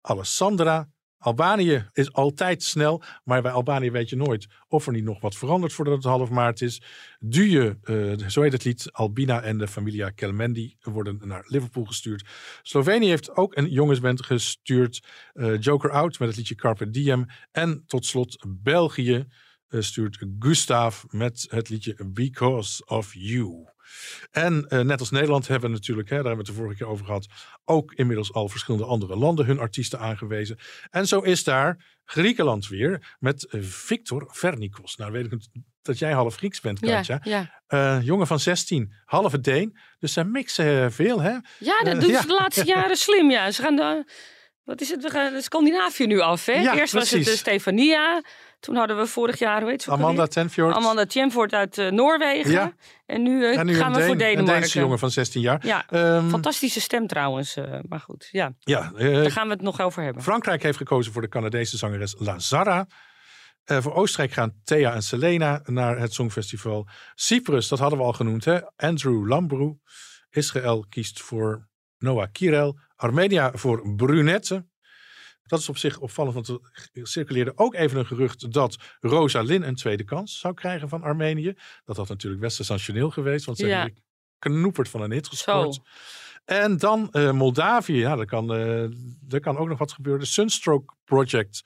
Alessandra. 0.00 0.88
Albanië 1.22 1.88
is 1.92 2.12
altijd 2.12 2.62
snel, 2.62 3.02
maar 3.24 3.42
bij 3.42 3.50
Albanië 3.50 3.90
weet 3.90 4.08
je 4.08 4.16
nooit 4.16 4.46
of 4.68 4.86
er 4.86 4.92
niet 4.92 5.04
nog 5.04 5.20
wat 5.20 5.34
verandert 5.34 5.72
voordat 5.72 5.94
het 5.94 6.04
half 6.04 6.30
maart 6.30 6.60
is. 6.60 6.82
Duje, 7.18 7.78
eh, 7.82 8.28
zo 8.28 8.42
heet 8.42 8.52
het 8.52 8.64
lied, 8.64 8.92
Albina 8.92 9.42
en 9.42 9.58
de 9.58 9.68
familia 9.68 10.10
Kelmendi 10.10 10.76
worden 10.80 11.20
naar 11.24 11.44
Liverpool 11.46 11.84
gestuurd. 11.84 12.28
Slovenië 12.62 13.08
heeft 13.08 13.36
ook 13.36 13.56
een 13.56 13.70
jongensband 13.70 14.24
gestuurd, 14.24 15.06
eh, 15.32 15.60
Joker 15.60 15.90
Out 15.90 16.18
met 16.18 16.28
het 16.28 16.36
liedje 16.36 16.54
Carpe 16.54 16.90
Diem. 16.90 17.26
En 17.50 17.82
tot 17.86 18.06
slot 18.06 18.44
België 18.48 19.26
eh, 19.68 19.80
stuurt 19.80 20.24
Gustav 20.38 21.04
met 21.08 21.46
het 21.50 21.68
liedje 21.68 21.96
Because 22.12 22.84
of 22.86 23.14
You. 23.14 23.71
En 24.30 24.68
eh, 24.68 24.80
net 24.80 25.00
als 25.00 25.10
Nederland 25.10 25.48
hebben 25.48 25.70
we 25.70 25.76
natuurlijk, 25.76 26.08
hè, 26.08 26.16
daar 26.16 26.24
hebben 26.24 26.44
we 26.44 26.50
het 26.50 26.58
de 26.58 26.62
vorige 26.62 26.78
keer 26.78 26.92
over 26.92 27.04
gehad, 27.04 27.26
ook 27.64 27.92
inmiddels 27.92 28.32
al 28.32 28.48
verschillende 28.48 28.86
andere 28.86 29.16
landen 29.16 29.46
hun 29.46 29.58
artiesten 29.58 29.98
aangewezen. 29.98 30.58
En 30.90 31.06
zo 31.06 31.20
is 31.20 31.44
daar 31.44 31.84
Griekenland 32.04 32.68
weer 32.68 33.16
met 33.18 33.44
eh, 33.44 33.60
Victor 33.62 34.28
Vernikos. 34.30 34.96
Nou, 34.96 35.12
weet 35.12 35.32
ik 35.32 35.40
dat 35.82 35.98
jij 35.98 36.12
half 36.12 36.36
Grieks 36.36 36.60
bent, 36.60 36.80
ja, 36.80 36.96
Katja. 36.96 37.20
ja. 37.22 37.62
Eh, 37.66 37.98
jongen 38.02 38.26
van 38.26 38.40
16, 38.40 38.92
halve 39.04 39.40
Deen. 39.40 39.76
Dus 39.98 40.12
zij 40.12 40.24
mixen 40.24 40.92
veel, 40.92 41.20
hè? 41.20 41.36
ja, 41.58 41.80
dat 41.84 42.00
doen 42.00 42.14
ze 42.14 42.26
de 42.26 42.34
laatste 42.34 42.64
jaren 42.64 42.96
slim. 42.96 43.30
Ja. 43.30 43.50
Ze 43.50 43.62
gaan 43.62 43.76
de, 43.76 44.04
wat 44.64 44.80
is 44.80 44.90
het? 44.90 45.02
We 45.02 45.10
gaan 45.10 45.42
Scandinavië 45.42 46.06
nu 46.06 46.20
af. 46.20 46.46
Hè? 46.46 46.52
Ja, 46.52 46.74
Eerst 46.76 46.92
was 46.92 47.02
het 47.02 47.18
de 47.18 47.24
precies. 47.24 47.38
Stefania. 47.40 48.22
Toen 48.60 48.76
hadden 48.76 48.96
we 48.96 49.06
vorig 49.06 49.38
jaar, 49.38 49.60
hoe 49.60 49.70
heet 49.70 49.82
ze 49.82 49.90
Amanda? 49.90 50.26
Tenfjord. 50.26 50.74
Amanda 50.76 51.06
Tjemvoort 51.06 51.52
uit 51.52 51.78
eh, 51.78 51.90
Noorwegen. 51.90 52.50
Ja. 52.50 52.72
En 53.06 53.22
nu 53.22 53.44
eh, 53.44 53.58
en 53.58 53.66
nu 53.66 53.74
gaan 53.74 53.86
een 53.86 53.92
we 53.92 53.98
Deen, 53.98 54.04
voor 54.06 54.12
een 54.12 54.18
Denemarken. 54.18 54.60
Deense 54.60 54.78
jongen 54.78 54.98
van 54.98 55.10
16 55.10 55.40
jaar. 55.40 55.66
Ja, 55.66 55.84
Ehm, 55.90 56.28
fantastische 56.28 56.80
stem 56.80 57.06
trouwens. 57.06 57.56
eh, 57.56 57.78
maar 57.88 58.00
goed, 58.00 58.28
ja, 58.30 58.52
ja, 58.58 58.92
eh, 58.96 59.12
daar 59.14 59.30
gaan 59.30 59.46
we 59.46 59.52
het 59.52 59.62
nog 59.62 59.80
over 59.80 60.02
hebben. 60.02 60.22
Frankrijk 60.22 60.62
heeft 60.62 60.76
gekozen 60.76 61.12
voor 61.12 61.22
de 61.22 61.28
Canadese 61.28 61.76
zangeres 61.76 62.14
Lazara. 62.18 62.86
Eh, 63.64 63.78
voor 63.82 63.94
Oostenrijk 63.94 64.32
gaan 64.32 64.52
Thea 64.64 64.94
en 64.94 65.02
Selena 65.02 65.60
naar 65.64 65.98
het 65.98 66.12
Songfestival. 66.14 66.88
Cyprus, 67.14 67.68
dat 67.68 67.78
hadden 67.78 67.98
we 67.98 68.04
al 68.04 68.12
genoemd, 68.12 68.44
hè? 68.44 68.60
Andrew 68.76 69.28
Lambrou. 69.28 69.76
Israël 70.30 70.86
kiest 70.88 71.20
voor 71.20 71.68
Noah 72.02 72.28
Kirel. 72.32 72.78
Armenia 72.96 73.52
voor 73.54 73.94
Brunette. 73.94 74.66
Dat 75.42 75.58
is 75.60 75.68
op 75.68 75.76
zich 75.76 75.98
opvallend, 75.98 76.34
want 76.34 76.48
er 76.48 77.06
circuleerde 77.06 77.52
ook 77.54 77.74
even 77.74 77.98
een 77.98 78.06
gerucht 78.06 78.52
dat 78.52 78.76
Rosa 79.00 79.40
Lin 79.42 79.62
een 79.62 79.74
tweede 79.74 80.04
kans 80.04 80.38
zou 80.38 80.54
krijgen 80.54 80.88
van 80.88 81.02
Armenië. 81.02 81.54
Dat 81.84 81.96
had 81.96 82.08
natuurlijk 82.08 82.42
best 82.42 82.56
sensationeel 82.56 83.10
geweest, 83.10 83.44
want 83.44 83.58
ze 83.58 83.66
Ja. 83.66 83.78
hebben 83.78 84.88
van 84.88 85.02
een 85.02 85.12
hit 85.12 85.28
gescoord. 85.28 85.74
Zo. 85.74 85.80
En 86.44 86.76
dan 86.76 87.10
eh, 87.12 87.32
Moldavië, 87.32 87.96
ja, 87.98 88.16
daar 88.16 88.26
kan, 88.26 88.54
eh, 88.54 88.84
daar 89.20 89.40
kan 89.40 89.56
ook 89.56 89.68
nog 89.68 89.78
wat 89.78 89.92
gebeuren. 89.92 90.22
De 90.22 90.28
Sunstroke 90.28 90.94
Project 91.04 91.62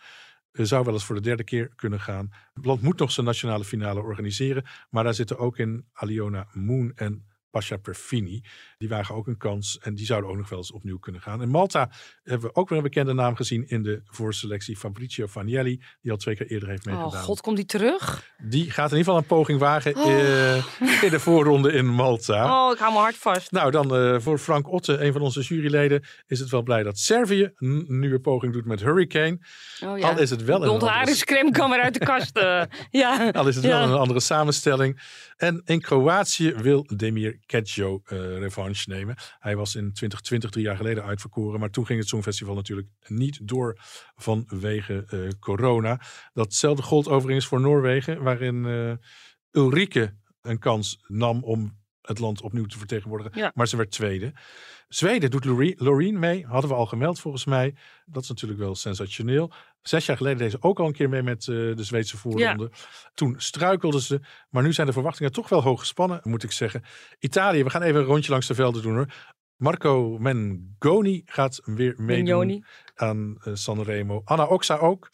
eh, 0.51 0.65
zou 0.65 0.85
wel 0.85 0.95
eens 0.95 1.05
voor 1.05 1.15
de 1.15 1.21
derde 1.21 1.45
keer 1.45 1.73
kunnen 1.75 2.01
gaan. 2.01 2.29
Het 2.55 2.65
land 2.65 2.83
moet 2.83 2.99
nog 2.99 3.11
zijn 3.11 3.27
nationale 3.27 3.65
finale 3.65 4.01
organiseren, 4.01 4.65
maar 4.91 5.05
daar 5.05 5.15
zitten 5.15 5.39
ook 5.39 5.59
in 5.59 5.89
Aliona 5.93 6.49
Moon 6.53 6.93
en 6.95 7.27
Pasha 7.57 7.77
Perfini. 7.77 8.43
Die 8.79 8.89
wagen 8.89 9.15
ook 9.15 9.27
een 9.27 9.37
kans 9.37 9.79
en 9.79 9.95
die 9.95 10.07
zouden 10.07 10.31
ook 10.31 10.37
nog 10.37 10.49
wel 10.49 10.59
eens 10.59 10.73
opnieuw 10.73 10.99
kunnen 10.99 11.21
gaan. 11.21 11.43
In 11.43 11.49
Malta 11.49 11.91
hebben 12.23 12.49
we 12.49 12.55
ook 12.55 12.69
weer 12.69 12.79
een 12.79 12.85
bekende 12.85 13.13
naam 13.13 13.37
gezien 13.37 13.69
in 13.69 13.83
de 13.83 14.01
voorselectie. 14.05 14.77
Fabrizio 14.77 15.27
Fanielli, 15.27 15.83
die 16.01 16.11
al 16.11 16.17
twee 16.17 16.37
keer 16.37 16.47
eerder 16.47 16.69
heeft 16.69 16.87
Oh 16.87 16.93
meegedaan. 16.95 17.23
god, 17.23 17.41
komt 17.41 17.57
die 17.57 17.65
terug? 17.67 18.33
Die 18.43 18.71
gaat 18.71 18.91
in 18.93 18.97
ieder 18.97 18.99
geval 18.99 19.17
een 19.17 19.27
poging 19.27 19.59
wagen 19.59 19.97
Oh. 19.97 20.11
eh, 20.13 20.57
in 21.03 21.11
de 21.11 21.21
voorronde 21.21 21.73
in 21.73 21.87
Malta. 21.87 22.67
Oh, 22.67 22.73
ik 22.73 22.79
hou 22.79 22.93
mijn 22.93 23.05
hart 23.05 23.17
vast. 23.17 23.53
Nou, 23.53 23.71
dan 23.71 23.95
eh, 23.97 24.17
voor 24.21 24.39
Frank 24.39 24.69
Otte, 24.73 25.05
een 25.05 25.13
van 25.13 25.21
onze 25.23 25.41
juryleden, 25.41 26.05
is 26.27 26.41
het 26.41 26.51
wel 26.51 26.63
blij 26.63 26.83
dat 26.83 26.99
Servië 26.99 27.51
een 27.57 27.85
nieuwe 27.89 28.21
poging 28.21 28.53
doet 28.53 28.65
met 28.65 28.81
Hurricane. 28.81 29.39
Oh, 29.85 29.99
ja. 29.99 30.09
Al 30.09 30.19
is 30.19 30.31
het 30.31 30.45
wel 30.45 30.59
De 30.59 30.65
een 30.65 30.71
andere, 30.71 31.51
kan 31.51 31.71
weer 31.71 31.81
uit 31.81 31.95
de 31.95 32.01
kast. 32.05 32.37
eh. 32.37 32.63
ja. 33.03 33.31
al 33.31 33.49
is 33.49 33.55
het 33.55 33.65
Ja. 33.65 33.71
wel 33.79 33.89
een 33.89 33.99
andere 33.99 34.21
samenstelling. 34.21 35.03
En 35.37 35.63
in 35.65 35.81
Kroatië 35.81 36.55
wil 36.55 36.87
Demir 36.97 37.39
Kedjo 37.47 38.01
eh 38.05 38.39
revanche 38.39 38.91
nemen. 38.91 39.17
Hij 39.39 39.57
was 39.57 39.75
in 39.75 39.93
2020, 39.93 40.51
drie 40.51 40.65
jaar 40.65 40.77
geleden, 40.77 41.05
uitverkoren. 41.05 41.61
Maar 41.61 41.71
toen 41.71 41.87
ging 41.87 41.99
het 41.99 42.09
Songfestival 42.09 42.55
natuurlijk 42.55 42.89
niet 43.07 43.49
door 43.49 43.81
vanwege 44.15 45.05
eh, 45.09 45.29
corona. 45.41 46.01
Datzelfde 46.33 46.83
gold 46.83 47.09
overigens 47.09 47.47
voor 47.47 47.61
Noorwegen, 47.61 48.23
waarin 48.23 48.67
eh, 48.67 48.93
Ulrike 49.63 50.15
een 50.41 50.59
kans 50.59 51.05
nam 51.07 51.45
om 51.45 51.85
het 52.01 52.19
land 52.19 52.41
opnieuw 52.41 52.67
te 52.67 52.79
vertegenwoordigen. 52.79 53.41
Ja. 53.41 53.53
Maar 53.55 53.69
ze 53.69 53.77
werd 53.77 53.91
tweede. 53.91 54.33
Zweden 54.89 55.31
doet 55.31 55.45
Loreen 55.79 56.19
mee. 56.19 56.47
Hadden 56.47 56.71
we 56.71 56.77
al 56.77 56.87
gemeld 56.87 57.21
volgens 57.21 57.45
mij. 57.45 57.75
Dat 58.05 58.23
is 58.23 58.29
natuurlijk 58.29 58.61
wel 58.61 58.75
sensationeel. 58.75 59.53
Zes 59.89 60.07
jaar 60.07 60.17
geleden 60.17 60.39
deed 60.39 60.51
ze 60.51 60.57
ook 60.61 60.81
al 60.81 60.87
een 60.87 60.93
keer 60.93 61.09
mee 61.09 61.23
met 61.23 61.41
eh, 61.41 61.55
de 61.55 61.85
Zweedse 61.85 62.17
voorronde. 62.17 62.71
Toen 63.15 63.35
struikelden 63.39 64.01
ze. 64.01 64.21
Maar 64.51 64.63
nu 64.63 64.73
zijn 64.73 64.87
de 64.87 64.93
verwachtingen 64.93 65.33
toch 65.33 65.49
wel 65.49 65.63
hoog 65.63 65.81
gespannen, 65.81 66.21
moet 66.23 66.43
ik 66.43 66.53
zeggen. 66.53 66.83
Italië, 67.19 67.65
we 67.65 67.71
gaan 67.71 67.83
even 67.83 68.01
een 68.01 68.07
rondje 68.07 68.31
langs 68.31 68.47
de 68.47 68.55
velden 68.55 68.83
doen 68.83 68.95
hoor. 68.95 69.13
Marco 69.57 70.19
Mengoni 70.19 71.23
gaat 71.25 71.61
weer 71.65 71.95
meedoen 71.97 72.65
aan 72.95 73.37
eh, 73.41 73.55
Sanremo. 73.55 74.21
Anna 74.25 74.45
Oxa 74.45 74.77
ook. 74.77 75.11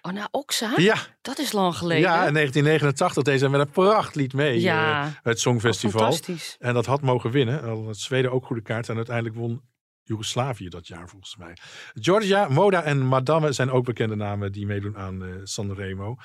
Anna 0.00 0.28
Oxa? 0.30 0.72
Ja, 0.76 0.96
Dat 1.20 1.38
is 1.38 1.52
lang 1.52 1.76
geleden. 1.76 2.02
ja, 2.02 2.26
in 2.26 2.32
1989 2.34 3.22
deed 3.22 3.38
ze 3.40 3.48
met 3.48 3.60
een 3.60 3.70
prachtlied 3.70 4.32
mee. 4.32 4.60
Ja. 4.60 5.02
eh, 5.04 5.10
het 5.22 5.40
Songfestival. 5.40 6.00
Fantastisch. 6.00 6.56
En 6.58 6.74
dat 6.74 6.86
had 6.86 7.00
mogen 7.02 7.30
winnen. 7.30 7.62
Al 7.62 7.84
had 7.86 7.96
Zweden 7.96 8.32
ook 8.32 8.46
goede 8.46 8.62
kaart. 8.62 8.88
En 8.88 8.96
uiteindelijk 8.96 9.36
won 9.36 9.62
Joegoslavië 10.02 10.68
dat 10.68 10.86
jaar 10.86 11.08
volgens 11.08 11.36
mij. 11.36 11.56
Georgia, 11.94 12.48
Moda 12.48 12.82
en 12.82 13.00
Madame 13.06 13.52
zijn 13.52 13.70
ook 13.70 13.84
bekende 13.84 14.14
namen 14.14 14.52
die 14.52 14.66
meedoen 14.66 14.96
aan 14.96 15.24
eh 15.24 15.28
Sanremo. 15.42 16.16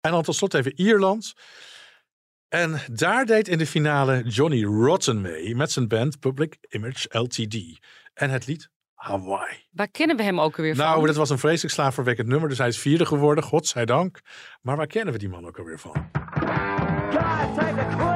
En 0.00 0.10
dan 0.10 0.22
tot 0.22 0.34
slot 0.34 0.54
even 0.54 0.80
Ierland. 0.80 1.32
En 2.48 2.80
daar 2.92 3.26
deed 3.26 3.48
in 3.48 3.58
de 3.58 3.66
finale 3.66 4.22
Johnny 4.22 4.64
Rotten 4.64 5.20
mee 5.20 5.56
met 5.56 5.72
zijn 5.72 5.88
band 5.88 6.18
Public 6.18 6.56
Image 6.68 7.18
LTD. 7.18 7.78
En 8.14 8.30
het 8.30 8.46
lied 8.46 8.70
Hawaii. 8.94 9.66
Waar 9.70 9.88
kennen 9.88 10.16
we 10.16 10.22
hem 10.22 10.40
ook 10.40 10.56
alweer 10.56 10.76
van? 10.76 10.84
Nou, 10.84 11.06
dat 11.06 11.16
was 11.16 11.30
een 11.30 11.38
vreselijk 11.38 11.74
slaafverwekkend 11.74 12.28
nummer. 12.28 12.48
Dus 12.48 12.58
hij 12.58 12.68
is 12.68 12.78
vierde 12.78 13.06
geworden, 13.06 13.44
godzijdank. 13.44 14.20
Maar 14.60 14.76
waar 14.76 14.86
kennen 14.86 15.12
we 15.12 15.18
die 15.18 15.28
man 15.28 15.46
ook 15.46 15.58
alweer 15.58 15.78
van? 15.78 16.10
God 17.98 18.09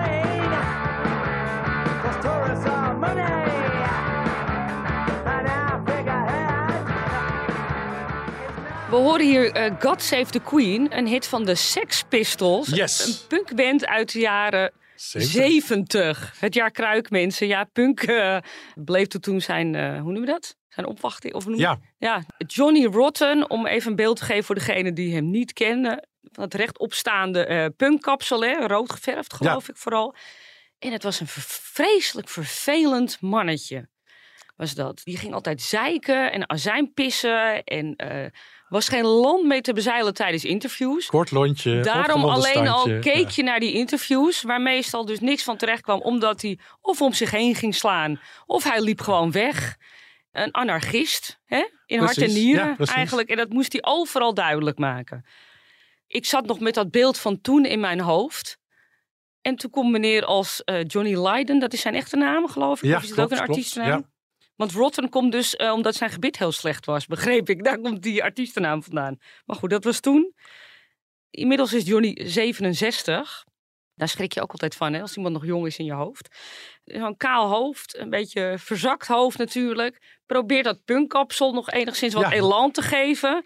We 8.94 9.00
horen 9.00 9.26
hier 9.26 9.52
eh, 9.52 9.74
God 9.80 10.02
Save 10.02 10.30
the 10.30 10.40
Queen, 10.40 10.96
een 10.98 11.06
hit 11.06 11.26
van 11.26 11.44
de 11.44 11.54
Sex 11.54 12.02
Pistols. 12.08 12.68
Yes. 12.68 13.06
Een 13.06 13.26
punkband 13.28 13.86
uit 13.86 14.12
de 14.12 14.18
jaren 14.18 14.72
70. 14.94 15.32
70. 15.32 16.34
Het 16.40 16.54
jaar 16.54 16.70
kruik, 16.70 17.10
mensen. 17.10 17.46
Ja, 17.46 17.64
punk 17.64 18.02
eh, 18.02 18.38
bleef 18.74 19.06
toen- 19.06 19.40
zijn, 19.40 19.74
eh, 19.74 19.82
hoe 19.92 20.12
noemen 20.12 20.20
we 20.20 20.26
dat? 20.26 20.56
Zijn 20.68 20.86
opwachting? 20.86 21.34
Of 21.34 21.46
noem 21.46 21.54
je- 21.54 21.60
Ja, 21.60 21.78
ja, 21.98 22.24
Johnny 22.46 22.84
Rotten, 22.84 23.50
om 23.50 23.66
even 23.66 23.90
een 23.90 23.96
beeld 23.96 24.16
te 24.16 24.24
geven 24.24 24.44
voor 24.44 24.54
degene 24.54 24.92
die 24.92 25.14
hem 25.14 25.30
niet 25.30 25.52
kennen. 25.52 26.08
Van 26.22 26.44
het 26.44 26.54
rechtopstaande 26.54 27.44
eh 27.46 27.66
punkkapsel, 27.76 28.44
hè? 28.44 28.66
rood 28.66 28.92
geverfd 28.92 29.34
geloof 29.34 29.68
ik 29.68 29.76
vooral. 29.76 30.14
En 30.78 30.92
het 30.92 31.02
was 31.02 31.20
een 31.20 31.26
vreselijk 31.28 32.28
vervelend 32.28 33.20
mannetje. 33.20 33.88
Was 34.56 34.74
dat. 34.74 35.00
Die 35.04 35.16
ging 35.18 35.34
altijd 35.34 35.62
zeiken 35.62 36.32
en 36.32 36.50
azijn 36.50 36.92
pissen. 36.92 37.64
En 37.64 37.96
was 38.68 38.88
geen 38.88 39.04
land 39.04 39.44
mee 39.46 39.60
te 39.60 39.72
bezeilen 39.72 40.14
tijdens 40.14 40.44
interviews. 40.44 41.06
kort 41.06 41.30
lontje. 41.30 41.80
Daarom 41.80 42.24
alleen 42.24 42.68
al 42.68 42.98
keek 42.98 43.28
Ja. 43.28 43.30
je 43.34 43.42
naar 43.42 43.60
die 43.60 43.72
interviews, 43.72 44.42
waar 44.42 44.60
meestal 44.60 45.04
dus 45.04 45.20
niks 45.20 45.42
van 45.42 45.56
terecht 45.56 45.82
kwam, 45.82 46.00
omdat 46.00 46.42
hij 46.42 46.58
of 46.80 47.02
om 47.02 47.12
zich 47.12 47.30
heen 47.30 47.54
ging 47.54 47.74
slaan, 47.74 48.20
of 48.46 48.64
hij 48.64 48.80
liep 48.80 49.00
gewoon 49.00 49.32
weg. 49.32 49.76
Een 50.32 50.54
anarchist, 50.54 51.40
hè? 51.44 51.64
in 51.86 51.98
hart 51.98 52.18
en 52.18 52.32
nieren 52.32 52.74
ja, 52.78 52.84
eigenlijk. 52.94 53.28
En 53.28 53.36
dat 53.36 53.48
moest 53.48 53.72
hij 53.72 53.82
overal 53.84 54.34
duidelijk 54.34 54.78
maken. 54.78 55.24
Ik 56.06 56.26
zat 56.26 56.46
nog 56.46 56.60
met 56.60 56.74
dat 56.74 56.90
beeld 56.90 57.18
van 57.18 57.40
toen 57.40 57.64
in 57.64 57.80
mijn 57.80 58.00
hoofd. 58.00 58.58
En 59.40 59.56
toen 59.56 59.70
komt 59.70 59.90
meneer 59.90 60.24
als 60.24 60.64
eh, 60.64 60.84
Johnny 60.86 61.28
Lydon, 61.28 61.58
dat 61.58 61.72
is 61.72 61.80
zijn 61.80 61.94
echte 61.94 62.16
naam 62.16 62.48
geloof 62.48 62.82
ik. 62.82 62.88
Ja, 62.88 62.96
of 62.96 63.02
is 63.02 63.10
het 63.10 63.20
ook 63.20 63.30
een 63.30 63.38
artiestennaam? 63.38 64.12
Want 64.56 64.72
Rotten 64.72 65.08
komt 65.08 65.32
dus 65.32 65.56
eh, 65.56 65.72
omdat 65.72 65.94
zijn 65.94 66.10
gebit 66.10 66.38
heel 66.38 66.52
slecht 66.52 66.86
was, 66.86 67.06
begreep 67.06 67.48
ik. 67.48 67.64
Daar 67.64 67.78
komt 67.80 68.02
die 68.02 68.22
artiestennaam 68.22 68.82
vandaan. 68.82 69.18
Maar 69.44 69.56
goed, 69.56 69.70
dat 69.70 69.84
was 69.84 70.00
toen. 70.00 70.34
Inmiddels 71.30 71.72
is 71.72 71.86
Johnny 71.86 72.20
67. 72.24 73.44
Daar 73.94 74.08
schrik 74.08 74.32
je 74.32 74.42
ook 74.42 74.50
altijd 74.50 74.74
van, 74.74 74.92
hè, 74.92 75.00
als 75.00 75.16
iemand 75.16 75.34
nog 75.34 75.44
jong 75.46 75.66
is 75.66 75.78
in 75.78 75.84
je 75.84 75.92
hoofd. 75.92 76.36
Zo'n 76.84 77.16
kaal 77.16 77.48
hoofd, 77.48 77.96
een 77.96 78.10
beetje 78.10 78.54
verzakt 78.58 79.06
hoofd 79.06 79.38
natuurlijk. 79.38 80.18
Probeer 80.26 80.62
dat 80.62 80.84
punkkapsel 80.84 81.52
nog 81.52 81.70
enigszins 81.70 82.14
wat 82.14 82.22
Ja. 82.22 82.32
elan 82.32 82.70
te 82.70 82.82
geven. 82.82 83.44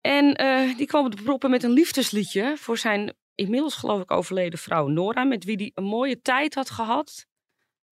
En 0.00 0.34
eh, 0.34 0.76
die 0.76 0.86
kwam 0.86 1.04
op 1.04 1.16
de 1.16 1.22
proppen 1.22 1.50
met 1.50 1.62
een 1.62 1.70
liefdesliedje 1.70 2.56
voor 2.56 2.78
zijn 2.78 3.14
inmiddels 3.34 3.74
geloof 3.74 4.00
ik 4.02 4.10
overleden 4.10 4.58
vrouw 4.58 4.86
Nora. 4.86 5.24
Met 5.24 5.44
wie 5.44 5.56
hij 5.56 5.70
een 5.74 5.84
mooie 5.84 6.20
tijd 6.20 6.54
had 6.54 6.70
gehad 6.70 7.26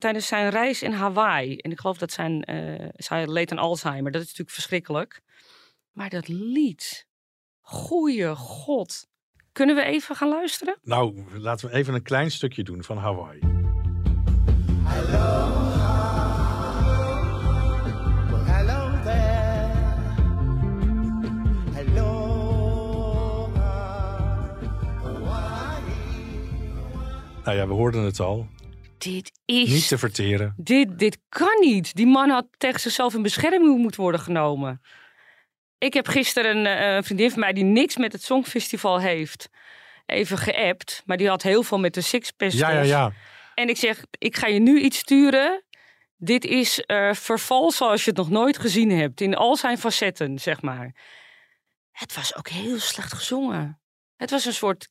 tijdens 0.05 0.27
zijn 0.27 0.51
reis 0.51 0.83
in 0.83 0.93
Hawaii. 0.93 1.57
En 1.57 1.71
ik 1.71 1.81
geloof 1.81 1.99
dat 1.99 2.13
zijn, 2.13 2.45
eh 2.45 2.89
zij 2.95 3.27
leed 3.27 3.51
aan 3.51 3.59
Alzheimer. 3.59 4.13
Dat 4.13 4.21
is 4.21 4.27
natuurlijk 4.27 4.55
verschrikkelijk. 4.55 5.23
Maar 5.93 6.11
dat 6.11 6.29
lied, 6.29 7.07
goeie 7.61 8.35
god. 8.35 9.07
Kunnen 9.53 9.77
we 9.77 9.83
even 9.83 10.17
gaan 10.17 10.29
luisteren? 10.29 10.77
Nou, 10.83 11.25
laten 11.39 11.69
we 11.69 11.75
even 11.75 11.95
een 11.95 12.03
klein 12.03 12.31
stukje 12.31 12.63
doen 12.63 12.83
van 12.83 12.97
Hawaii. 12.97 13.39
Hello 18.47 19.03
there. 19.05 19.73
Hello, 21.73 22.11
Hawaii. 25.03 25.83
Nou 27.45 27.57
ja, 27.57 27.67
we 27.67 27.73
hoorden 27.73 28.03
het 28.03 28.21
al. 28.21 28.47
Dit 29.05 29.33
is... 29.45 29.69
Niet 29.69 29.89
te 29.89 29.99
verteren. 29.99 30.55
Dit, 30.57 30.99
dit 30.99 31.19
kan 31.29 31.61
niet. 31.61 31.95
Die 31.95 32.07
man 32.07 32.31
had 32.31 32.47
tegen 32.57 32.81
zichzelf 32.81 33.15
in 33.15 33.23
bescherming 33.23 33.79
moeten 33.79 34.01
worden 34.01 34.21
genomen. 34.21 34.81
Ik 35.79 35.95
heb 35.95 36.09
gisteren 36.09 36.57
een, 36.57 36.67
eh, 36.67 36.95
een 36.95 37.05
vriendin 37.05 37.31
van 37.31 37.41
mij 37.41 37.53
die 37.53 37.65
niks 37.65 37.97
met 37.97 38.13
het 38.13 38.23
Songfestival 38.23 39.01
heeft, 39.01 39.49
even 40.07 40.39
geappt. 40.39 41.03
Maar 41.05 41.17
die 41.17 41.29
had 41.29 41.43
heel 41.43 41.63
veel 41.63 41.79
met 41.79 41.95
de 41.95 42.01
Six 42.01 42.31
Pistols. 42.31 42.71
Ja, 42.71 42.71
ja, 42.71 42.83
ja. 42.83 43.13
En 43.55 43.69
ik 43.69 43.77
zeg, 43.77 44.05
ik 44.19 44.37
ga 44.37 44.47
je 44.47 44.61
nu 44.61 44.81
iets 44.81 44.99
sturen. 44.99 45.65
Dit 46.17 46.45
is 46.45 46.81
eh, 46.81 47.13
verval 47.13 47.71
zoals 47.71 48.05
je 48.05 48.11
het 48.11 48.19
nog 48.19 48.31
nooit 48.31 48.59
gezien 48.59 48.91
hebt. 48.91 49.21
In 49.21 49.37
al 49.37 49.57
zijn 49.57 49.79
facetten, 49.79 50.39
zeg 50.39 50.63
maar. 50.63 50.95
Het 51.91 52.15
was 52.15 52.37
ook 52.37 52.49
heel 52.49 52.79
slecht 52.79 53.13
gezongen. 53.13 53.81
Het 54.17 54.31
was 54.31 54.45
een 54.45 54.53
soort 54.53 54.89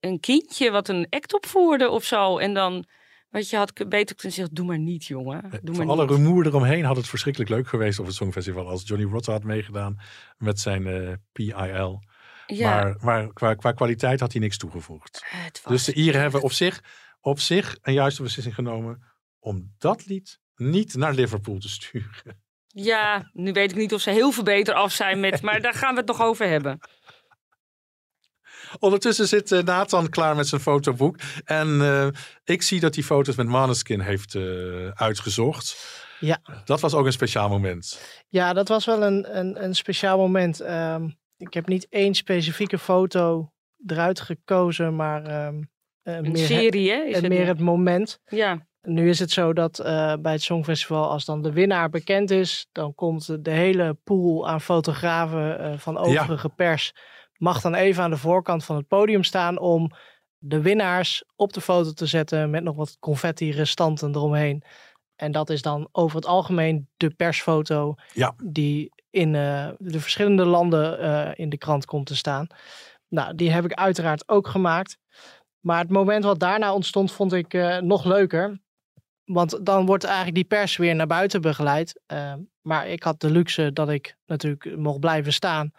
een 0.00 0.20
kindje 0.20 0.70
wat 0.70 0.88
een 0.88 1.06
act 1.10 1.34
opvoerde 1.34 1.88
of 1.88 2.04
zo. 2.04 2.38
En 2.38 2.54
dan, 2.54 2.86
wat 3.30 3.50
je 3.50 3.56
had 3.56 3.72
beter 3.88 4.16
kunnen 4.16 4.36
zeggen, 4.36 4.54
doe 4.54 4.66
maar 4.66 4.78
niet, 4.78 5.04
jongen. 5.04 5.50
Doe 5.62 5.74
Voor 5.74 5.86
maar 5.86 5.96
alle 5.96 6.06
rumoer 6.06 6.46
eromheen 6.46 6.84
had 6.84 6.96
het 6.96 7.08
verschrikkelijk 7.08 7.50
leuk 7.50 7.68
geweest 7.68 7.98
op 7.98 8.06
het 8.06 8.14
Songfestival. 8.14 8.68
Als 8.68 8.82
Johnny 8.84 9.10
Rotten 9.10 9.32
had 9.32 9.44
meegedaan 9.44 10.00
met 10.38 10.60
zijn 10.60 10.86
eh, 10.86 11.12
PIL. 11.32 12.02
Ja, 12.46 12.82
Maar, 12.82 12.96
maar 13.00 13.32
qua, 13.32 13.54
qua 13.54 13.72
kwaliteit 13.72 14.20
had 14.20 14.32
hij 14.32 14.40
niks 14.40 14.56
toegevoegd. 14.56 15.24
was 15.62 15.72
Dus 15.72 15.84
de 15.84 15.94
Ieren 15.94 16.20
hebben 16.20 16.42
op 16.42 16.52
zich, 16.52 16.82
op 17.20 17.40
zich 17.40 17.78
een 17.82 17.92
juiste 17.92 18.22
beslissing 18.22 18.54
genomen 18.54 19.02
om 19.38 19.74
dat 19.78 20.06
lied 20.06 20.40
niet 20.54 20.94
naar 20.94 21.14
Liverpool 21.14 21.58
te 21.58 21.68
sturen. 21.68 22.38
Ja, 22.66 23.30
nu 23.32 23.52
weet 23.52 23.70
ik 23.70 23.76
niet 23.76 23.94
of 23.94 24.00
ze 24.00 24.10
heel 24.10 24.32
veel 24.32 24.42
beter 24.42 24.74
af 24.74 24.92
zijn 24.92 25.20
met... 25.20 25.42
Maar 25.50 25.60
daar 25.60 25.74
gaan 25.74 25.92
we 25.92 25.98
het 25.98 26.08
nog 26.08 26.22
over 26.22 26.46
hebben. 26.48 26.78
Ondertussen 28.78 29.28
zit 29.28 29.52
eh, 29.52 29.62
Nathan 29.62 30.08
klaar 30.08 30.36
met 30.36 30.48
zijn 30.48 30.60
fotoboek. 30.60 31.16
En 31.44 31.80
eh, 31.80 32.08
ik 32.44 32.62
zie 32.62 32.80
dat 32.80 32.94
hij 32.94 33.04
foto's 33.04 33.36
met 33.36 33.46
Maneskin 33.46 34.00
heeft 34.00 34.34
eh, 34.34 34.88
uitgezocht. 34.88 35.98
Ja. 36.20 36.40
Dat 36.64 36.80
was 36.80 36.94
ook 36.94 37.06
een 37.06 37.12
speciaal 37.12 37.48
moment. 37.48 38.00
Ja, 38.28 38.52
dat 38.52 38.68
was 38.68 38.84
wel 38.84 39.02
een, 39.02 39.38
een, 39.38 39.64
een 39.64 39.74
speciaal 39.74 40.18
moment. 40.18 40.60
Ehm, 40.60 41.08
ik 41.36 41.54
heb 41.54 41.66
niet 41.66 41.86
één 41.88 42.14
specifieke 42.14 42.78
foto 42.78 43.52
eruit 43.86 44.20
gekozen, 44.20 44.96
maar 44.96 45.24
ehm, 45.24 45.60
eh, 46.02 46.14
Een 46.14 46.32
meer, 46.32 46.46
serie, 46.46 46.90
hè? 46.90 47.02
Is 47.02 47.14
het, 47.14 47.22
het 47.22 47.32
meer 47.32 47.46
het 47.46 47.60
moment. 47.60 48.20
Ja, 48.26 48.66
Nu 48.82 49.08
is 49.08 49.18
het 49.18 49.30
zo 49.30 49.52
dat 49.52 49.78
eh, 49.78 50.14
bij 50.20 50.32
het 50.32 50.42
Songfestival, 50.42 51.10
als 51.10 51.24
dan 51.24 51.42
de 51.42 51.52
winnaar 51.52 51.90
bekend 51.90 52.30
is, 52.30 52.66
dan 52.72 52.94
komt 52.94 53.44
de 53.44 53.50
hele 53.50 53.98
pool 54.04 54.48
aan 54.48 54.60
fotografen 54.60 55.58
eh, 55.58 55.78
van 55.78 55.98
overige 55.98 56.48
pers, 56.48 56.92
mag 57.40 57.60
dan 57.60 57.74
even 57.74 58.02
aan 58.02 58.10
de 58.10 58.16
voorkant 58.16 58.64
van 58.64 58.76
het 58.76 58.88
podium 58.88 59.22
staan 59.24 59.58
om 59.58 59.90
de 60.38 60.60
winnaars 60.60 61.24
op 61.36 61.52
de 61.52 61.60
foto 61.60 61.92
te 61.92 62.06
zetten 62.06 62.50
met 62.50 62.62
nog 62.62 62.76
wat 62.76 62.96
confetti 62.98 63.50
restanten 63.50 64.14
eromheen. 64.14 64.62
En 65.16 65.32
dat 65.32 65.50
is 65.50 65.62
dan 65.62 65.88
over 65.92 66.16
het 66.16 66.26
algemeen 66.26 66.88
de 66.96 67.10
persfoto 67.10 67.94
Ja. 68.12 68.34
die 68.44 68.92
in 69.10 69.34
eh, 69.34 69.68
de 69.78 70.00
verschillende 70.00 70.44
landen 70.44 70.98
eh, 71.00 71.30
in 71.34 71.48
de 71.48 71.58
krant 71.58 71.84
komt 71.84 72.06
te 72.06 72.16
staan. 72.16 72.46
Nou, 73.08 73.34
die 73.34 73.50
heb 73.50 73.64
ik 73.64 73.72
uiteraard 73.72 74.28
ook 74.28 74.48
gemaakt. 74.48 74.98
Maar 75.60 75.78
het 75.78 75.90
moment 75.90 76.24
wat 76.24 76.38
daarna 76.38 76.74
ontstond, 76.74 77.12
vond 77.12 77.32
ik 77.32 77.54
eh, 77.54 77.78
nog 77.78 78.04
leuker. 78.04 78.60
Want 79.24 79.66
dan 79.66 79.86
wordt 79.86 80.04
eigenlijk 80.04 80.34
die 80.34 80.44
pers 80.44 80.76
weer 80.76 80.94
naar 80.94 81.06
buiten 81.06 81.40
begeleid. 81.40 82.00
Maar 82.60 82.88
ik 82.88 83.02
had 83.02 83.20
de 83.20 83.30
luxe 83.30 83.72
dat 83.72 83.88
ik 83.88 84.16
natuurlijk 84.26 84.76
mocht 84.76 85.00
blijven 85.00 85.32
staan. 85.32 85.72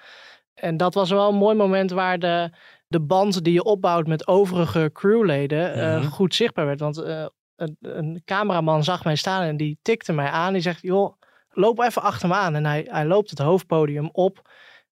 En 0.61 0.77
dat 0.77 0.93
was 0.93 1.09
wel 1.09 1.29
een 1.29 1.35
mooi 1.35 1.55
moment 1.55 1.91
waar 1.91 2.19
de, 2.19 2.49
de 2.87 2.99
band 2.99 3.43
die 3.43 3.53
je 3.53 3.63
opbouwt 3.63 4.07
met 4.07 4.27
overige 4.27 4.89
crewleden 4.93 5.73
eh, 5.73 5.97
Mhm. 5.99 6.07
goed 6.07 6.35
zichtbaar 6.35 6.65
werd. 6.65 6.79
Want 6.79 6.97
eh, 6.97 7.25
een, 7.55 7.77
een 7.81 8.21
cameraman 8.25 8.83
zag 8.83 9.03
mij 9.03 9.15
staan 9.15 9.41
en 9.43 9.57
die 9.57 9.79
tikte 9.81 10.13
mij 10.13 10.27
aan. 10.29 10.53
Die 10.53 10.61
zegt, 10.61 10.81
joh, 10.81 11.13
loop 11.49 11.79
even 11.79 12.01
achter 12.01 12.27
me 12.27 12.33
aan. 12.35 12.55
En 12.55 12.65
hij, 12.65 12.87
hij 12.89 13.05
loopt 13.05 13.29
het 13.29 13.39
hoofdpodium 13.39 14.09
op. 14.11 14.49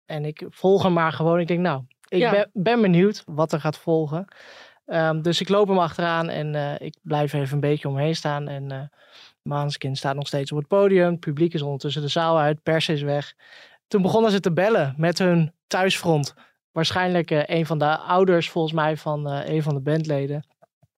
En 0.06 0.26
ik 0.26 0.46
volg 0.50 0.84
hem 0.84 0.94
maar 0.94 1.12
gewoon. 1.12 1.40
Ik 1.40 1.48
denk, 1.48 1.60
nou, 1.60 1.82
ik 2.08 2.20
Ja. 2.20 2.32
ben, 2.32 2.50
ben 2.54 2.82
benieuwd 2.82 3.24
wat 3.26 3.52
er 3.52 3.60
gaat 3.60 3.78
volgen. 3.78 4.26
Ehm, 4.86 5.22
dus 5.22 5.42
ik 5.42 5.50
loop 5.50 5.68
hem 5.68 5.80
achteraan 5.80 6.30
en 6.30 6.56
eh, 6.56 6.88
ik 6.88 6.96
blijf 7.02 7.34
even 7.34 7.54
een 7.54 7.60
beetje 7.60 7.88
omheen 7.88 8.16
staan. 8.16 8.48
En 8.48 8.72
eh 8.72 8.82
Maanskin 9.44 9.96
staat 9.96 10.16
nog 10.16 10.28
steeds 10.28 10.52
op 10.52 10.58
het 10.58 10.68
podium. 10.68 11.12
Het 11.12 11.20
publiek 11.20 11.54
is 11.54 11.62
ondertussen 11.62 12.02
de 12.02 12.08
zaal 12.08 12.40
uit, 12.40 12.64
pers 12.64 12.90
is 12.90 13.02
weg. 13.02 13.34
Toen 13.88 14.02
begonnen 14.02 14.32
ze 14.32 14.40
te 14.40 14.54
bellen 14.54 14.94
met 14.98 15.18
hun 15.18 15.54
thuisfront. 15.68 16.34
Waarschijnlijk 16.72 17.32
eh, 17.32 17.42
een 17.46 17.66
van 17.66 17.78
de 17.78 17.98
ouders 17.98 18.50
volgens 18.50 18.74
mij 18.74 18.98
van 18.98 19.30
eh, 19.30 19.54
een 19.54 19.64
van 19.64 19.74
de 19.74 19.82
bandleden. 19.82 20.48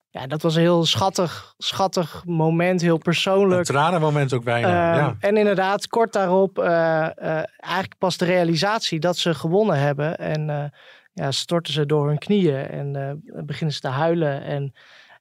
Ja, 0.09 0.27
dat 0.27 0.41
was 0.41 0.55
een 0.55 0.61
heel 0.61 0.85
schattig, 0.85 1.53
schattig 1.57 2.23
moment, 2.25 2.81
heel 2.81 2.93
Een 2.93 2.99
persoonlijk. 2.99 3.65
tranenmoment 3.65 4.33
ook 4.33 4.43
bijna. 4.43 4.93
Ehm, 4.93 4.99
ja. 4.99 5.15
En 5.19 5.37
inderdaad, 5.37 5.87
kort 5.87 6.13
daarop 6.13 6.59
eh, 6.59 7.19
eigenlijk 7.57 7.97
pas 7.97 8.17
de 8.17 8.25
realisatie 8.25 8.99
dat 8.99 9.17
ze 9.17 9.33
gewonnen 9.33 9.79
hebben. 9.79 10.17
En 10.17 10.71
ja, 11.13 11.31
storten 11.31 11.73
ze 11.73 11.85
door 11.85 12.07
hun 12.07 12.17
knieën 12.17 12.67
en 12.67 13.21
beginnen 13.45 13.75
ze 13.75 13.81
te 13.81 13.87
huilen. 13.87 14.43
En 14.43 14.73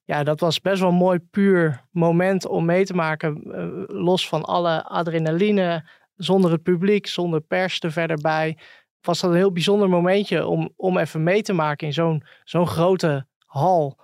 ja, 0.05 0.23
dat 0.23 0.41
was 0.41 0.61
best 0.61 0.81
wel 0.81 0.89
een 0.89 0.95
mooi 0.95 1.19
puur 1.19 1.85
moment 1.91 2.47
om 2.47 2.65
mee 2.65 2.85
te 2.85 2.95
maken. 2.95 3.41
los 3.87 4.29
van 4.29 4.43
alle 4.43 4.85
adrenaline, 4.85 5.85
zonder 6.17 6.51
het 6.51 6.63
publiek, 6.63 7.07
zonder 7.07 7.41
pers 7.41 7.81
er 7.81 7.93
verder 7.93 8.17
bij. 8.21 8.59
Was 9.01 9.21
dat 9.21 9.31
een 9.31 9.37
heel 9.37 9.53
bijzonder 9.53 9.89
momentje 9.89 10.47
om, 10.47 10.73
om 10.77 10.99
even 10.99 11.23
mee 11.23 11.43
te 11.43 11.53
maken 11.53 11.87
in 11.87 11.93
zo'n 11.93 12.23
zo'n 12.45 12.67
grote 12.67 13.27
hal. 13.47 13.99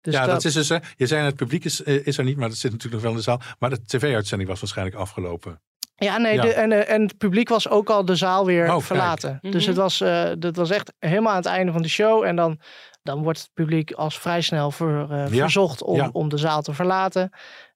Dus 0.00 0.14
ja, 0.14 0.26
dat 0.26 0.44
is 0.44 0.52
dus, 0.54 0.68
hè, 0.68 0.76
je 0.96 1.06
zei 1.06 1.24
het 1.24 1.36
publiek 1.36 1.64
is, 1.64 1.82
eh, 1.82 2.06
is 2.06 2.18
er 2.18 2.24
niet, 2.24 2.36
maar 2.36 2.48
dat 2.48 2.56
zit 2.58 2.70
natuurlijk 2.72 3.02
nog 3.02 3.02
wel 3.02 3.10
in 3.10 3.16
de 3.16 3.22
zaal. 3.22 3.40
Maar 3.58 3.70
de 3.70 3.84
tv-uitzending 3.84 4.50
was 4.50 4.60
waarschijnlijk 4.60 4.96
afgelopen. 4.96 5.60
Ja, 5.96 6.18
nee, 6.18 6.34
Ja. 6.34 6.42
De, 6.42 6.52
en, 6.52 6.72
eh, 6.72 6.94
en 6.94 7.02
het 7.02 7.18
publiek 7.18 7.48
was 7.48 7.68
ook 7.68 7.90
al 7.90 8.04
de 8.04 8.16
zaal 8.16 8.44
weer 8.46 8.64
Oh, 8.64 8.70
kijk. 8.70 8.82
verlaten. 8.82 9.38
Dus 9.40 9.54
Mhm. 9.60 9.66
het 9.66 9.76
was, 9.76 10.00
eh, 10.00 10.30
dat 10.38 10.56
was 10.56 10.70
echt 10.70 10.92
helemaal 10.98 11.30
aan 11.30 11.36
het 11.36 11.46
einde 11.46 11.72
van 11.72 11.82
de 11.82 11.88
show. 11.88 12.24
En 12.24 12.36
dan, 12.36 12.60
dan 13.02 13.22
wordt 13.22 13.38
het 13.38 13.50
publiek 13.54 13.92
als 13.92 14.18
vrij 14.18 14.40
snel 14.40 14.70
ver, 14.70 15.08
Ja, 15.10 15.28
verzocht 15.28 15.82
om, 15.82 15.96
ja. 15.96 16.08
om 16.12 16.28
de 16.28 16.36
zaal 16.36 16.62
te 16.62 16.72
verlaten. 16.74 17.30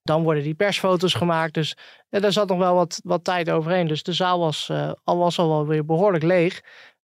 Dan 0.07 0.23
worden 0.23 0.43
die 0.43 0.53
persfoto's 0.55 1.13
gemaakt. 1.13 1.53
Dus 1.53 1.75
ja, 2.09 2.19
daar 2.19 2.31
zat 2.31 2.47
nog 2.49 2.57
wel 2.57 2.75
wat, 2.75 2.99
wat 3.03 3.23
tijd 3.23 3.49
overheen. 3.49 3.87
Dus 3.87 4.03
de 4.03 4.13
zaal 4.13 4.39
was, 4.39 4.69
eh, 4.69 4.91
al 5.03 5.17
was 5.17 5.39
al 5.39 5.49
wel 5.49 5.67
weer 5.67 5.85
behoorlijk 5.85 6.23
leeg. 6.23 6.61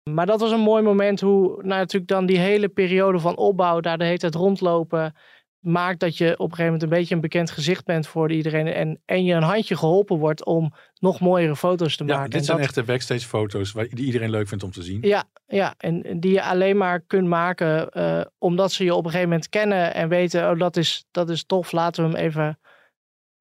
Maar 0.09 0.25
dat 0.25 0.39
was 0.39 0.51
een 0.51 0.59
mooi 0.59 0.83
moment 0.83 1.19
hoe 1.21 1.47
nou, 1.55 1.67
natuurlijk 1.67 2.11
dan 2.11 2.25
die 2.25 2.37
hele 2.39 2.69
periode 2.69 3.19
van 3.19 3.37
opbouw, 3.37 3.79
daar 3.79 3.97
de 3.97 4.03
hele 4.05 4.17
tijd 4.17 4.35
rondlopen, 4.35 5.15
maakt 5.59 5.99
dat 5.99 6.17
je 6.17 6.31
op 6.31 6.39
een 6.39 6.55
gegeven 6.55 6.63
moment 6.65 6.83
een 6.83 6.89
beetje 6.99 7.15
een 7.15 7.21
bekend 7.21 7.51
gezicht 7.51 7.85
bent 7.85 8.07
voor 8.07 8.31
iedereen. 8.31 8.67
En, 8.67 9.01
en 9.05 9.23
je 9.23 9.33
een 9.33 9.43
handje 9.43 9.75
geholpen 9.77 10.17
wordt 10.17 10.45
om 10.45 10.73
nog 10.99 11.19
mooiere 11.19 11.55
foto's 11.55 11.95
te 11.97 12.05
Ja, 12.05 12.13
maken. 12.15 12.29
dit 12.29 12.39
En 12.39 12.45
zijn 12.45 12.57
dat- 12.57 12.65
echte 12.65 12.83
backstage 12.83 13.27
foto's 13.27 13.71
waar, 13.71 13.87
die 13.89 14.05
iedereen 14.05 14.29
leuk 14.29 14.47
vindt 14.47 14.63
om 14.63 14.71
te 14.71 14.83
zien. 14.83 14.97
Ja, 15.01 15.23
ja, 15.45 15.73
en 15.77 16.01
en 16.03 16.19
die 16.19 16.31
je 16.31 16.43
alleen 16.43 16.77
maar 16.77 16.99
kunt 16.99 17.27
maken 17.27 17.89
eh, 17.89 18.21
omdat 18.37 18.71
ze 18.71 18.83
je 18.83 18.91
op 18.95 19.03
een 19.05 19.09
gegeven 19.11 19.29
moment 19.29 19.49
kennen 19.49 19.93
en 19.93 20.09
weten, 20.09 20.49
oh 20.51 20.59
dat 20.59 20.77
is, 20.77 21.05
dat 21.11 21.29
is 21.29 21.43
tof, 21.45 21.71
laten 21.71 22.03
we 22.03 22.17
hem 22.17 22.25
even 22.25 22.59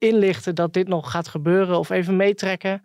inlichten 0.03 0.55
dat 0.55 0.73
dit 0.73 0.89
nog 0.89 1.11
gaat 1.11 1.29
gebeuren 1.29 1.79
of 1.79 1.91
even 1.91 2.17
meetrekken. 2.17 2.83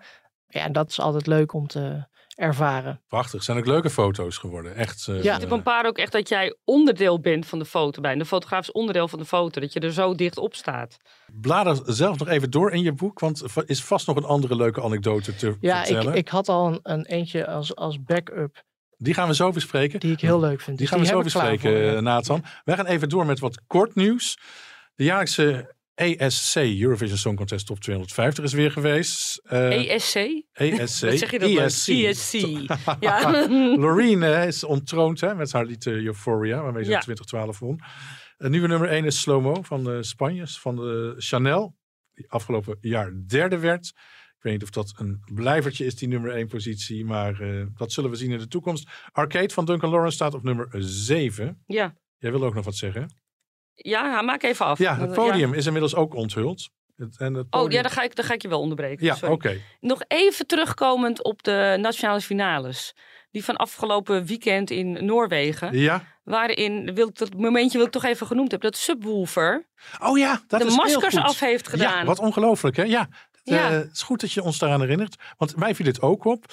Ja, 0.47 0.61
en 0.63 0.72
dat 0.72 0.89
is 0.89 0.99
altijd 0.99 1.28
leuk 1.28 1.53
om 1.53 1.68
te 1.68 2.05
ervaren. 2.36 3.01
Prachtig. 3.07 3.43
Zijn 3.43 3.57
ook 3.57 3.65
leuke 3.65 3.89
foto's 3.89 4.38
geworden. 4.38 4.76
Echt. 4.76 5.07
eh, 5.07 5.24
Ja. 5.24 5.36
Ik 5.36 5.41
heb 5.41 5.51
een 5.51 5.63
paar 5.63 5.86
ook 5.86 5.97
echt 5.97 6.11
dat 6.11 6.30
jij 6.30 6.55
onderdeel 6.63 7.20
bent 7.20 7.45
van 7.45 7.59
de 7.59 7.65
foto 7.65 8.01
bij. 8.01 8.15
De 8.15 8.26
fotograaf 8.26 8.61
is 8.61 8.72
onderdeel 8.72 9.07
van 9.07 9.20
de 9.20 9.26
foto. 9.26 9.61
Dat 9.61 9.74
je 9.74 9.80
er 9.80 9.93
zo 9.93 10.15
dicht 10.15 10.38
op 10.38 10.55
staat. 10.55 10.97
Blader 11.41 11.80
zelf 11.86 12.18
nog 12.20 12.28
even 12.28 12.51
door 12.51 12.72
in 12.72 12.82
je 12.82 12.93
boek, 12.93 13.20
want 13.20 13.43
is 13.65 13.84
vast 13.84 14.07
nog 14.07 14.15
een 14.15 14.24
andere 14.26 14.55
leuke 14.55 14.82
anekdote 14.82 15.36
te 15.36 15.55
Ja, 15.59 15.80
ik, 15.80 15.86
vertellen. 15.86 16.13
ik 16.15 16.28
had 16.28 16.49
al 16.49 16.68
een, 16.68 16.80
een 16.84 17.05
eentje 17.05 17.47
als, 17.47 17.76
als 17.76 18.03
backup 18.03 18.63
Die 18.97 19.13
gaan 19.13 19.28
we 19.28 19.36
zo 19.36 19.51
bespreken. 19.51 19.99
die 19.99 20.11
ik 20.11 20.22
heel 20.22 20.39
leuk 20.39 20.61
vind. 20.61 20.78
Die 20.78 20.88
Dus 20.88 20.89
gaan 20.95 20.99
we 20.99 21.05
zo 21.11 21.18
ik 21.18 21.24
bespreken, 21.24 21.72
voor 21.88 21.95
eh, 21.97 22.01
Nathan. 22.01 22.43
Wij 22.63 22.76
gaan 22.76 22.86
even 22.86 23.09
door 23.09 23.26
met 23.26 23.39
wat 23.39 23.61
kort 23.68 23.95
nieuws. 23.95 24.39
De 24.95 25.03
jaarlijkse 25.03 25.76
ESC, 25.98 26.56
Eurovision 26.56 27.18
Song 27.18 27.36
Contest 27.36 27.66
Top 27.66 27.80
250, 27.80 28.43
is 28.43 28.54
weer 28.54 28.72
geweest. 28.72 29.38
Eh, 29.43 29.93
ESC? 29.95 30.16
ESC. 30.54 31.02
Wat 31.02 31.18
zeg 31.18 31.32
je 31.32 31.39
dat 31.39 31.50
leuk? 31.50 31.60
ESC. 31.66 31.88
ESC. 31.88 32.34
Ja. 33.00 33.48
Loreen 33.84 34.24
is 34.24 34.64
ontroond 34.64 35.22
hè, 35.22 35.36
met 35.36 35.52
haar 35.52 35.66
lied 35.66 35.86
eh, 35.86 35.93
Euphoria, 35.93 36.62
waarmee 36.62 36.84
ze 36.84 36.89
Ja. 36.89 36.95
in 36.95 37.02
2012 37.04 37.60
won. 37.60 37.80
Een 38.38 38.52
nieuwe 38.52 38.68
nummer 38.68 38.89
1 38.89 39.06
is 39.06 39.20
Slow 39.22 39.41
Mo 39.43 39.62
van 39.62 39.84
de 39.84 40.04
Spanje, 40.04 40.48
van 40.48 40.76
de 40.76 41.14
Chanel. 41.18 41.76
Die 42.14 42.30
afgelopen 42.30 42.78
jaar 42.82 43.12
derde 43.28 43.58
werd. 43.58 43.86
Ik 43.88 44.43
weet 44.43 44.54
niet 44.54 44.64
of 44.64 44.70
dat 44.70 44.93
een 44.98 45.22
blijvertje 45.34 45.86
is, 45.86 45.95
die 45.95 46.08
nummer 46.08 46.32
1 46.32 46.48
positie. 46.48 47.06
Maar 47.06 47.41
eh, 47.41 47.66
dat 47.76 47.91
zullen 47.91 48.10
we 48.10 48.16
zien 48.16 48.32
in 48.32 48.38
de 48.39 48.48
toekomst. 48.48 48.89
Arcade 49.12 49.54
van 49.54 49.66
Duncan 49.66 49.89
Lawrence 49.89 50.16
staat 50.16 50.34
op 50.34 50.43
nummer 50.43 50.68
7. 50.80 51.64
ja. 51.66 51.93
Jij 52.20 52.32
wil 52.32 52.43
ook 52.43 52.54
nog 52.54 52.66
wat 52.66 52.76
zeggen? 52.76 53.16
Ja, 53.82 54.21
maak 54.21 54.43
even 54.43 54.65
af. 54.65 54.80
Ja, 54.80 54.97
het 54.97 55.13
podium 55.13 55.53
is 55.53 55.65
inmiddels 55.65 55.95
ook 55.95 56.13
onthuld. 56.13 56.69
Het, 56.97 57.17
en 57.17 57.34
het 57.34 57.47
Oh 57.49 57.71
ja, 57.71 57.82
dan 57.82 57.91
ga, 57.91 58.01
ik, 58.01 58.15
dan 58.15 58.25
ga 58.25 58.34
ik 58.34 58.41
je 58.41 58.47
wel 58.47 58.59
onderbreken. 58.59 59.05
Ja, 59.05 59.17
oké. 59.21 59.57
Nog 59.80 60.01
even 60.07 60.47
terugkomend 60.47 61.23
op 61.23 61.43
de 61.43 61.78
nationale 61.80 62.21
finales. 62.21 62.95
Die 63.32 63.43
van 63.43 63.55
afgelopen 63.55 64.25
weekend 64.25 64.69
in 64.69 65.05
Noorwegen. 65.05 65.78
Ja. 65.80 66.03
Waarin, 66.23 66.93
wil 66.93 67.07
ik, 67.07 67.17
dat 67.17 67.34
momentje 67.34 67.78
wil 67.78 67.86
ik 67.88 67.91
toch 67.93 68.03
even 68.03 68.28
genoemd 68.28 68.51
hebben. 68.51 68.71
Dat 68.71 68.80
Subwoofer 68.80 69.65
Oh 70.01 70.17
ja, 70.17 70.41
dat 70.47 70.59
de 70.59 70.65
is 70.65 70.75
heel 70.75 70.84
maskers 70.84 71.15
goed. 71.15 71.23
af 71.23 71.39
heeft 71.39 71.67
gedaan. 71.67 71.97
Ja, 71.99 72.05
wat 72.05 72.19
ongelooflijk 72.19 72.75
hè? 72.75 72.84
Ja, 72.84 72.99
het, 73.32 73.41
Ja. 73.43 73.71
eh, 73.71 73.80
is 73.91 74.01
goed 74.01 74.21
dat 74.21 74.32
je 74.32 74.43
ons 74.43 74.57
daaraan 74.57 74.82
herinnert. 74.82 75.15
Want 75.38 75.55
mij 75.55 75.75
viel 75.75 75.86
het 75.86 76.01
ook 76.01 76.25
op. 76.25 76.45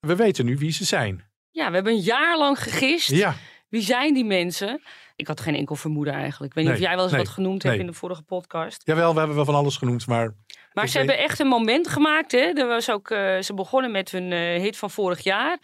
We 0.00 0.16
weten 0.16 0.44
nu 0.44 0.56
wie 0.56 0.72
ze 0.72 0.84
zijn. 0.84 1.24
Ja, 1.50 1.68
we 1.68 1.74
hebben 1.74 1.92
een 1.92 2.00
jaar 2.00 2.38
lang 2.38 2.62
gegist. 2.62 3.10
Ja, 3.10 3.34
Wie 3.68 3.82
zijn 3.82 4.14
die 4.14 4.24
mensen? 4.24 4.82
Ik 5.20 5.26
had 5.26 5.40
geen 5.40 5.54
enkel 5.54 5.76
vermoeden 5.76 6.14
eigenlijk. 6.14 6.52
Ik 6.52 6.54
weet 6.54 6.64
niet 6.64 6.72
Nee, 6.72 6.82
of 6.82 6.88
jij 6.88 6.96
wel 6.96 7.04
eens 7.04 7.12
nee, 7.12 7.24
wat 7.24 7.32
genoemd 7.34 7.62
nee. 7.62 7.72
hebt 7.72 7.84
in 7.84 7.90
de 7.90 7.98
vorige 7.98 8.22
podcast. 8.22 8.82
jawel, 8.84 9.12
we 9.12 9.18
hebben 9.18 9.36
wel 9.36 9.44
van 9.44 9.54
alles 9.54 9.76
genoemd. 9.76 10.06
Maar 10.06 10.34
Maar 10.72 10.88
ze 10.88 10.98
hebben 10.98 11.18
echt 11.18 11.38
een 11.38 11.46
moment 11.46 11.88
gemaakt. 11.88 12.32
Hè? 12.32 12.38
Er 12.38 12.66
was 12.66 12.90
ook, 12.90 13.10
eh, 13.10 13.40
ze 13.40 13.54
begonnen 13.54 13.90
met 13.90 14.10
hun 14.10 14.32
eh, 14.32 14.60
hit 14.60 14.76
van 14.76 14.90
vorig 14.90 15.20
jaar. 15.20 15.58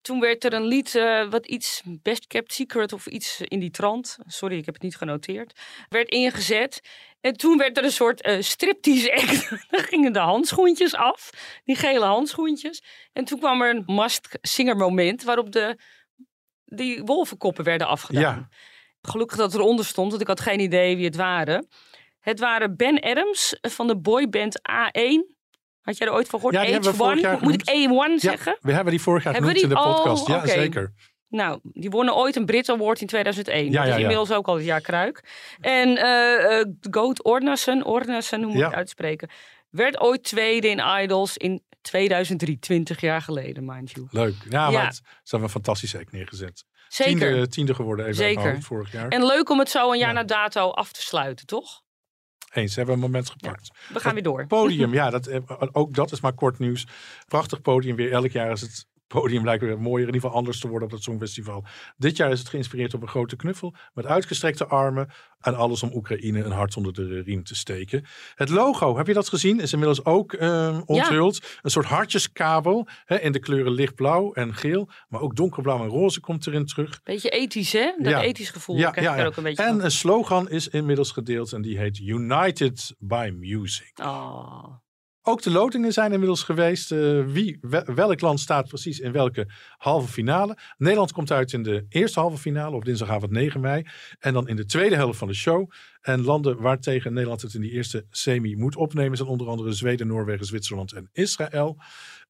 Toen 0.00 0.20
werd 0.20 0.44
er 0.44 0.52
een 0.52 0.66
lied, 0.66 0.94
eh, 0.94 1.30
wat 1.30 1.46
iets 1.46 1.82
Best 2.02 2.26
Kept 2.26 2.52
Secret 2.52 2.92
of 2.92 3.06
iets 3.06 3.40
in 3.40 3.58
die 3.58 3.70
trant. 3.70 4.18
Sorry, 4.26 4.56
ik 4.56 4.64
heb 4.64 4.74
het 4.74 4.82
niet 4.82 4.96
genoteerd. 4.96 5.60
Werd 5.88 6.08
ingezet. 6.08 6.80
En 7.20 7.32
toen 7.36 7.58
werd 7.58 7.76
er 7.78 7.84
een 7.84 7.90
soort 7.90 8.22
eh 8.22 8.40
striptease 8.40 9.14
act. 9.14 9.50
Dan 9.70 9.80
gingen 9.80 10.12
de 10.12 10.18
handschoentjes 10.18 10.94
af. 10.94 11.30
Die 11.64 11.76
gele 11.76 12.04
handschoentjes. 12.04 12.82
En 13.12 13.24
toen 13.24 13.38
kwam 13.38 13.62
er 13.62 13.76
een 13.76 13.82
must 13.86 14.38
singer 14.40 14.76
moment 14.76 15.22
waarop 15.22 15.52
de, 15.52 15.78
die 16.64 17.02
wolvenkoppen 17.04 17.64
werden 17.64 17.86
afgedaan. 17.86 18.22
Ja. 18.22 18.48
Gelukkig 19.06 19.36
dat 19.36 19.54
eronder 19.54 19.84
stond, 19.84 20.08
want 20.10 20.22
ik 20.22 20.28
had 20.28 20.40
geen 20.40 20.60
idee 20.60 20.96
wie 20.96 21.04
het 21.04 21.16
waren. 21.16 21.68
Het 22.20 22.38
waren 22.40 22.76
Ben 22.76 23.00
Adams 23.00 23.56
van 23.60 23.86
de 23.86 23.96
boyband 23.96 24.58
A1. 24.58 25.34
Had 25.80 25.96
jij 25.96 26.06
er 26.06 26.12
ooit 26.12 26.28
van 26.28 26.38
gehoord? 26.38 26.54
Ja, 26.54 26.62
die 26.62 26.72
hebben 26.72 26.90
we 26.90 26.96
vorig 26.96 27.20
jaar 27.20 27.38
H1. 27.38 27.42
Moet 27.42 27.54
ik 27.54 27.70
A1 27.70 28.12
Ja, 28.12 28.18
zeggen? 28.18 28.56
we 28.60 28.72
hebben 28.72 28.92
die 28.92 29.02
vorig 29.02 29.24
jaar 29.24 29.34
genoemd 29.34 29.62
in 29.62 29.68
de? 29.68 29.74
Oh, 29.74 29.94
podcast. 29.94 30.26
ja, 30.26 30.46
zeker. 30.46 30.92
Nou, 31.28 31.60
die 31.62 31.90
wonnen 31.90 32.16
ooit 32.16 32.36
een 32.36 32.44
Brit 32.46 32.68
Award 32.68 33.00
in 33.00 33.06
2001. 33.06 33.70
Ja, 33.70 33.84
dat 33.84 33.94
is 33.94 34.00
inmiddels 34.00 34.32
ook 34.32 34.46
al 34.48 34.54
het 34.56 34.64
jaar 34.64 34.80
kruik. 34.80 35.24
En 35.60 35.96
eh 35.96 36.60
eh, 36.60 36.66
Goat 36.90 37.24
Ornason, 37.24 37.84
Ornason, 37.84 38.42
hoe 38.42 38.52
moet 38.52 38.60
ik 38.60 38.64
het 38.66 38.74
uitspreken? 38.74 39.30
Werd 39.70 40.00
ooit 40.00 40.22
tweede 40.22 40.68
in 40.68 40.82
Idols 41.02 41.36
in 41.36 41.62
2003, 41.80 42.58
20 42.58 43.00
jaar 43.00 43.22
geleden, 43.22 43.64
mind 43.64 43.90
you. 43.90 44.06
Leuk. 44.10 44.34
Ja, 44.48 44.64
Ja. 44.64 44.70
maar 44.70 44.86
het, 44.86 44.94
ze 44.96 45.02
hebben 45.22 45.42
een 45.42 45.54
fantastische 45.54 45.98
act 45.98 46.12
neergezet. 46.12 46.64
Zeker. 46.88 47.18
Tiende, 47.30 47.48
tiende 47.48 47.74
geworden 47.74 48.04
even 48.04 48.16
Zeker. 48.16 48.62
vorig 48.62 48.92
jaar. 48.92 49.08
En 49.08 49.24
leuk 49.26 49.50
om 49.50 49.58
het 49.58 49.68
zo 49.70 49.92
een 49.92 49.98
jaar 49.98 50.08
Ja. 50.08 50.14
na 50.14 50.24
dato 50.24 50.70
af 50.70 50.92
te 50.92 51.02
sluiten, 51.02 51.46
toch? 51.46 51.84
Eens, 52.52 52.76
hebben 52.76 52.94
een 52.94 53.00
moment 53.00 53.30
gepakt. 53.30 53.70
We 53.92 54.00
gaan 54.00 54.14
weer 54.14 54.22
door. 54.22 54.46
Podium, 54.46 54.92
ja, 55.00 55.10
dat, 55.10 55.26
eh, 55.26 55.40
ook 55.72 55.94
dat 55.94 56.12
is 56.12 56.20
maar 56.20 56.32
kort 56.34 56.58
nieuws. 56.58 56.86
Prachtig 57.26 57.60
podium 57.60 57.96
weer. 57.96 58.12
Elk 58.12 58.30
jaar 58.30 58.50
is 58.50 58.60
het 58.60 58.86
podium 59.06 59.44
lijkt 59.44 59.62
weer 59.62 59.78
mooier, 59.80 60.00
in 60.08 60.14
ieder 60.14 60.20
geval 60.20 60.36
anders 60.36 60.60
te 60.60 60.68
worden 60.68 60.88
op 60.88 60.94
het 60.94 61.02
Songfestival. 61.02 61.64
Dit 61.96 62.16
jaar 62.16 62.30
is 62.30 62.38
het 62.38 62.48
geïnspireerd 62.48 62.94
op 62.94 63.02
een 63.02 63.08
grote 63.08 63.36
knuffel 63.36 63.74
met 63.94 64.06
uitgestrekte 64.06 64.66
armen 64.66 65.08
en 65.40 65.54
alles 65.54 65.82
om 65.82 65.90
Oekraïne 65.94 66.42
een 66.44 66.50
hart 66.52 66.76
onder 66.76 66.92
de 66.92 67.20
riem 67.22 67.44
te 67.44 67.54
steken. 67.54 68.04
Het 68.34 68.48
logo, 68.48 68.96
heb 68.96 69.06
je 69.06 69.12
dat 69.14 69.28
gezien? 69.28 69.60
Is 69.60 69.72
inmiddels 69.72 70.04
ook 70.04 70.32
eh, 70.32 70.80
onthuld. 70.84 71.58
Een 71.62 71.70
soort 71.70 71.86
hartjeskabel 71.86 72.88
hè, 73.04 73.20
in 73.20 73.32
de 73.32 73.38
kleuren 73.38 73.72
lichtblauw 73.72 74.32
en 74.32 74.54
geel, 74.54 74.88
maar 75.08 75.20
ook 75.20 75.36
donkerblauw 75.36 75.82
en 75.82 75.88
roze 75.88 76.20
komt 76.20 76.46
erin 76.46 76.66
terug. 76.66 77.00
Beetje 77.02 77.28
ethisch, 77.30 77.72
hè? 77.72 77.92
Dat 77.98 78.12
Ja. 78.12 78.22
ethisch 78.22 78.50
gevoel 78.50 78.76
Ja, 78.76 78.90
krijg 78.90 79.26
ook 79.26 79.36
een 79.36 79.42
beetje 79.42 79.62
En 79.62 79.68
van. 79.74 79.84
een 79.84 79.90
slogan 79.90 80.48
is 80.48 80.68
inmiddels 80.68 81.10
gedeeld 81.12 81.52
en 81.52 81.62
die 81.62 81.78
heet 81.78 81.98
United 81.98 82.94
by 82.98 83.30
Music. 83.36 83.92
Oh. 84.02 84.84
Ook 85.28 85.42
de 85.42 85.50
lotingen 85.50 85.92
zijn 85.92 86.12
inmiddels 86.12 86.42
geweest. 86.42 86.92
Eh, 86.92 87.24
wie, 87.26 87.58
we- 87.60 87.92
welk 87.94 88.20
land 88.20 88.40
staat 88.40 88.68
precies 88.68 88.98
in 88.98 89.12
welke 89.12 89.48
halve 89.78 90.08
finale? 90.12 90.56
Nederland 90.76 91.12
komt 91.12 91.30
uit 91.30 91.52
in 91.52 91.62
de 91.62 91.86
eerste 91.88 92.20
halve 92.20 92.36
finale 92.38 92.76
op 92.76 92.84
dinsdagavond 92.84 93.30
9 93.32 93.60
mei. 93.60 93.82
En 94.18 94.32
dan 94.32 94.48
in 94.48 94.56
de 94.56 94.64
tweede 94.64 94.94
helft 94.94 95.18
van 95.18 95.28
de 95.28 95.34
show. 95.34 95.70
En 96.00 96.22
landen 96.22 96.60
waartegen 96.60 97.12
Nederland 97.12 97.42
het 97.42 97.54
in 97.54 97.60
die 97.60 97.70
eerste 97.70 98.06
semi 98.10 98.56
moet 98.56 98.76
opnemen 98.76 99.16
zijn 99.16 99.28
onder 99.28 99.48
andere 99.48 99.72
Zweden, 99.72 100.06
Noorwegen, 100.06 100.46
Zwitserland 100.46 100.92
en 100.92 101.08
Israël. 101.12 101.78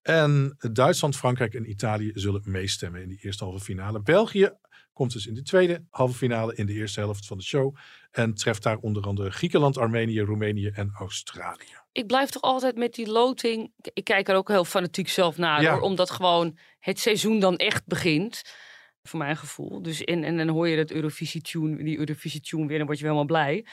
En 0.02 0.56
Duitsland, 0.72 1.16
Frankrijk 1.16 1.54
en 1.54 1.70
Italië 1.70 2.10
zullen 2.14 2.42
meestemmen 2.44 3.02
in 3.02 3.08
die 3.08 3.18
eerste 3.20 3.44
halve 3.44 3.64
finale. 3.64 4.02
België 4.02 4.50
komt 4.96 5.12
dus 5.12 5.26
in 5.26 5.34
de 5.34 5.42
tweede 5.42 5.84
halve 5.90 6.14
finale 6.14 6.54
in 6.54 6.66
de 6.66 6.72
eerste 6.72 7.00
helft 7.00 7.26
van 7.26 7.36
de 7.38 7.44
show. 7.44 7.76
En 8.10 8.34
treft 8.34 8.62
daar 8.62 8.76
onder 8.76 9.02
andere 9.02 9.30
Griekenland, 9.30 9.78
Armenië, 9.78 10.20
Roemenië 10.20 10.66
en 10.66 10.90
Australië. 10.98 11.76
Ik 11.92 12.06
blijf 12.06 12.30
toch 12.30 12.42
altijd 12.42 12.76
met 12.76 12.94
die 12.94 13.10
loting. 13.10 13.72
Ik 13.92 14.04
kijk 14.04 14.28
er 14.28 14.36
ook 14.36 14.48
heel 14.48 14.64
fanatiek 14.64 15.08
zelf 15.08 15.36
naar, 15.36 15.62
Ja. 15.62 15.72
hoor, 15.72 15.80
omdat 15.80 16.10
gewoon 16.10 16.58
het 16.78 16.98
seizoen 16.98 17.40
dan 17.40 17.56
echt 17.56 17.86
begint. 17.86 18.42
Voor 19.02 19.18
mijn 19.18 19.36
gevoel. 19.36 19.82
Dus 19.82 20.04
en, 20.04 20.24
en 20.24 20.36
dan 20.36 20.48
hoor 20.48 20.68
je 20.68 20.76
dat 20.76 20.90
Eurovisie 20.90 21.40
tune, 21.40 21.84
die 21.84 21.98
Eurovisie 21.98 22.40
tune 22.40 22.66
weer, 22.66 22.78
dan 22.78 22.86
word 22.86 22.98
je 22.98 23.04
wel 23.04 23.14
helemaal 23.14 23.38
blij. 23.42 23.66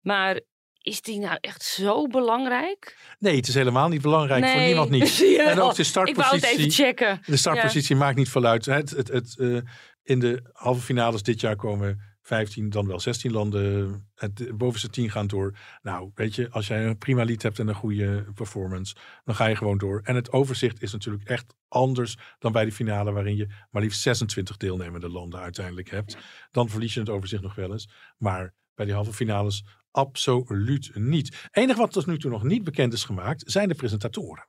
Maar 0.00 0.40
is 0.86 1.00
die 1.02 1.18
nou 1.18 1.38
echt 1.40 1.62
zo 1.62 2.06
belangrijk? 2.06 2.96
Nee, 3.18 3.36
het 3.36 3.48
is 3.48 3.54
helemaal 3.54 3.88
niet 3.88 4.02
belangrijk 4.02 4.46
voor 4.48 4.60
niemand 4.60 4.90
niet. 4.90 5.04
En 5.38 5.60
ook 5.60 5.74
de 5.74 5.82
Ik 5.82 5.92
wou 5.92 6.06
het 6.06 6.08
even 6.08 6.22
startpositie. 6.22 6.70
checken. 6.70 7.20
De 7.26 7.36
startpositie 7.36 7.96
maakt 7.96 8.16
niet 8.16 8.28
veel 8.28 8.44
uit. 8.44 8.64
Het, 8.64 8.90
het, 8.90 9.08
het, 9.08 9.38
eh, 9.38 9.58
in 10.06 10.18
de 10.18 10.42
halve 10.52 10.80
finales 10.80 11.22
dit 11.22 11.40
jaar 11.40 11.56
komen 11.56 12.00
15, 12.22 12.70
dan 12.70 12.86
wel 12.86 13.00
16 13.00 13.32
landen. 13.32 14.06
Het 14.14 14.56
bovenste 14.56 14.88
10 14.88 15.10
gaan 15.10 15.26
door. 15.26 15.58
Nou, 15.82 16.10
weet 16.14 16.34
je, 16.34 16.50
als 16.50 16.66
jij 16.66 16.86
een 16.86 16.98
prima 16.98 17.22
lied 17.22 17.42
hebt 17.42 17.58
en 17.58 17.68
een 17.68 17.74
goede 17.74 18.26
performance, 18.34 18.94
dan 19.24 19.34
ga 19.34 19.46
je 19.46 19.56
gewoon 19.56 19.78
door. 19.78 20.00
En 20.04 20.14
het 20.14 20.32
overzicht 20.32 20.82
is 20.82 20.92
natuurlijk 20.92 21.28
echt 21.28 21.54
anders 21.68 22.16
dan 22.38 22.52
bij 22.52 22.64
de 22.64 22.72
finale, 22.72 23.12
waarin 23.12 23.36
je 23.36 23.48
maar 23.70 23.82
liefst 23.82 24.00
26 24.00 24.56
deelnemende 24.56 25.08
landen 25.08 25.40
uiteindelijk 25.40 25.90
hebt. 25.90 26.16
Dan 26.50 26.68
verlies 26.68 26.94
je 26.94 27.00
het 27.00 27.08
overzicht 27.08 27.42
nog 27.42 27.54
wel 27.54 27.72
eens. 27.72 27.90
Maar 28.18 28.54
bij 28.74 28.84
die 28.84 28.94
halve 28.94 29.12
finales 29.12 29.64
absoluut 29.90 30.90
niet. 30.94 31.26
Het 31.26 31.56
enige 31.56 31.80
wat 31.80 31.92
tot 31.92 32.06
nu 32.06 32.18
toe 32.18 32.30
nog 32.30 32.42
niet 32.42 32.64
bekend 32.64 32.92
is 32.92 33.04
gemaakt, 33.04 33.42
zijn 33.46 33.68
de 33.68 33.74
presentatoren. 33.74 34.48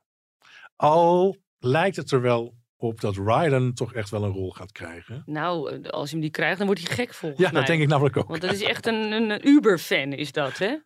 Al 0.76 1.36
lijkt 1.58 1.96
het 1.96 2.10
er 2.10 2.20
wel 2.20 2.57
op 2.80 3.00
dat 3.00 3.16
Rylan 3.16 3.72
toch 3.72 3.94
echt 3.94 4.10
wel 4.10 4.22
een 4.24 4.30
rol 4.30 4.50
gaat 4.50 4.72
krijgen. 4.72 5.22
Nou, 5.26 5.72
eh, 5.82 5.90
als 5.90 6.06
je 6.08 6.12
hem 6.12 6.20
die 6.22 6.30
krijgt, 6.30 6.58
dan 6.58 6.66
wordt 6.66 6.86
hij 6.86 6.94
gek 6.96 7.14
volgens 7.14 7.40
Ja, 7.40 7.50
mij. 7.50 7.58
dat 7.60 7.66
denk 7.70 7.82
ik 7.82 7.88
namelijk 7.88 8.16
ook. 8.16 8.28
Want 8.28 8.40
dat 8.40 8.52
is 8.52 8.62
echt 8.62 8.86
een, 8.86 9.12
een, 9.12 9.30
een 9.30 9.48
Uber-fan, 9.48 10.12
is 10.12 10.32
dat, 10.32 10.58
hè? 10.58 10.76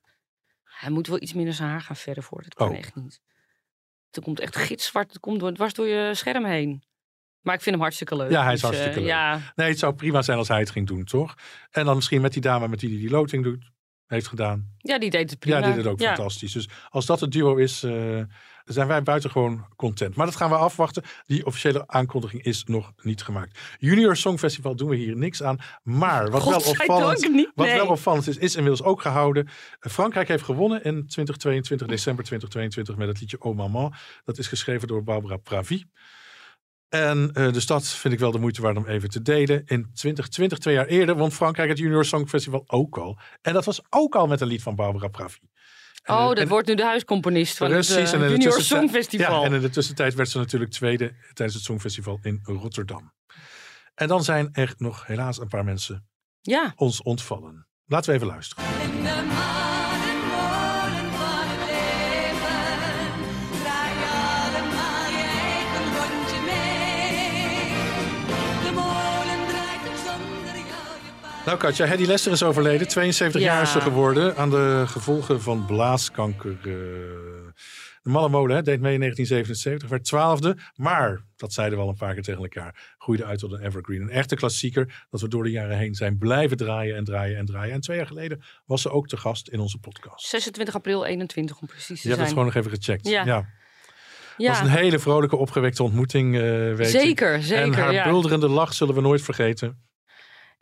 Hij 0.65 0.91
moet 0.91 1.07
wel 1.07 1.23
iets 1.23 1.33
minder 1.33 1.55
zijn 1.55 1.69
haar 1.69 1.81
gaan 1.81 1.97
verder 1.97 2.23
voor. 2.23 2.43
Dat 2.43 2.55
kan 2.55 2.69
Oh. 2.69 2.77
echt 2.77 2.95
niet. 2.95 3.21
Het 4.11 4.25
komt 4.25 4.41
echt 4.41 4.57
gitzwart. 4.57 5.13
Het 5.13 5.21
komt 5.21 5.41
door, 5.41 5.53
dwars 5.53 5.75
door 5.75 5.87
je 5.87 6.15
scherm 6.15 6.45
heen. 6.45 6.83
Maar 7.41 7.55
ik 7.55 7.61
vind 7.61 7.75
hem 7.75 7.85
hartstikke 7.85 8.17
leuk. 8.17 8.31
Ja, 8.31 8.43
hij 8.45 8.53
is 8.53 8.61
Dus, 8.61 8.69
hartstikke 8.71 8.99
eh, 8.99 9.05
leuk. 9.05 9.15
Ja, 9.15 9.53
Nee, 9.55 9.69
het 9.69 9.79
zou 9.79 9.95
prima 9.95 10.23
zijn 10.23 10.39
als 10.39 10.49
hij 10.49 10.59
het 10.59 10.71
ging 10.71 10.87
doen, 10.87 11.05
toch? 11.05 11.35
En 11.71 11.85
dan 11.85 11.95
misschien 11.95 12.21
met 12.21 12.33
die 12.33 12.43
dame 12.43 12.69
met 12.69 12.81
die 12.81 12.89
die, 12.89 12.99
die 12.99 13.11
loting 13.11 13.45
doet, 13.45 13.71
heeft 14.07 14.27
gedaan. 14.27 14.75
ja, 14.79 14.99
die 14.99 15.11
deed 15.11 15.31
het 15.31 15.39
prima. 15.39 15.59
Ja, 15.59 15.67
dit 15.67 15.77
is 15.77 15.85
ook 15.91 16.01
Ja. 16.01 16.07
fantastisch. 16.15 16.53
Dus 16.53 16.69
als 16.89 17.07
dat 17.07 17.21
het 17.21 17.31
duo 17.33 17.57
is, 17.57 17.83
eh, 17.83 18.21
zijn 18.65 18.89
wij 18.89 19.03
buitengewoon 19.03 19.67
content. 19.77 20.15
Maar 20.15 20.27
dat 20.27 20.37
gaan 20.37 20.51
we 20.51 20.57
afwachten. 20.57 21.03
Die 21.27 21.47
officiële 21.47 21.87
aankondiging 21.87 22.43
is 22.43 22.65
nog 22.65 22.93
niet 23.03 23.23
gemaakt. 23.23 23.59
Junior 23.79 24.17
Songfestival 24.17 24.77
doen 24.77 24.89
we 24.89 24.97
hier 24.97 25.17
niks 25.17 25.43
aan. 25.43 25.59
Maar 25.83 26.31
wat 26.31 26.45
wel 26.45 26.59
opvallend, 26.59 27.29
niet, 27.29 27.51
wat 27.55 27.67
nee. 27.67 27.77
wel 27.77 27.87
opvallend 27.87 28.29
is, 28.29 28.37
is 28.37 28.55
inmiddels 28.55 28.83
ook 28.83 29.03
gehouden. 29.03 29.49
Frankrijk 29.81 30.29
heeft 30.29 30.45
gewonnen 30.45 30.85
in 30.85 31.07
2022, 31.07 31.87
december 31.87 32.25
2022, 32.25 32.97
met 32.97 33.09
het 33.09 33.21
liedje 33.21 33.43
Oh 33.43 33.57
Maman. 33.57 33.95
Dat 34.25 34.39
is 34.39 34.47
geschreven 34.47 34.89
door 34.89 35.03
Barbara 35.03 35.37
Pravi. 35.37 35.85
En 36.89 37.31
eh, 37.33 37.53
dus 37.53 37.67
dat 37.67 37.89
vind 37.89 38.15
ik 38.15 38.21
wel 38.21 38.31
de 38.31 38.39
moeite 38.39 38.63
waard 38.63 38.77
om 38.77 38.87
even 38.87 39.11
te 39.11 39.23
delen. 39.23 39.57
In 39.67 39.91
2020, 39.95 40.59
twee 40.59 40.75
jaar 40.75 40.87
eerder, 40.87 41.17
won 41.17 41.33
Frankrijk 41.33 41.69
het 41.69 41.79
Junior 41.79 42.05
Songfestival 42.05 42.65
ook 42.67 42.99
al. 42.99 43.19
En 43.43 43.53
dat 43.53 43.65
was 43.65 43.81
ook 43.91 44.15
al 44.15 44.27
met 44.27 44.41
een 44.41 44.47
lied 44.47 44.63
van 44.63 44.75
Barbara 44.75 45.09
Pravi. 45.09 45.39
Oh, 46.05 46.21
eh, 46.21 46.29
dat 46.29 46.39
en- 46.39 46.49
wordt 46.49 46.69
nu 46.69 46.75
de 46.75 46.85
huiscomponist 46.85 47.57
van 47.57 47.69
Precies, 47.69 48.11
het 48.11 48.23
eh, 48.23 48.29
Junior 48.29 48.61
Songfestival. 48.61 49.41
Ja, 49.41 49.47
en 49.47 49.55
in 49.55 49.61
de 49.61 49.71
tussentijd 49.71 50.15
werd 50.15 50.29
ze 50.29 50.39
natuurlijk 50.39 50.71
tweede 50.71 51.15
tijdens 51.33 51.55
het 51.55 51.65
Songfestival 51.65 52.19
in 52.23 52.41
Rotterdam. 52.43 53.13
En 53.95 54.09
dan 54.09 54.25
zijn 54.25 54.49
er 54.53 54.75
nog 54.77 55.07
helaas 55.07 55.41
een 55.41 55.49
paar 55.49 55.65
mensen 55.65 56.09
ja. 56.41 56.73
ons 56.77 57.03
ontvallen. 57.03 57.67
Laten 57.87 58.11
we 58.11 58.17
even 58.17 58.27
luisteren. 58.27 59.62
Nou 71.47 71.59
Katja, 71.59 71.87
Hedy 71.87 72.05
Lester 72.05 72.33
is 72.33 72.43
overleden. 72.43 72.89
72 72.89 73.41
Ja. 73.41 73.47
jaar 73.53 73.63
is 73.63 73.73
ze 73.73 73.81
geworden 73.81 74.37
aan 74.37 74.51
de 74.51 74.85
gevolgen 74.87 75.41
van 75.43 75.67
blaaskanker. 75.67 76.57
eh. 76.63 76.71
De 78.03 78.11
hè, 78.53 78.63
deed 78.63 78.81
mee 78.81 78.93
in 78.95 79.01
1977, 79.01 79.89
werd 79.89 80.05
twaalfde. 80.05 80.57
Maar, 80.75 81.25
dat 81.37 81.53
zeiden 81.53 81.79
we 81.79 81.85
al 81.85 81.91
een 81.91 81.97
paar 81.97 82.15
keer 82.15 82.23
tegen 82.23 82.43
elkaar, 82.43 82.95
groeide 82.99 83.25
uit 83.25 83.39
tot 83.39 83.53
een 83.53 83.61
evergreen. 83.65 84.01
Een 84.01 84.11
echte 84.11 84.35
klassieker 84.37 85.05
dat 85.11 85.21
we 85.21 85.29
door 85.29 85.43
de 85.43 85.51
jaren 85.51 85.77
heen 85.79 85.95
zijn 85.95 86.19
blijven 86.19 86.57
draaien 86.57 86.97
en 86.97 87.05
draaien 87.05 87.37
en 87.39 87.47
draaien. 87.47 87.75
En 87.75 87.81
twee 87.81 87.97
jaar 87.97 88.07
geleden 88.07 88.43
was 88.67 88.83
ze 88.83 88.91
ook 88.91 89.09
te 89.09 89.17
gast 89.17 89.49
in 89.49 89.61
onze 89.61 89.79
podcast. 89.79 90.27
26 90.27 90.75
april 90.75 91.05
21 91.07 91.61
om 91.61 91.67
precies 91.67 91.87
te 91.87 91.93
Je 91.93 91.99
hebt 92.01 92.09
het 92.09 92.17
zijn. 92.19 92.29
gewoon 92.29 92.45
nog 92.45 92.55
even 92.55 92.71
gecheckt. 92.71 93.09
Ja. 93.09 93.25
ja. 93.25 93.47
ja. 94.37 94.49
was 94.49 94.61
een 94.61 94.69
hele 94.69 94.99
vrolijke, 94.99 95.37
opgewekte 95.37 95.83
ontmoeting, 95.83 96.37
eh 96.37 96.43
weet. 96.75 96.91
Zeker, 96.91 97.43
zeker. 97.43 97.63
En 97.65 97.73
haar 97.75 97.93
ja. 97.93 98.09
bulderende 98.11 98.49
lach 98.49 98.75
zullen 98.75 98.95
we 98.95 99.01
nooit 99.01 99.23
vergeten. 99.23 99.91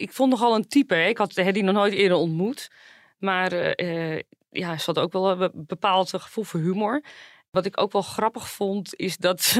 Ik 0.00 0.12
vond 0.12 0.30
nogal 0.30 0.54
een 0.54 0.68
type. 0.68 1.08
Ik 1.08 1.18
had 1.18 1.34
Hedy 1.34 1.60
nog 1.60 1.74
nooit 1.74 1.92
eerder 1.92 2.16
ontmoet. 2.16 2.70
Maar 3.18 3.52
eh, 3.52 4.14
eh, 4.16 4.22
ja, 4.50 4.78
ze 4.78 4.84
had 4.86 4.98
ook 4.98 5.12
wel 5.12 5.30
een 5.30 5.38
be- 5.38 5.50
bepaald 5.54 6.10
gevoel 6.10 6.44
voor 6.44 6.60
humor. 6.60 7.04
Wat 7.50 7.66
ik 7.66 7.80
ook 7.80 7.92
wel 7.92 8.02
grappig 8.02 8.50
vond, 8.50 8.94
is 8.96 9.16
dat... 9.16 9.56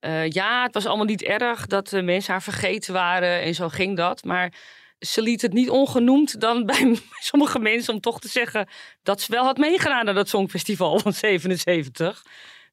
eh, 0.00 0.28
ja, 0.28 0.62
het 0.62 0.74
was 0.74 0.86
allemaal 0.86 1.06
niet 1.06 1.22
erg 1.22 1.66
dat 1.66 1.88
de 1.88 2.02
mensen 2.02 2.32
haar 2.32 2.42
vergeten 2.42 2.92
waren. 2.92 3.42
En 3.42 3.54
zo 3.54 3.68
ging 3.68 3.96
dat. 3.96 4.24
Maar 4.24 4.52
ze 4.98 5.22
liet 5.22 5.42
het 5.42 5.52
niet 5.52 5.70
ongenoemd 5.70 6.40
dan 6.40 6.66
bij 6.66 6.98
sommige 7.30 7.58
mensen... 7.58 7.94
om 7.94 8.00
toch 8.00 8.20
te 8.20 8.28
zeggen 8.28 8.68
dat 9.02 9.20
ze 9.20 9.32
wel 9.32 9.44
had 9.44 9.56
meegedaan 9.56 10.04
naar 10.04 10.14
dat 10.14 10.28
Songfestival 10.28 10.98
van 10.98 11.12
77. 11.24 12.24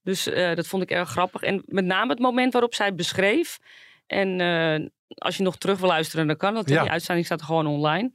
Dus 0.03 0.23
dat 0.55 0.67
vond 0.67 0.83
ik 0.83 0.91
erg 0.91 1.09
grappig. 1.09 1.41
En 1.41 1.63
met 1.65 1.85
name 1.85 2.09
het 2.09 2.19
moment 2.19 2.53
waarop 2.53 2.73
zij 2.73 2.95
beschreef... 2.95 3.59
En 4.07 4.39
als 5.15 5.37
je 5.37 5.43
nog 5.43 5.57
terug 5.57 5.79
wil 5.79 5.87
luisteren, 5.89 6.27
dan 6.27 6.37
kan 6.37 6.53
dat. 6.53 6.69
Ja. 6.69 6.81
Die 6.81 6.91
uitzending 6.91 7.25
staat 7.25 7.41
gewoon 7.41 7.67
online. 7.67 8.11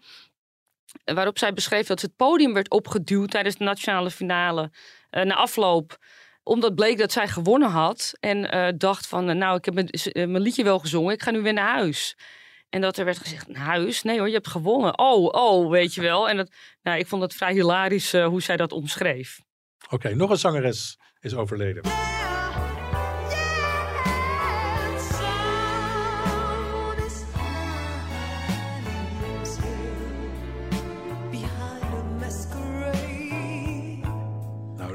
Eh, 1.05 1.15
Waarop 1.15 1.39
zij 1.39 1.53
beschreef 1.53 1.87
dat 1.87 2.01
ze 2.01 2.07
het 2.07 2.17
podium 2.17 2.53
werd 2.55 2.71
opgeduwd 2.71 3.31
tijdens 3.31 3.57
de 3.57 3.65
nationale 3.65 4.11
finale. 4.11 4.71
eh, 5.11 5.25
na 5.25 5.35
afloop. 5.35 5.99
Omdat 6.43 6.75
bleek 6.75 6.99
dat 6.99 7.13
zij 7.13 7.29
gewonnen 7.29 7.69
had. 7.71 8.13
En 8.21 8.51
eh, 8.51 8.73
dacht 8.77 9.07
van, 9.07 9.39
nou, 9.39 9.57
ik 9.57 9.65
heb 9.65 9.75
mijn, 9.75 9.89
mijn 10.13 10.43
liedje 10.43 10.65
wel 10.65 10.79
gezongen. 10.79 11.13
Ik 11.15 11.23
ga 11.23 11.31
nu 11.31 11.41
weer 11.41 11.53
naar 11.53 11.75
huis. 11.75 12.17
En 12.69 12.81
dat 12.81 12.97
er 12.97 13.05
werd 13.05 13.19
gezegd, 13.19 13.49
naar 13.49 13.63
huis? 13.65 14.03
Nee 14.03 14.19
hoor, 14.19 14.27
je 14.29 14.35
hebt 14.35 14.49
gewonnen. 14.49 14.99
Oh, 14.99 15.25
oh, 15.25 15.71
weet 15.71 15.95
je 15.95 16.01
wel. 16.01 16.29
En 16.29 16.37
dat, 16.37 16.51
nou, 16.83 16.99
ik 16.99 17.07
vond 17.07 17.23
het 17.23 17.35
vrij 17.35 17.53
hilarisch 17.53 18.13
hoe 18.13 18.43
zij 18.43 18.57
dat 18.57 18.73
omschreef. 18.73 19.41
Oké, 19.91 20.15
nog 20.15 20.31
een 20.31 20.37
zangeres 20.37 20.99
is 21.21 21.35
overleden. 21.35 21.83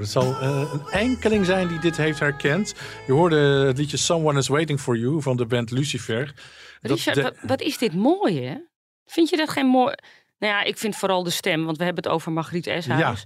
Het 0.04 0.12
zal 0.12 0.40
eh, 0.40 0.72
een 0.74 0.88
enkeling 0.88 1.46
zijn 1.46 1.68
die 1.68 1.80
dit 1.80 1.98
heeft 1.98 2.20
herkend. 2.20 2.74
Je 3.08 3.12
hoorde 3.12 3.66
het 3.66 3.78
liedje 3.78 3.98
Someone 3.98 4.40
is 4.40 4.48
Waiting 4.48 4.80
for 4.80 4.98
You 4.98 5.22
van 5.22 5.38
de 5.38 5.46
band 5.46 5.72
Lucifer. 5.72 6.34
Richard, 6.82 7.16
de- 7.16 7.22
wat, 7.22 7.36
wat 7.42 7.62
is 7.62 7.78
dit 7.78 7.94
mooi, 7.94 8.44
hè? 8.46 8.58
Vind 9.06 9.30
je 9.30 9.38
dat 9.38 9.50
geen 9.50 9.66
mooi... 9.68 9.96
Nou 10.38 10.54
ja, 10.54 10.64
ik 10.64 10.78
vind 10.78 10.96
vooral 10.96 11.24
de 11.24 11.30
stem, 11.30 11.66
want 11.66 11.78
we 11.78 11.84
hebben 11.84 12.04
het 12.04 12.14
over 12.14 12.32
Margriet 12.32 12.68
Eshuis. 12.68 13.26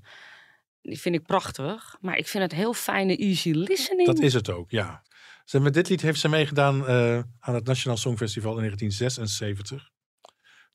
Die 0.81 0.99
vind 0.99 1.15
ik 1.15 1.23
prachtig. 1.23 1.97
Maar 2.01 2.17
ik 2.17 2.27
vind 2.27 2.43
het 2.43 2.51
heel 2.53 2.73
fijne 2.73 3.17
easy 3.17 3.51
listening. 3.51 4.07
Dat 4.07 4.19
is 4.19 4.33
het 4.33 4.49
ook, 4.49 4.71
ja. 4.71 5.03
Ze, 5.45 5.59
met 5.59 5.73
dit 5.73 5.89
lied 5.89 6.01
heeft 6.01 6.19
ze 6.19 6.29
meegedaan 6.29 6.87
eh, 6.87 7.19
aan 7.39 7.53
het 7.55 7.65
Nationaal 7.65 7.97
Songfestival 7.97 8.51
in 8.51 8.57
1976. 8.61 9.89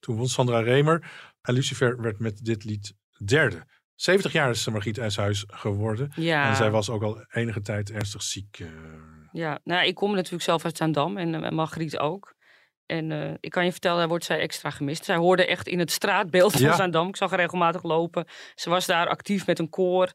Toen 0.01 0.17
won 0.17 0.29
Sandra 0.29 0.61
Remer 0.61 1.11
en 1.43 1.55
Lucifer 1.55 2.01
werd 2.01 2.19
met 2.19 2.45
dit 2.45 2.65
lied 2.65 2.95
derde. 3.25 3.67
70 4.03 4.33
jaar 4.33 4.51
is 4.51 4.69
Margriet 4.69 4.99
Eshuis 4.99 5.45
geworden. 5.47 6.13
Ja. 6.15 6.49
En 6.49 6.57
zij 6.57 6.71
was 6.71 6.91
ook 6.91 7.03
al 7.03 7.25
enige 7.31 7.61
tijd 7.61 7.91
ernstig 7.91 8.23
ziek. 8.23 8.59
eh. 8.61 8.67
Ja, 9.33 9.59
nou, 9.65 9.87
ik 9.87 9.95
kom 9.95 10.15
natuurlijk 10.15 10.43
zelf 10.43 10.65
uit 10.65 10.77
Zaandam 10.77 11.17
en, 11.17 11.35
eh, 11.35 11.43
en 11.47 11.55
Margriet 11.55 11.99
ook. 11.99 12.35
En 12.87 13.13
eh, 13.13 13.33
ik 13.41 13.51
kan 13.51 13.65
je 13.65 13.71
vertellen, 13.71 13.99
daar 13.99 14.09
wordt 14.09 14.25
zij 14.25 14.39
extra 14.39 14.71
gemist. 14.71 15.05
Zij 15.05 15.17
hoorde 15.17 15.47
echt 15.47 15.69
in 15.69 15.79
het 15.79 15.91
straatbeeld 15.91 16.53
van 16.53 16.61
Ja. 16.61 16.77
Zaandam. 16.77 17.09
Ik 17.09 17.17
zag 17.17 17.31
haar 17.31 17.39
regelmatig 17.39 17.83
lopen. 17.83 18.27
Ze 18.55 18.71
was 18.71 18.87
daar 18.87 19.09
actief 19.09 19.47
met 19.47 19.59
een 19.59 19.71
koor. 19.71 20.13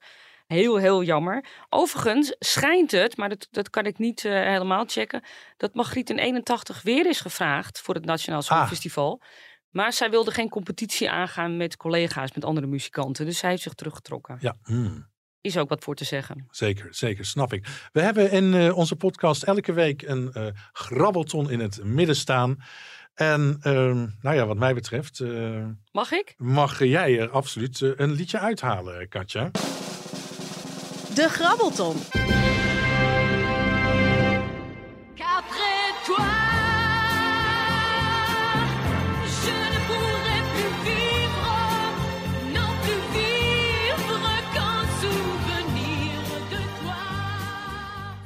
Heel, 0.47 0.77
heel 0.77 1.03
jammer. 1.03 1.45
Overigens 1.69 2.35
schijnt 2.39 2.91
het, 2.91 3.17
maar 3.17 3.29
dat, 3.29 3.47
dat 3.51 3.69
kan 3.69 3.85
ik 3.85 3.97
niet 3.97 4.21
helemaal 4.21 4.83
checken... 4.87 5.23
dat 5.57 5.73
Margriet 5.73 6.09
in 6.09 6.17
81 6.17 6.81
weer 6.81 7.05
is 7.05 7.21
gevraagd 7.21 7.81
voor 7.81 7.93
het 7.95 8.05
Nationaal 8.05 8.41
Songfestival. 8.41 9.21
Maar 9.69 9.93
zij 9.93 10.09
wilde 10.09 10.31
geen 10.31 10.49
competitie 10.49 11.09
aangaan 11.09 11.57
met 11.57 11.77
collega's, 11.77 12.33
met 12.33 12.45
andere 12.45 12.67
muzikanten. 12.67 13.25
Dus 13.25 13.37
zij 13.37 13.49
heeft 13.49 13.61
zich 13.61 13.73
teruggetrokken. 13.73 14.37
Ja, 14.39 14.55
hmm, 14.63 15.07
Is 15.41 15.57
ook 15.57 15.69
wat 15.69 15.83
voor 15.83 15.95
te 15.95 16.03
zeggen. 16.03 16.47
zeker, 16.51 16.87
zeker, 16.91 17.25
snap 17.25 17.53
ik. 17.53 17.87
We 17.91 18.01
hebben 18.01 18.31
in 18.31 18.53
eh, 18.53 18.77
onze 18.77 18.95
podcast 18.95 19.43
elke 19.43 19.73
week 19.73 20.01
een 20.01 20.33
eh, 20.33 20.47
grabbelton 20.71 21.49
in 21.49 21.59
het 21.59 21.83
midden 21.83 22.15
staan. 22.15 22.57
En 23.13 23.57
ehm, 23.61 24.07
nou 24.21 24.35
ja, 24.35 24.45
wat 24.45 24.57
mij 24.57 24.73
betreft 24.73 25.19
eh, 25.19 25.65
Mag 25.91 26.11
ik? 26.11 26.33
mag 26.37 26.83
jij 26.83 27.19
er 27.19 27.29
absoluut 27.29 27.81
een 27.81 28.11
liedje 28.11 28.39
uithalen, 28.39 29.09
Katja. 29.09 29.51
De 31.13 31.27
Grabbelton. 31.29 31.95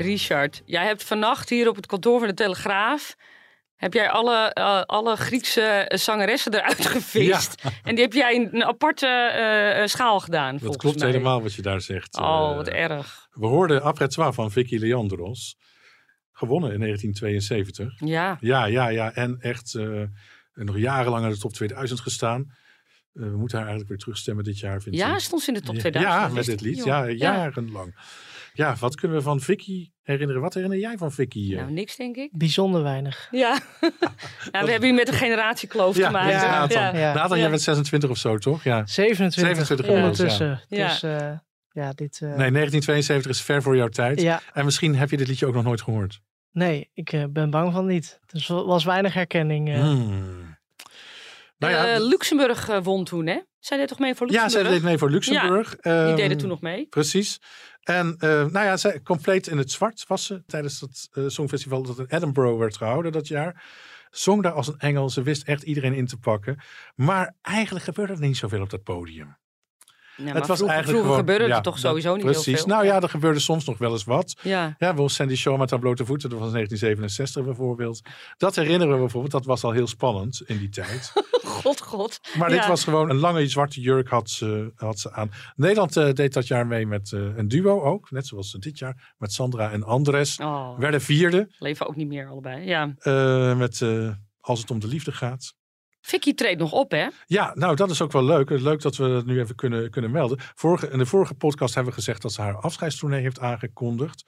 Richard, 0.02 0.62
jij 0.66 0.86
hebt 0.86 1.04
vannacht 1.04 1.50
hier 1.50 1.68
op 1.68 1.76
het 1.76 1.86
kantoor 1.86 2.20
van 2.20 2.28
de 2.28 2.34
Telegraaf. 2.34 3.16
Heb 3.76 3.94
jij 3.94 4.10
alle, 4.10 4.54
eh, 4.54 4.82
alle 4.82 5.16
Griekse 5.16 5.62
eh, 5.62 5.98
zangeressen 5.98 6.54
eruit 6.54 6.86
gevist? 6.96 7.64
En 7.84 7.96
die 7.96 8.04
heb 8.04 8.14
jij 8.14 8.34
in 8.34 8.50
een 8.52 8.64
aparte 8.64 9.08
eh, 9.08 9.88
schaal 9.88 10.20
gedaan. 10.20 10.58
Dat 10.62 10.78
klopt 10.78 11.00
mij. 11.00 11.10
helemaal 11.10 11.42
wat 11.42 11.54
je 11.54 11.62
daar 11.62 11.82
zegt. 11.82 12.18
Oh, 12.18 12.56
wat 12.56 12.68
erg. 12.68 13.28
We 13.32 13.46
hoorden 13.46 13.82
Après 13.82 14.34
van 14.34 14.52
Vicky 14.52 14.78
Leandros. 14.78 15.58
Gewonnen 16.32 16.74
in 16.74 16.80
1972. 16.80 18.10
Ja, 18.10 18.38
Ja, 18.40 18.66
ja, 18.66 18.88
ja. 18.88 19.14
En 19.14 19.38
echt 19.40 19.74
nog 20.54 20.78
jarenlang 20.78 21.26
in 21.26 21.32
de 21.32 21.38
top 21.38 21.54
2000 21.54 22.00
gestaan. 22.00 22.54
We 23.12 23.38
moeten 23.38 23.58
haar 23.58 23.68
eigenlijk 23.68 23.90
weer 23.90 23.98
terugstemmen 23.98 24.44
dit 24.44 24.60
jaar, 24.60 24.82
vind 24.82 24.96
ja 24.96 25.14
ik. 25.14 25.20
stond 25.20 25.42
ze 25.42 25.48
in 25.48 25.54
de 25.54 25.62
top 25.62 25.76
Ja, 25.76 25.80
2000. 25.80 26.14
Ja, 26.14 26.28
met 26.28 26.46
dit 26.46 26.62
lied. 26.62 26.84
Ja, 26.84 27.10
jarenlang. 27.10 27.94
Ja, 27.96 28.02
wat 28.80 28.96
kunnen 28.96 29.18
we 29.18 29.24
van 29.24 29.40
Vicky 29.40 29.92
herinneren? 30.02 30.42
Wat 30.42 30.54
herinner 30.54 30.80
jij 30.80 30.98
van 30.98 31.12
Vicky? 31.12 31.52
eh? 31.54 31.58
Nou, 31.60 31.72
niks 31.72 31.96
denk 31.96 32.16
ik. 32.16 32.30
Bijzonder 32.38 32.84
weinig. 32.84 33.28
Ja. 33.32 33.60
nou, 34.52 34.66
we 34.66 34.72
hebben 34.72 34.84
hier 34.90 34.94
met 34.94 35.08
een 35.08 35.14
generatiekloof 35.14 35.96
te 35.96 36.10
maken. 36.10 36.30
ja, 36.32 36.60
Nathan. 36.60 36.82
ja. 36.82 36.96
ja. 36.98 37.14
Nathan, 37.14 37.36
Ja. 37.38 37.42
jij 37.42 37.50
bent 37.50 37.62
26 37.62 38.10
of 38.10 38.18
zo, 38.18 38.38
toch? 38.38 38.64
Ja. 38.64 38.86
27, 38.86 39.40
27 39.56 39.88
ondertussen. 39.88 40.62
Ja. 40.68 40.88
Dus 40.88 41.04
eh, 41.04 41.32
ja, 41.72 41.92
dit... 41.94 42.14
eh, 42.22 42.28
Nee, 42.28 42.52
1972 42.52 43.32
is 43.32 43.42
ver 43.42 43.62
voor 43.62 43.76
jouw 43.76 43.88
tijd. 43.88 44.22
Ja, 44.22 44.42
En 44.54 44.66
misschien 44.66 44.96
heb 44.96 45.10
je 45.10 45.18
dit 45.18 45.28
liedje 45.28 45.46
ook 45.46 45.54
nog 45.54 45.64
nooit 45.64 45.82
gehoord. 45.82 46.20
nee, 46.52 46.90
ik 46.94 47.14
eh, 47.14 47.24
ben 47.30 47.50
bang 47.50 47.74
van 47.74 47.86
niet. 47.86 48.20
Dus 48.26 48.50
er 48.50 48.66
was 48.66 48.84
weinig 48.84 49.14
herkenning. 49.14 49.70
eh. 49.70 49.80
Hmm. 49.82 50.51
Nou 51.70 51.74
ja, 51.74 51.94
Eh, 51.94 52.00
Luxemburg 52.08 52.70
eh, 52.70 52.84
won 52.84 53.04
toen, 53.04 53.28
hè? 53.28 53.40
Zij 53.60 53.78
deed 53.78 53.88
toch 53.88 54.00
mee 54.00 54.16
voor 54.16 54.28
ja, 54.32 54.34
Luxemburg? 54.42 54.66
zij 54.68 54.74
deed 54.78 54.84
mee 54.88 54.98
voor 54.98 55.10
Luxemburg. 55.10 55.70
Die 55.82 55.92
Ehm, 55.94 56.16
deden 56.16 56.38
toen 56.38 56.50
nog 56.50 56.62
mee. 56.62 56.88
Precies. 56.90 57.40
En 57.82 58.16
eh, 58.20 58.30
nou 58.30 58.66
ja, 58.66 58.78
zij, 58.78 59.02
compleet 59.02 59.48
in 59.48 59.58
het 59.58 59.72
zwart 59.72 60.06
was 60.08 60.26
ze 60.26 60.44
tijdens 60.46 60.80
het 60.80 61.08
eh, 61.12 61.24
Songfestival 61.28 61.82
dat 61.84 62.00
in 62.00 62.06
Edinburgh 62.08 62.58
werd 62.58 62.78
gehouden 62.78 63.12
dat 63.12 63.28
jaar. 63.28 63.64
Zong 64.10 64.44
daar 64.44 64.52
als 64.52 64.68
een 64.68 64.78
engel. 64.78 65.10
Ze 65.10 65.22
wist 65.22 65.44
echt 65.48 65.64
iedereen 65.64 65.94
in 65.94 66.06
te 66.08 66.18
pakken. 66.18 66.60
Maar 66.96 67.36
eigenlijk 67.42 67.86
gebeurde 67.86 68.14
er 68.14 68.20
niet 68.20 68.38
zoveel 68.38 68.62
op 68.62 68.70
dat 68.70 68.84
podium. 68.84 69.38
Ja, 70.18 70.24
het 70.26 70.34
was 70.34 70.58
vroeger, 70.58 70.68
eigenlijk 70.68 70.88
vroeger 70.88 71.04
gewoon, 71.04 71.18
gebeurde 71.18 71.48
ja, 71.48 71.56
er 71.56 71.62
toch 71.62 71.80
sowieso 71.80 72.16
niet 72.16 72.24
Precies. 72.26 72.46
heel 72.46 72.56
veel. 72.56 72.68
Nou 72.68 72.86
ja, 72.86 73.02
er 73.02 73.10
gebeurde 73.10 73.40
soms 73.40 73.66
nog 73.66 73.78
wel 73.78 73.92
eens 73.92 74.04
wat. 74.04 74.36
Ja, 74.42 74.76
Ja, 74.78 75.08
Sandy 75.08 75.36
Shaw 75.36 75.60
met 75.60 75.70
haar 75.70 75.80
blote 75.80 76.06
voeten. 76.06 76.30
Dat 76.30 76.40
was 76.40 76.52
1967 76.52 77.44
bijvoorbeeld. 77.44 78.02
Dat 78.38 78.56
herinneren 78.56 78.94
we 78.94 79.00
bijvoorbeeld. 79.00 79.32
Dat 79.32 79.46
was 79.46 79.64
al 79.64 79.72
heel 79.72 79.88
spannend 79.88 80.42
in 80.46 80.58
die 80.58 80.70
tijd. 80.70 81.12
god, 81.44 81.82
god. 81.82 82.20
Maar 82.38 82.50
dit 82.50 82.68
was 82.68 82.84
gewoon 82.84 83.10
een 83.10 83.18
lange 83.20 83.48
zwarte 83.48 83.82
jurk 83.82 84.08
had 84.08 84.30
ze, 84.30 84.72
had 84.76 85.00
ze 85.00 85.12
aan. 85.12 85.32
Nederland 85.56 85.98
eh, 85.98 86.14
deed 86.14 86.34
dat 86.34 86.48
jaar 86.48 86.68
mee 86.68 86.88
met 86.88 87.12
eh, 87.12 87.38
een 87.38 87.48
duo 87.48 87.82
ook. 87.82 88.12
Net 88.12 88.28
zoals 88.28 88.52
dit 88.52 88.78
jaar. 88.80 89.14
Met 89.18 89.34
Sandra 89.34 89.72
en 89.72 89.84
Andres. 89.84 90.38
Oh, 90.38 90.78
Werden 90.80 91.02
vierde. 91.02 91.48
leven 91.58 91.88
ook 91.88 91.96
niet 91.96 92.08
meer 92.08 92.28
allebei. 92.28 92.66
Ja. 92.66 92.94
eh, 93.00 93.58
met 93.58 93.82
Als 94.40 94.60
het 94.60 94.72
om 94.72 94.80
de 94.80 94.88
liefde 94.88 95.12
gaat. 95.12 95.54
Vicky 96.02 96.34
treedt 96.34 96.60
nog 96.60 96.72
op, 96.72 96.92
hè? 96.92 97.08
Ja, 97.26 97.52
nou 97.56 97.76
dat 97.76 97.90
is 97.90 98.02
ook 98.02 98.12
wel 98.12 98.24
leuk. 98.24 98.50
Leuk 98.50 98.82
dat 98.82 98.96
we 98.96 99.08
dat 99.08 99.26
nu 99.26 99.40
even 99.40 99.56
kunnen, 99.56 99.90
kunnen 99.90 100.12
melden. 100.12 100.38
Vorige, 100.56 100.90
in 100.90 100.98
de 100.98 101.06
vorige 101.06 101.34
podcast 101.34 101.74
hebben 101.76 101.94
we 101.94 102.00
gezegd 102.00 102.22
dat 102.22 102.32
ze 102.34 102.42
haar 102.42 102.56
afscheidstournee 102.58 103.22
heeft 103.22 103.40
aangekondigd. 103.40 104.24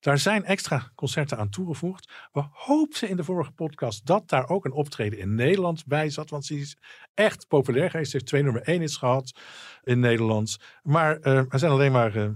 Daar 0.00 0.18
zijn 0.18 0.44
extra 0.44 0.90
concerten 0.94 1.38
aan 1.38 1.48
toegevoegd. 1.48 2.12
We 2.32 2.44
hoopten 2.52 3.08
in 3.08 3.16
de 3.16 3.24
vorige 3.24 3.50
podcast 3.52 4.06
dat 4.06 4.28
daar 4.28 4.48
ook 4.48 4.64
een 4.64 4.72
optreden 4.72 5.18
in 5.18 5.34
Nederland 5.34 5.86
bij 5.86 6.10
zat. 6.10 6.30
Want 6.30 6.44
ze 6.46 6.58
is 6.58 6.76
echt 7.14 7.48
populair 7.48 7.90
geweest. 7.90 8.10
Ze 8.10 8.16
heeft 8.16 8.28
twee 8.28 8.42
nummer 8.42 8.62
één 8.62 8.80
hits 8.80 8.96
gehad 8.96 9.32
in 9.82 10.00
Nederland. 10.00 10.56
Maar 10.82 11.16
eh, 11.20 11.36
er 11.36 11.58
zijn 11.58 11.72
alleen 11.72 11.92
maar 11.92 12.16
eh, 12.16 12.28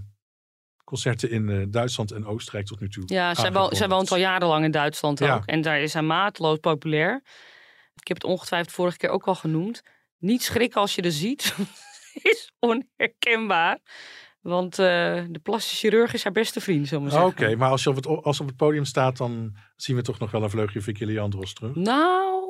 concerten 0.84 1.30
in 1.30 1.49
eh, 1.49 1.62
Duitsland 1.68 2.11
en 2.12 2.26
Oostenrijk 2.26 2.66
tot 2.66 2.80
nu 2.80 2.89
toe. 2.89 3.03
Ja, 3.07 3.34
zij, 3.34 3.43
wo- 3.45 3.51
zij 3.51 3.57
aangekondigd. 3.61 3.91
woont 3.91 4.11
al 4.11 4.18
jarenlang 4.18 4.64
in 4.64 4.70
Duitsland 4.70 5.18
Ja. 5.18 5.34
ook. 5.34 5.45
En 5.47 5.61
daar 5.62 5.80
is 5.80 5.93
hij 5.93 6.03
mateloos 6.03 6.59
populair. 6.59 7.22
Ik 8.01 8.09
heb 8.09 8.16
het 8.16 8.26
ongetwijfeld 8.26 8.74
vorige 8.74 8.97
keer 8.97 9.11
ook 9.11 9.26
al 9.26 9.34
genoemd. 9.34 9.82
Niet 10.18 10.42
schrikken 10.42 10.80
als 10.80 10.94
je 10.94 11.03
er 11.03 11.12
ziet. 11.12 11.55
is 12.32 12.53
onherkenbaar. 12.59 13.78
Want 14.40 14.78
eh, 14.78 15.24
de 15.28 15.40
plastische 15.42 15.76
chirurg 15.76 16.14
is 16.14 16.22
haar 16.22 16.32
beste 16.32 16.61
vriend, 16.61 16.88
zullen 16.88 17.09
we 17.09 17.20
Oké, 17.20 17.38
zeggen. 17.38 17.59
maar 17.59 17.70
als 17.70 17.82
je 17.82 17.90
op 17.90 17.97
het, 17.97 18.07
als 18.07 18.40
op 18.40 18.47
het 18.47 18.57
podium 18.57 18.84
staat, 18.84 19.16
dan 19.16 19.57
zien 19.76 19.97
we 19.97 20.03
toch 20.03 20.18
nog 20.18 20.30
wel 20.30 20.42
een 20.42 20.51
vleugje 20.51 20.80
Vicky 20.80 21.05
Leandros 21.05 21.55
terug. 21.55 21.74
Nou, 21.74 22.45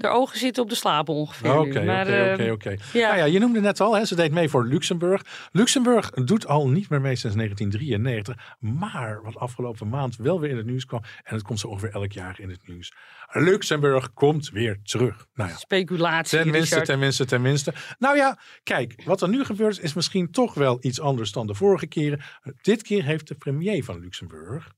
de 0.00 0.08
ogen 0.08 0.38
zitten 0.38 0.62
op 0.62 0.68
de 0.68 0.74
slapen 0.74 1.14
ongeveer 1.14 1.58
Oké. 1.58 1.84
Maar, 1.84 2.06
oké, 2.06 2.32
oké, 2.32 2.50
oké. 2.50 2.76
Ja. 2.92 3.06
Nou 3.08 3.18
ja, 3.18 3.24
je 3.24 3.38
noemde 3.38 3.60
net 3.60 3.80
al, 3.80 3.96
hè, 3.96 4.04
ze 4.04 4.14
deed 4.14 4.32
mee 4.32 4.48
voor 4.48 4.66
Luxemburg. 4.66 5.22
Luxemburg 5.52 6.10
doet 6.10 6.46
al 6.46 6.68
niet 6.68 6.88
meer 6.88 7.00
mee 7.00 7.16
sinds 7.16 7.36
1993. 7.36 8.56
Maar 8.58 9.22
wat 9.22 9.36
afgelopen 9.36 9.88
maand 9.88 10.16
wel 10.16 10.40
weer 10.40 10.50
in 10.50 10.56
het 10.56 10.66
nieuws 10.66 10.84
kwam. 10.84 11.02
En 11.22 11.34
het 11.34 11.42
komt 11.42 11.58
zo 11.58 11.66
ongeveer 11.66 11.90
elk 11.90 12.12
jaar 12.12 12.40
in 12.40 12.50
het 12.50 12.68
nieuws. 12.68 12.92
Luxemburg 13.32 14.12
komt 14.12 14.50
weer 14.50 14.78
terug. 14.82 15.26
Nou 15.34 15.50
ja, 15.50 15.56
Speculatie, 15.56 16.38
tenminste, 16.38 16.68
Richard. 16.68 16.84
tenminste, 16.84 17.24
tenminste. 17.24 17.74
Nou 17.98 18.16
ja, 18.16 18.38
kijk, 18.62 19.02
wat 19.04 19.22
er 19.22 19.28
nu 19.28 19.44
gebeurt 19.44 19.80
is 19.80 19.94
misschien 19.94 20.30
toch 20.30 20.54
wel 20.54 20.78
iets 20.80 21.00
anders 21.00 21.32
dan 21.32 21.46
de 21.46 21.54
vorige 21.54 21.86
keren. 21.86 22.20
Dit 22.60 22.82
keer 22.82 23.04
heeft 23.04 23.28
de 23.28 23.34
premier 23.34 23.84
van 23.84 24.00
Luxemburg 24.00 24.72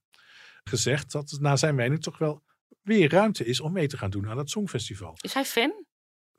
gezegd 0.64 1.12
dat 1.12 1.30
het 1.30 1.40
naar 1.40 1.58
zijn 1.58 1.74
mening 1.74 2.02
toch 2.02 2.18
wel 2.18 2.42
weer 2.82 3.10
ruimte 3.10 3.44
is 3.44 3.60
om 3.60 3.72
mee 3.72 3.86
te 3.86 3.98
gaan 3.98 4.10
doen 4.10 4.28
aan 4.28 4.38
het 4.38 4.50
Songfestival. 4.50 5.14
Is 5.20 5.34
hij 5.34 5.44
fan? 5.44 5.84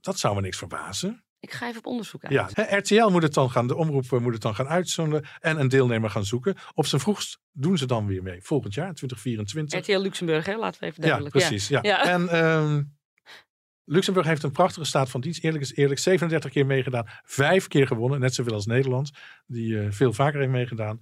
Dat 0.01 0.19
zou 0.19 0.35
me 0.35 0.41
niks 0.41 0.57
verbazen. 0.57 1.23
Ik 1.39 1.51
ga 1.51 1.67
even 1.67 1.77
op 1.77 1.85
onderzoek 1.85 2.23
uit. 2.23 2.33
Ja, 2.33 2.77
RTL 2.77 3.07
moet 3.09 3.23
het 3.23 3.33
dan 3.33 3.51
gaan, 3.51 3.67
de 3.67 3.75
omroep 3.75 4.13
eh, 4.13 4.19
moet 4.19 4.33
het 4.33 4.41
dan 4.41 4.55
gaan 4.55 4.67
uitzonden 4.67 5.25
en 5.39 5.59
een 5.59 5.67
deelnemer 5.67 6.09
gaan 6.09 6.25
zoeken. 6.25 6.55
Op 6.73 6.85
zijn 6.85 7.01
vroegst 7.01 7.39
doen 7.51 7.77
ze 7.77 7.85
dan 7.85 8.07
weer 8.07 8.23
mee. 8.23 8.41
Volgend 8.41 8.73
jaar, 8.73 8.93
2024. 8.93 9.79
RTL 9.79 10.01
Luxemburg, 10.01 10.45
hè? 10.45 10.55
laten 10.55 10.79
we 10.79 10.85
even 10.85 11.01
ja, 11.01 11.07
duidelijk. 11.07 11.35
precies. 11.35 11.67
Ja. 11.67 11.79
Ja. 11.81 12.03
En 12.03 12.29
ehm, 12.29 12.83
Luxemburg 13.83 14.27
heeft 14.27 14.43
een 14.43 14.51
prachtige 14.51 14.85
staat 14.85 15.09
van 15.09 15.21
dienst. 15.21 15.43
Eerlijk 15.43 15.63
is 15.63 15.75
eerlijk, 15.75 15.99
37 15.99 16.51
keer 16.51 16.65
meegedaan. 16.65 17.05
Vijf 17.23 17.67
keer 17.67 17.87
gewonnen. 17.87 18.19
Net 18.19 18.33
zoveel 18.33 18.53
als 18.53 18.65
Nederland. 18.65 19.11
Die 19.45 19.79
eh, 19.79 19.91
veel 19.91 20.13
vaker 20.13 20.39
heeft 20.39 20.51
meegedaan. 20.51 20.99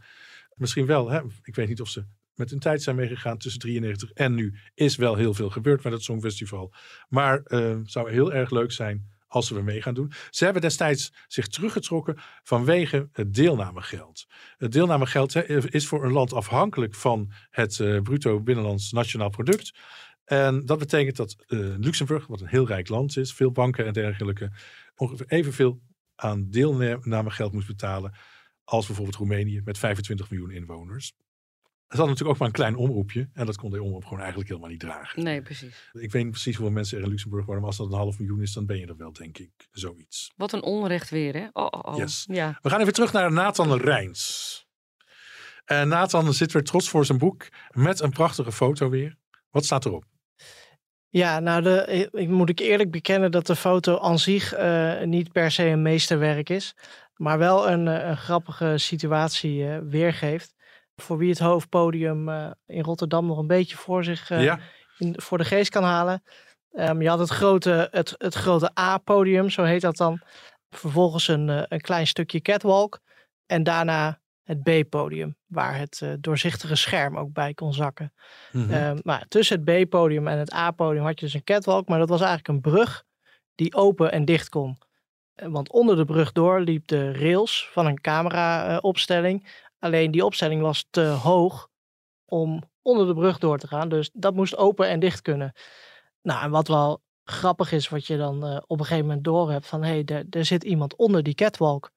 Misschien 0.53 0.86
wel. 0.86 1.09
Hè? 1.09 1.21
Ik 1.43 1.55
weet 1.55 1.67
niet 1.67 1.82
of 1.82 1.89
ze 1.89 2.05
met 2.36 2.49
hun 2.49 2.59
tijd 2.59 2.84
zijn 2.84 2.95
meegegaan 2.95 3.38
tussen 3.38 3.61
93 3.61 4.11
en 4.11 4.34
nu. 4.34 4.55
Is 4.73 4.95
wel 4.95 5.15
heel 5.15 5.34
veel 5.34 5.49
gebeurd 5.49 5.84
met 5.84 5.93
het 5.93 6.03
Songfestival. 6.03 6.73
Maar 7.09 7.41
eh 7.43 7.75
zou 7.84 8.11
heel 8.11 8.34
erg 8.34 8.49
leuk 8.49 8.71
zijn 8.71 9.09
als 9.32 9.47
ze 9.47 9.53
weer 9.53 9.63
mee 9.63 9.82
gaan 9.82 9.93
doen. 9.93 10.11
Ze 10.29 10.43
hebben 10.43 10.61
destijds 10.61 11.13
zich 11.27 11.47
teruggetrokken 11.47 12.17
vanwege 12.43 13.09
het 13.11 13.34
deelnamegeld. 13.34 14.25
Het 14.57 14.71
deelnamegeld 14.71 15.36
is 15.73 15.88
voor 15.88 16.05
een 16.05 16.11
land 16.11 16.34
afhankelijk 16.34 16.95
van 16.95 17.32
het 17.49 17.79
eh, 17.79 18.01
bruto 18.01 18.41
binnenlands 18.41 18.91
nationaal 18.91 19.29
product. 19.29 19.71
En 20.25 20.65
dat 20.65 20.79
betekent 20.79 21.15
dat 21.15 21.36
eh, 21.47 21.59
Luxemburg, 21.59 22.27
wat 22.27 22.41
een 22.41 22.47
heel 22.47 22.67
rijk 22.67 22.88
land 22.88 23.17
is, 23.17 23.34
veel 23.34 23.51
banken 23.51 23.86
en 23.86 23.93
dergelijke, 23.93 24.51
ongeveer 24.95 25.27
evenveel 25.27 25.82
aan 26.15 26.49
deelnamegeld 26.49 27.53
moet 27.53 27.67
betalen 27.67 28.13
als 28.63 28.86
bijvoorbeeld 28.86 29.17
Roemenië 29.17 29.61
met 29.63 29.77
25 29.77 30.29
miljoen 30.29 30.51
inwoners. 30.51 31.13
Ze 31.91 31.97
hadden 31.97 32.15
natuurlijk 32.15 32.29
ook 32.29 32.37
maar 32.37 32.47
een 32.47 32.73
klein 32.73 32.89
omroepje 32.89 33.29
en 33.33 33.45
dat 33.45 33.57
kon 33.57 33.71
de 33.71 33.83
omroep 33.83 34.03
gewoon 34.03 34.19
eigenlijk 34.19 34.49
helemaal 34.49 34.69
niet 34.69 34.79
dragen. 34.79 35.23
Nee, 35.23 35.41
precies. 35.41 35.89
Ik 35.93 36.11
weet 36.11 36.23
niet 36.23 36.31
precies 36.31 36.55
hoeveel 36.55 36.73
mensen 36.73 36.97
er 36.97 37.03
in 37.03 37.09
Luxemburg 37.09 37.45
wonen, 37.45 37.59
maar 37.61 37.69
als 37.69 37.77
dat 37.77 37.87
een 37.87 37.97
half 37.97 38.19
miljoen 38.19 38.41
is, 38.41 38.53
dan 38.53 38.65
ben 38.65 38.77
je 38.77 38.85
er 38.85 38.97
wel, 38.97 39.13
denk 39.13 39.37
ik. 39.37 39.51
Zoiets. 39.71 40.31
Wat 40.35 40.53
een 40.53 40.63
onrecht 40.63 41.09
weer, 41.09 41.33
hè? 41.33 41.47
Oh, 41.53 41.67
oh, 41.69 41.93
oh. 41.93 41.97
Yes. 41.97 42.25
Ja. 42.29 42.59
We 42.61 42.69
gaan 42.69 42.79
even 42.79 42.93
terug 42.93 43.13
naar 43.13 43.31
Nathan 43.31 43.77
Rijns. 43.77 44.65
En 45.65 45.87
Nathan 45.87 46.33
zit 46.33 46.51
weer 46.51 46.63
trots 46.63 46.89
voor 46.89 47.05
zijn 47.05 47.17
boek 47.17 47.47
met 47.69 47.99
een 48.01 48.11
prachtige 48.11 48.51
foto 48.51 48.89
weer. 48.89 49.17
Wat 49.49 49.65
staat 49.65 49.85
erop? 49.85 50.05
Ja, 51.09 51.39
nou, 51.39 51.61
de, 51.61 52.09
ik, 52.11 52.27
moet 52.27 52.49
ik 52.49 52.59
eerlijk 52.59 52.91
bekennen 52.91 53.31
dat 53.31 53.47
de 53.47 53.55
foto 53.55 53.99
aan 53.99 54.19
zich 54.19 54.53
eh, 54.53 55.01
niet 55.01 55.31
per 55.31 55.51
se 55.51 55.65
een 55.65 55.81
meesterwerk 55.81 56.49
is. 56.49 56.75
Maar 57.15 57.37
wel 57.37 57.69
een, 57.69 57.87
eh, 57.87 58.07
een 58.07 58.17
grappige 58.17 58.77
situatie 58.77 59.67
eh, 59.67 59.77
weergeeft. 59.83 60.55
Voor 61.02 61.18
wie 61.18 61.30
het 61.30 61.39
hoofdpodium 61.39 62.30
eh, 62.30 62.52
in 62.66 62.84
Rotterdam 62.84 63.26
nog 63.26 63.38
een 63.38 63.47
beetje 63.47 63.78
voor 63.78 64.04
zich 64.04 64.30
eh, 64.30 64.43
ja, 64.43 64.60
in, 64.97 65.14
voor 65.18 65.38
de 65.38 65.45
geest 65.45 65.70
kan 65.70 65.84
halen. 65.84 66.24
Ehm, 66.72 67.02
je 67.02 67.10
had 67.10 67.20
het 67.20 67.30
grote, 67.30 67.88
het, 67.91 68.16
het 68.18 68.34
grote 68.34 68.72
A-podium, 68.80 69.49
zo 69.49 69.64
heet 69.64 69.82
dat 69.82 69.97
dan. 69.97 70.22
Vervolgens 70.70 71.28
een, 71.28 71.49
eh, 71.49 71.64
een 71.68 71.82
klein 71.82 72.08
stukje 72.08 72.41
catwalk. 72.41 72.99
En 73.45 73.64
daarna 73.64 74.20
het 74.43 74.64
B-podium, 74.64 75.36
waar 75.45 75.78
het 75.78 76.04
doorzichtige 76.20 76.76
scherm 76.76 77.18
ook 77.18 77.34
bij 77.34 77.54
kon 77.54 77.74
zakken. 77.74 78.14
Mhm. 78.52 78.72
Ehm, 78.72 78.99
maar 79.04 79.26
tussen 79.28 79.64
het 79.66 79.86
B-podium 79.86 80.28
en 80.28 80.38
het 80.38 80.54
A-podium 80.54 81.04
had 81.04 81.20
je 81.20 81.26
dus 81.26 81.34
een 81.34 81.43
catwalk. 81.43 81.88
Maar 81.88 81.99
dat 81.99 82.10
was 82.10 82.22
eigenlijk 82.22 82.47
een 82.47 82.72
brug 82.72 83.04
die 83.56 83.76
open 83.76 84.12
en 84.12 84.26
dicht 84.26 84.49
kon. 84.49 84.78
Want 85.36 85.72
onder 85.72 85.95
de 85.95 86.06
brug 86.06 86.32
door 86.32 86.60
liep 86.60 86.88
de 86.88 87.12
rails 87.12 87.70
van 87.72 87.86
een 87.86 88.02
camera-opstelling. 88.02 89.47
Alleen 89.82 90.11
die 90.11 90.25
opstelling 90.25 90.61
was 90.61 90.86
te 90.89 91.01
hoog 91.01 91.69
om 92.25 92.63
onder 92.82 93.07
de 93.07 93.13
brug 93.13 93.38
door 93.38 93.57
te 93.57 93.67
gaan. 93.67 93.89
Dus 93.89 94.09
dat 94.13 94.34
moest 94.34 94.57
open 94.57 94.88
en 94.88 94.99
dicht 94.99 95.21
kunnen. 95.21 95.53
Nou, 96.21 96.43
en 96.43 96.49
wat 96.49 96.67
wel 96.67 97.01
grappig 97.23 97.71
is, 97.71 97.89
wat 97.89 98.07
je 98.07 98.17
dan 98.17 98.45
eh, 98.45 98.57
op 98.67 98.79
een 98.79 98.86
gegeven 98.86 99.05
moment 99.05 99.23
door 99.23 99.51
hebt 99.51 99.67
van 99.67 99.84
hé, 99.84 100.03
hey, 100.05 100.25
er, 100.29 100.45
zit 100.45 100.63
iemand 100.63 100.95
onder 100.95 101.23
die 101.23 101.34
catwalk. 101.34 101.91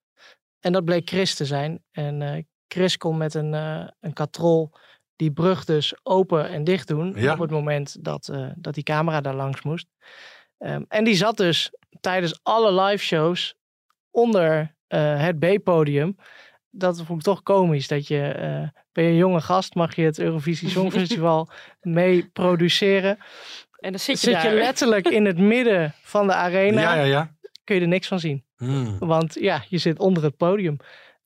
En 0.61 0.73
dat 0.73 0.85
bleek 0.85 1.09
Chris 1.09 1.35
te 1.35 1.45
zijn. 1.45 1.85
En 1.91 2.23
eh, 2.23 2.43
Chris 2.69 2.97
kon 2.97 3.17
met 3.17 3.35
een, 3.35 3.55
eh, 3.55 3.89
een 4.01 4.13
katrol 4.13 4.73
die 5.17 5.33
brug 5.33 5.65
dus 5.65 5.95
open 6.03 6.49
en 6.49 6.65
dicht 6.65 6.89
doen. 6.89 7.13
Ja. 7.17 7.33
Op 7.33 7.39
het 7.39 7.51
moment 7.51 8.05
dat, 8.05 8.33
dat 8.57 8.75
die 8.75 8.83
camera 8.83 9.21
daar 9.21 9.35
langs 9.35 9.63
moest. 9.63 9.87
Ehm, 10.59 10.83
en 10.89 11.05
die 11.05 11.15
zat 11.15 11.37
dus 11.37 11.71
tijdens 12.01 12.41
alle 12.43 12.83
live 12.83 13.05
shows 13.05 13.55
onder 14.11 14.77
het 14.89 15.39
B-podium. 15.39 16.17
Dat 16.77 17.03
vond 17.03 17.19
ik 17.19 17.25
toch 17.25 17.43
komisch. 17.43 17.89
Dat 17.89 18.07
je, 18.07 18.23
eh, 18.23 18.81
ben 18.93 19.05
je 19.05 19.11
een 19.11 19.17
jonge 19.17 19.41
gast, 19.41 19.75
mag 19.75 19.97
je 19.97 20.03
het 20.03 20.19
Eurovisie 20.19 20.69
Songfestival 20.79 21.49
mee 21.81 22.31
produceren. 22.33 23.19
En 23.79 23.91
dan 23.91 24.01
zit 24.01 24.21
je 24.21 24.31
Zit 24.31 24.43
je 24.43 24.49
daar. 24.49 24.57
letterlijk 24.57 25.09
in 25.09 25.25
het 25.25 25.39
midden 25.39 25.95
van 26.03 26.27
de 26.27 26.35
arena, 26.35 26.81
ja, 26.81 26.95
ja, 26.95 27.05
ja. 27.05 27.31
kun 27.65 27.75
je 27.75 27.81
er 27.81 27.89
niks 27.89 28.09
van 28.09 28.21
zien. 28.21 28.45
Hmm. 28.57 28.99
Want 28.99 29.35
ja, 29.41 29.65
je 29.69 29.79
zit 29.79 29.99
onder 29.99 30.23
het 30.23 30.37
podium. 30.37 30.77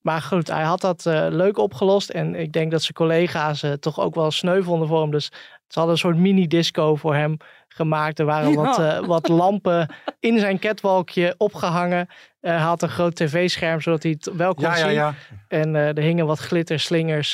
Maar 0.00 0.22
goed, 0.22 0.48
hij 0.48 0.62
had 0.62 0.80
dat 0.80 1.06
eh, 1.06 1.26
leuk 1.30 1.58
opgelost. 1.58 2.10
En 2.10 2.34
ik 2.34 2.52
denk 2.52 2.70
dat 2.70 2.82
zijn 2.82 2.94
collega's 2.94 3.62
eh, 3.62 3.72
toch 3.72 4.00
ook 4.00 4.14
wel 4.14 4.30
sneu 4.30 4.62
vonden 4.62 4.88
voor 4.88 5.00
hem. 5.00 5.10
Dus 5.10 5.24
ze 5.68 5.78
hadden 5.78 5.92
een 5.92 6.00
soort 6.00 6.16
mini-disco 6.16 6.96
voor 6.96 7.14
hem 7.14 7.36
gemaakt. 7.68 8.18
Er 8.18 8.24
waren 8.24 8.50
Ja. 8.50 8.54
wat, 8.56 8.78
eh, 8.78 8.98
wat 9.06 9.28
lampen 9.28 9.94
in 10.20 10.38
zijn 10.38 10.58
catwalkje 10.58 11.34
opgehangen. 11.38 12.08
Eh, 12.40 12.50
hij 12.50 12.60
had 12.60 12.82
een 12.82 12.88
groot 12.88 13.14
tv-scherm, 13.16 13.80
zodat 13.80 14.02
hij 14.02 14.12
het 14.12 14.30
wel 14.36 14.54
kon 14.54 14.64
Ja, 14.64 14.74
zien. 14.74 14.92
ja. 14.92 15.14
En 15.48 15.76
eh, 15.76 15.86
er 15.88 16.02
hingen 16.02 16.26
wat 16.26 16.38
glitterslingers, 16.38 17.30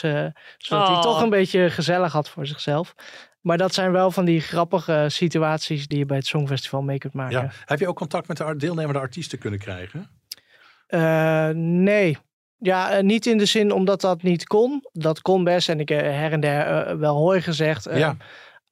zodat 0.58 0.86
hij 0.86 0.96
Oh. 0.96 1.00
toch 1.02 1.22
een 1.22 1.30
beetje 1.30 1.70
gezellig 1.70 2.12
had 2.12 2.28
voor 2.28 2.46
zichzelf. 2.46 2.94
Maar 3.40 3.58
dat 3.58 3.74
zijn 3.74 3.92
wel 3.92 4.10
van 4.10 4.24
die 4.24 4.40
grappige 4.40 5.04
situaties 5.08 5.86
die 5.88 5.98
je 5.98 6.06
bij 6.06 6.16
het 6.16 6.26
Songfestival 6.26 6.82
mee 6.82 6.98
kunt 6.98 7.12
maken. 7.14 7.40
ja. 7.40 7.50
Heb 7.64 7.78
je 7.78 7.88
ook 7.88 7.96
contact 7.96 8.28
met 8.28 8.36
de 8.36 8.56
deelnemende 8.56 8.98
artiesten 9.00 9.38
kunnen 9.38 9.60
krijgen? 9.60 10.08
Nee. 11.82 12.18
Ja, 12.58 13.00
niet 13.00 13.26
in 13.26 13.38
de 13.38 13.44
zin 13.44 13.72
omdat 13.72 14.00
dat 14.00 14.22
niet 14.22 14.46
kon. 14.46 14.88
Dat 14.92 15.20
kon 15.22 15.44
best 15.44 15.68
en 15.68 15.80
ik 15.80 15.88
her 15.88 16.32
en 16.32 16.40
der 16.40 16.98
wel 16.98 17.16
hooi 17.16 17.40
gezegd. 17.40 17.88
Ja. 17.92 18.16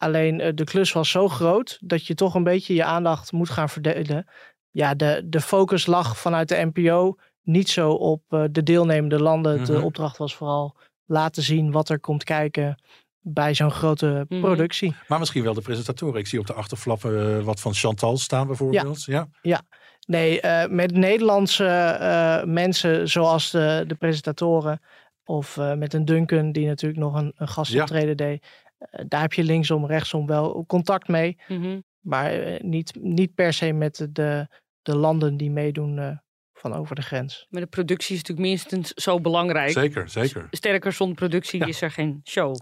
Alleen 0.02 0.40
eh, 0.40 0.52
de 0.54 0.64
klus 0.64 0.92
was 0.92 1.10
zo 1.10 1.28
groot 1.28 1.78
dat 1.80 2.06
je 2.06 2.14
toch 2.14 2.34
een 2.34 2.42
beetje 2.44 2.74
je 2.74 2.84
aandacht 2.84 3.32
moet 3.32 3.50
gaan 3.50 3.68
verdelen. 3.68 4.26
Ja, 4.70 4.94
de, 4.94 5.22
de 5.24 5.40
focus 5.40 5.86
lag 5.86 6.18
vanuit 6.18 6.48
de 6.48 6.70
NPO 6.72 7.16
niet 7.42 7.68
zo 7.68 7.90
op 7.90 8.22
eh, 8.28 8.44
de 8.50 8.62
deelnemende 8.62 9.20
landen. 9.22 9.64
De 9.64 9.72
Mhm. 9.72 9.82
opdracht 9.82 10.16
was 10.16 10.34
vooral 10.36 10.76
laten 11.06 11.42
zien 11.42 11.70
wat 11.70 11.88
er 11.88 12.00
komt 12.00 12.24
kijken 12.24 12.82
bij 13.20 13.54
zo'n 13.54 13.70
grote 13.70 14.24
Mhm. 14.28 14.40
productie. 14.40 14.94
Maar 15.08 15.18
misschien 15.18 15.42
wel 15.42 15.54
de 15.54 15.60
presentatoren. 15.60 16.20
Ik 16.20 16.26
zie 16.26 16.38
op 16.38 16.46
de 16.46 16.52
achterflap 16.52 17.04
eh, 17.04 17.38
wat 17.38 17.60
van 17.60 17.74
Chantal 17.74 18.16
staan 18.18 18.46
bijvoorbeeld. 18.46 19.04
Ja. 19.42 19.60
Nee, 20.06 20.40
eh, 20.40 20.68
met 20.70 20.92
Nederlandse 20.92 22.42
mensen 22.46 23.08
zoals 23.08 23.50
de, 23.50 23.84
de 23.86 23.94
presentatoren 23.94 24.80
of 25.24 25.56
met 25.76 25.94
een 25.94 26.04
Duncan 26.04 26.52
die 26.52 26.66
natuurlijk 26.66 27.00
nog 27.00 27.14
een, 27.14 27.32
een 27.36 27.48
gastoptreden 27.48 28.16
deed. 28.16 28.46
Eh, 28.90 29.04
daar 29.08 29.20
heb 29.20 29.32
je 29.32 29.42
linksom, 29.42 29.86
rechtsom 29.86 30.26
wel 30.26 30.64
contact 30.66 31.08
mee. 31.08 31.38
Mhm. 31.48 31.80
Maar 32.00 32.32
eh, 32.32 32.60
niet, 32.60 32.94
niet 33.00 33.34
per 33.34 33.52
se 33.52 33.72
met 33.72 34.08
de, 34.10 34.48
de 34.82 34.96
landen 34.96 35.36
die 35.36 35.50
meedoen 35.50 35.98
eh, 35.98 36.16
van 36.52 36.74
over 36.74 36.94
de 36.94 37.02
grens. 37.02 37.46
Maar 37.50 37.60
de 37.60 37.66
productie 37.66 38.14
is 38.14 38.20
natuurlijk 38.20 38.48
minstens 38.48 38.92
zo 38.92 39.20
belangrijk. 39.20 39.70
Zeker, 39.70 40.08
zeker. 40.08 40.46
Sterker, 40.50 40.92
zonder 40.92 41.16
productie 41.16 41.60
Ja. 41.60 41.66
is 41.66 41.82
er 41.82 41.90
geen 41.90 42.20
show. 42.24 42.56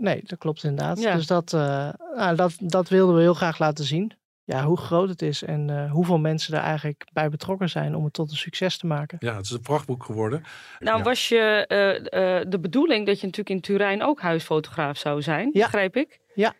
Nee, 0.00 0.22
dat 0.24 0.38
klopt 0.38 0.64
inderdaad. 0.64 1.00
Ja. 1.00 1.14
Dus 1.14 1.26
dat, 1.26 1.52
eh, 1.52 1.88
nou, 2.16 2.36
dat, 2.36 2.56
dat 2.58 2.88
wilden 2.88 3.14
we 3.14 3.20
heel 3.20 3.34
graag 3.34 3.58
laten 3.58 3.84
zien. 3.84 4.12
Ja, 4.52 4.64
hoe 4.64 4.76
groot 4.78 5.08
het 5.08 5.22
is 5.22 5.42
en 5.42 5.70
eh, 5.70 5.90
hoeveel 5.90 6.18
mensen 6.18 6.54
er 6.54 6.62
eigenlijk 6.62 7.06
bij 7.12 7.28
betrokken 7.28 7.68
zijn 7.68 7.94
om 7.94 8.04
het 8.04 8.12
tot 8.12 8.30
een 8.30 8.36
succes 8.36 8.78
te 8.78 8.86
maken. 8.86 9.16
Ja, 9.20 9.36
het 9.36 9.44
is 9.44 9.50
een 9.50 9.60
prachtboek 9.60 10.04
geworden. 10.04 10.42
Nou, 10.78 10.98
Ja. 10.98 11.02
was 11.04 11.28
je 11.28 11.64
eh, 11.68 12.38
eh, 12.38 12.44
de 12.48 12.58
bedoeling 12.60 13.06
dat 13.06 13.20
je 13.20 13.26
natuurlijk 13.26 13.56
in 13.56 13.60
Turijn 13.60 14.02
ook 14.02 14.20
huisfotograaf 14.20 14.98
zou 14.98 15.22
zijn, 15.22 15.50
Ja. 15.52 15.62
begreep 15.64 15.96
ik? 15.96 16.18
Ja. 16.34 16.52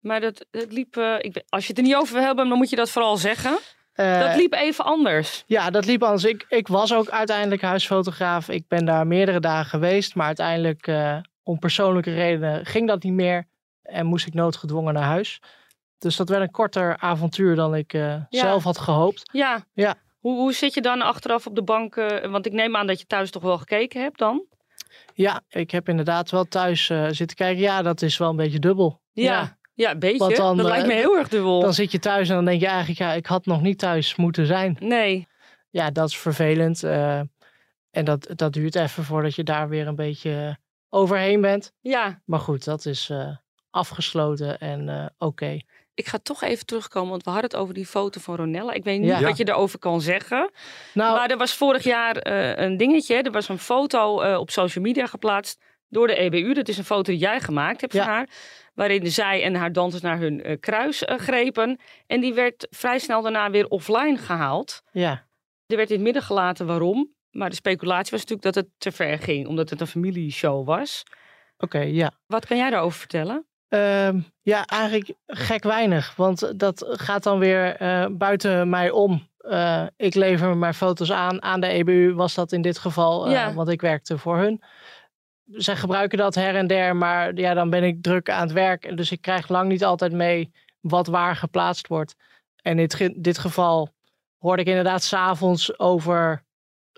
Maar 0.00 0.20
dat, 0.20 0.46
het 0.50 0.72
liep, 0.72 0.96
ik, 0.96 1.34
weet- 1.34 1.44
als 1.48 1.62
je 1.62 1.68
het 1.68 1.78
er 1.78 1.84
niet 1.84 1.94
over 1.96 2.14
wil 2.14 2.22
hebben, 2.24 2.48
dan 2.48 2.58
moet 2.58 2.70
je 2.70 2.76
dat 2.76 2.90
vooral 2.90 3.16
zeggen. 3.16 3.58
Eh, 3.92 4.20
dat 4.20 4.36
liep 4.36 4.52
even 4.52 4.84
anders. 4.84 5.44
Ja, 5.46 5.70
dat 5.70 5.84
liep 5.86 6.02
anders. 6.02 6.24
Ik, 6.24 6.44
ik 6.48 6.68
was 6.68 6.94
ook 6.94 7.08
uiteindelijk 7.08 7.62
huisfotograaf. 7.62 8.48
Ik 8.48 8.68
ben 8.68 8.84
daar 8.84 9.06
meerdere 9.06 9.40
dagen 9.40 9.70
geweest. 9.70 10.14
Maar 10.14 10.26
uiteindelijk, 10.26 10.86
eh, 10.86 11.16
om 11.42 11.58
persoonlijke 11.58 12.14
redenen, 12.14 12.66
ging 12.66 12.86
dat 12.88 13.02
niet 13.02 13.12
meer. 13.12 13.46
En 13.82 14.06
moest 14.06 14.26
ik 14.26 14.34
noodgedwongen 14.34 14.94
naar 14.94 15.02
huis. 15.02 15.40
Dus 15.98 16.16
dat 16.16 16.28
werd 16.28 16.42
een 16.42 16.50
korter 16.50 16.96
avontuur 16.98 17.54
dan 17.56 17.74
ik 17.74 17.92
eh, 17.92 18.14
zelf 18.30 18.64
had 18.64 18.78
gehoopt. 18.78 19.22
Ja. 19.32 19.64
Ja. 19.72 19.94
Hoe, 20.18 20.36
hoe 20.36 20.52
zit 20.52 20.74
je 20.74 20.80
dan 20.80 21.02
achteraf 21.02 21.46
op 21.46 21.54
de 21.54 21.62
bank? 21.62 21.96
eh, 21.96 22.30
want 22.30 22.46
ik 22.46 22.52
neem 22.52 22.76
aan 22.76 22.86
dat 22.86 23.00
je 23.00 23.06
thuis 23.06 23.30
toch 23.30 23.42
wel 23.42 23.58
gekeken 23.58 24.02
hebt 24.02 24.18
dan? 24.18 24.44
Ja, 25.14 25.40
ik 25.48 25.70
heb 25.70 25.88
inderdaad 25.88 26.30
wel 26.30 26.44
thuis 26.44 26.90
eh, 26.90 27.06
zitten 27.10 27.36
kijken. 27.36 27.62
Ja, 27.62 27.82
dat 27.82 28.02
is 28.02 28.16
wel 28.18 28.30
een 28.30 28.36
beetje 28.36 28.58
dubbel. 28.58 29.00
Ja, 29.12 29.58
ja, 29.74 29.90
een 29.90 29.98
beetje. 29.98 30.34
Dan, 30.36 30.56
dat 30.56 30.66
eh, 30.66 30.72
lijkt 30.72 30.86
me 30.86 30.92
heel 30.94 31.16
erg 31.16 31.28
dubbel. 31.28 31.60
Dan 31.60 31.74
zit 31.74 31.92
je 31.92 31.98
thuis 31.98 32.28
en 32.28 32.34
dan 32.34 32.44
denk 32.44 32.60
je 32.60 32.66
eigenlijk, 32.66 32.98
ja, 32.98 33.12
ik 33.12 33.26
had 33.26 33.46
nog 33.46 33.60
niet 33.62 33.78
thuis 33.78 34.16
moeten 34.16 34.46
zijn. 34.46 34.76
Nee. 34.80 35.26
Ja, 35.70 35.90
dat 35.90 36.08
is 36.08 36.18
vervelend. 36.18 36.82
eh, 36.82 37.18
en 37.90 38.04
dat, 38.04 38.28
dat 38.34 38.52
duurt 38.52 38.74
even 38.74 39.04
voordat 39.04 39.34
je 39.34 39.44
daar 39.44 39.68
weer 39.68 39.86
een 39.86 39.96
beetje 39.96 40.58
overheen 40.88 41.40
bent. 41.40 41.72
Ja, 41.80 42.22
Maar 42.24 42.40
goed, 42.40 42.64
dat 42.64 42.84
is 42.86 43.10
eh, 43.10 43.36
afgesloten 43.70 44.58
en 44.58 44.88
eh, 44.88 45.06
oké. 45.18 45.60
Ik 45.98 46.06
ga 46.06 46.18
toch 46.22 46.42
even 46.42 46.66
terugkomen, 46.66 47.10
want 47.10 47.24
we 47.24 47.30
hadden 47.30 47.50
het 47.50 47.60
over 47.60 47.74
die 47.74 47.86
foto 47.86 48.20
van 48.20 48.36
Ronella. 48.36 48.72
Ik 48.72 48.84
weet 48.84 49.00
niet 49.00 49.08
Ja. 49.08 49.20
wat 49.20 49.36
je 49.36 49.44
daarover 49.44 49.78
kan 49.78 50.00
zeggen. 50.00 50.50
Nou, 50.94 51.16
Maar 51.16 51.30
er 51.30 51.36
was 51.36 51.54
vorig 51.54 51.84
jaar 51.84 52.16
eh, 52.16 52.64
een 52.64 52.76
dingetje. 52.76 53.14
Er 53.22 53.30
was 53.30 53.48
een 53.48 53.58
foto 53.58 54.20
eh, 54.20 54.38
op 54.38 54.50
social 54.50 54.84
media 54.84 55.06
geplaatst 55.06 55.60
door 55.88 56.06
de 56.06 56.14
EBU. 56.16 56.54
Dat 56.54 56.68
is 56.68 56.78
een 56.78 56.84
foto 56.84 57.02
die 57.12 57.20
jij 57.20 57.40
gemaakt 57.40 57.80
hebt 57.80 57.92
Ja. 57.92 58.04
van 58.04 58.12
haar. 58.12 58.28
waarin 58.74 59.10
zij 59.10 59.42
en 59.42 59.54
haar 59.54 59.72
dansers 59.72 60.02
naar 60.02 60.18
hun 60.18 60.42
eh, 60.42 60.56
kruis 60.60 61.02
grepen. 61.06 61.80
En 62.06 62.20
die 62.20 62.34
werd 62.34 62.66
vrij 62.70 62.98
snel 62.98 63.22
daarna 63.22 63.50
weer 63.50 63.66
offline 63.68 64.16
gehaald. 64.16 64.82
Ja, 64.92 65.26
Er 65.66 65.76
werd 65.76 65.88
in 65.88 65.94
het 65.94 66.04
midden 66.04 66.22
gelaten 66.22 66.66
waarom. 66.66 67.14
Maar 67.30 67.48
de 67.50 67.54
speculatie 67.56 68.10
was 68.10 68.20
natuurlijk 68.24 68.54
dat 68.54 68.64
het 68.64 68.72
te 68.78 68.92
ver 68.92 69.18
ging, 69.18 69.46
omdat 69.46 69.70
het 69.70 69.80
een 69.80 69.86
familieshow 69.86 70.66
was. 70.66 71.02
oké, 71.58 71.78
ja. 71.80 72.12
Wat 72.26 72.46
kan 72.46 72.56
jij 72.56 72.70
daarover 72.70 72.98
vertellen? 72.98 73.46
Ehm, 73.68 74.20
ja, 74.42 74.66
eigenlijk 74.66 75.12
gek 75.26 75.62
weinig. 75.62 76.16
Want 76.16 76.58
dat 76.60 76.84
gaat 76.88 77.22
dan 77.22 77.38
weer 77.38 77.76
eh, 77.76 78.06
buiten 78.10 78.68
mij 78.68 78.90
om. 78.90 79.28
Eh, 79.38 79.86
ik 79.96 80.14
lever 80.14 80.56
mijn 80.56 80.74
foto's 80.74 81.12
aan. 81.12 81.42
Aan 81.42 81.60
de 81.60 81.66
EBU 81.68 82.14
was 82.14 82.34
dat 82.34 82.52
in 82.52 82.62
dit 82.62 82.78
geval, 82.78 83.26
eh, 83.26 83.32
Ja. 83.32 83.52
want 83.52 83.68
ik 83.68 83.80
werkte 83.80 84.18
voor 84.18 84.36
hun. 84.38 84.62
Zij 85.44 85.76
gebruiken 85.76 86.18
dat 86.18 86.34
her 86.34 86.56
en 86.56 86.66
der, 86.66 86.96
maar 86.96 87.34
ja, 87.34 87.54
dan 87.54 87.70
ben 87.70 87.84
ik 87.84 88.02
druk 88.02 88.30
aan 88.30 88.40
het 88.42 88.52
werk. 88.52 88.96
Dus 88.96 89.10
ik 89.10 89.20
krijg 89.20 89.48
lang 89.48 89.68
niet 89.68 89.84
altijd 89.84 90.12
mee 90.12 90.52
wat 90.80 91.06
waar 91.06 91.36
geplaatst 91.36 91.86
wordt. 91.86 92.14
En 92.62 92.70
in 92.70 92.76
dit, 92.76 92.94
ge- 92.94 93.14
dit 93.20 93.38
geval 93.38 93.88
hoorde 94.38 94.62
ik 94.62 94.68
inderdaad 94.68 95.02
s'avonds 95.02 95.78
over 95.78 96.44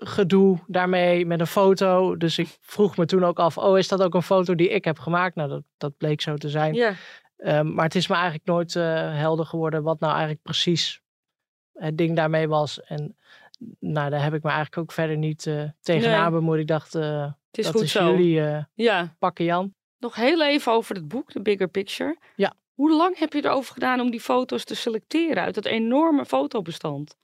gedoe 0.03 0.59
daarmee 0.67 1.25
met 1.25 1.39
een 1.39 1.47
foto. 1.47 2.17
Dus 2.17 2.37
ik 2.37 2.57
vroeg 2.61 2.97
me 2.97 3.05
toen 3.05 3.23
ook 3.23 3.39
af, 3.39 3.57
oh, 3.57 3.77
is 3.77 3.87
dat 3.87 4.01
ook 4.03 4.13
een 4.13 4.23
foto 4.23 4.55
die 4.55 4.69
ik 4.69 4.85
heb 4.85 4.99
gemaakt? 4.99 5.35
Nou, 5.35 5.49
dat, 5.49 5.63
dat 5.77 5.97
bleek 5.97 6.21
zo 6.21 6.35
te 6.35 6.49
zijn. 6.49 6.73
Ja, 6.73 6.93
Ehm, 7.37 7.73
maar 7.73 7.85
het 7.85 7.95
is 7.95 8.07
me 8.07 8.13
eigenlijk 8.13 8.45
nooit 8.45 8.75
eh, 8.75 8.83
helder 9.17 9.45
geworden 9.45 9.83
wat 9.83 9.99
nou 9.99 10.11
eigenlijk 10.11 10.41
precies 10.43 11.01
het 11.73 11.97
ding 11.97 12.15
daarmee 12.15 12.47
was. 12.47 12.81
En 12.81 13.17
nou, 13.79 14.09
daar 14.09 14.23
heb 14.23 14.33
ik 14.33 14.43
me 14.43 14.49
eigenlijk 14.49 14.77
ook 14.81 14.91
verder 14.91 15.17
niet 15.17 15.47
eh 15.47 15.63
tegenaan 15.81 16.31
Nee. 16.31 16.39
bemoeid. 16.39 16.61
Ik 16.61 16.67
dacht, 16.67 16.95
eh, 16.95 17.21
het 17.23 17.57
is 17.57 17.63
dat 17.65 17.73
goed 17.73 17.83
is 17.83 17.91
zo. 17.91 18.09
jullie 18.17 18.65
Ja, 18.73 19.15
pakken 19.19 19.45
Jan. 19.45 19.73
nog 19.97 20.15
heel 20.15 20.41
even 20.43 20.71
over 20.71 20.95
het 20.95 21.07
boek, 21.07 21.31
The 21.31 21.41
Bigger 21.41 21.67
Picture. 21.67 22.17
Ja. 22.35 22.53
Hoe 22.73 22.91
lang 22.95 23.17
heb 23.17 23.33
je 23.33 23.45
erover 23.45 23.73
gedaan 23.73 23.99
om 23.99 24.11
die 24.11 24.21
foto's 24.21 24.63
te 24.63 24.75
selecteren 24.75 25.43
uit 25.43 25.55
dat 25.55 25.65
enorme 25.65 26.25
fotobestand? 26.25 27.15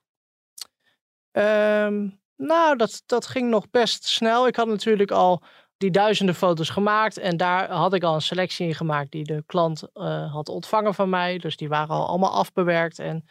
Ehm, 1.32 2.08
nou, 2.38 2.76
dat, 2.76 3.04
dat 3.06 3.28
ging 3.28 3.50
nog 3.50 3.70
best 3.70 4.06
snel. 4.06 4.48
Ik 4.48 4.56
had 4.56 4.68
natuurlijk 4.68 5.12
al 5.12 5.44
die 5.78 5.92
duizenden 5.92 6.36
foto's 6.36 6.70
gemaakt. 6.70 7.18
En 7.18 7.38
daar 7.38 7.72
had 7.72 7.94
ik 7.94 8.04
al 8.04 8.14
een 8.14 8.22
selectie 8.22 8.68
in 8.68 8.76
gemaakt 8.76 9.12
die 9.12 9.24
de 9.24 9.44
klant 9.46 9.92
eh, 9.94 10.34
had 10.34 10.50
ontvangen 10.50 10.94
van 10.94 11.10
mij. 11.10 11.38
Dus 11.38 11.58
die 11.58 11.70
waren 11.70 11.96
al 11.96 12.08
allemaal 12.08 12.32
afbewerkt. 12.32 13.00
En 13.00 13.26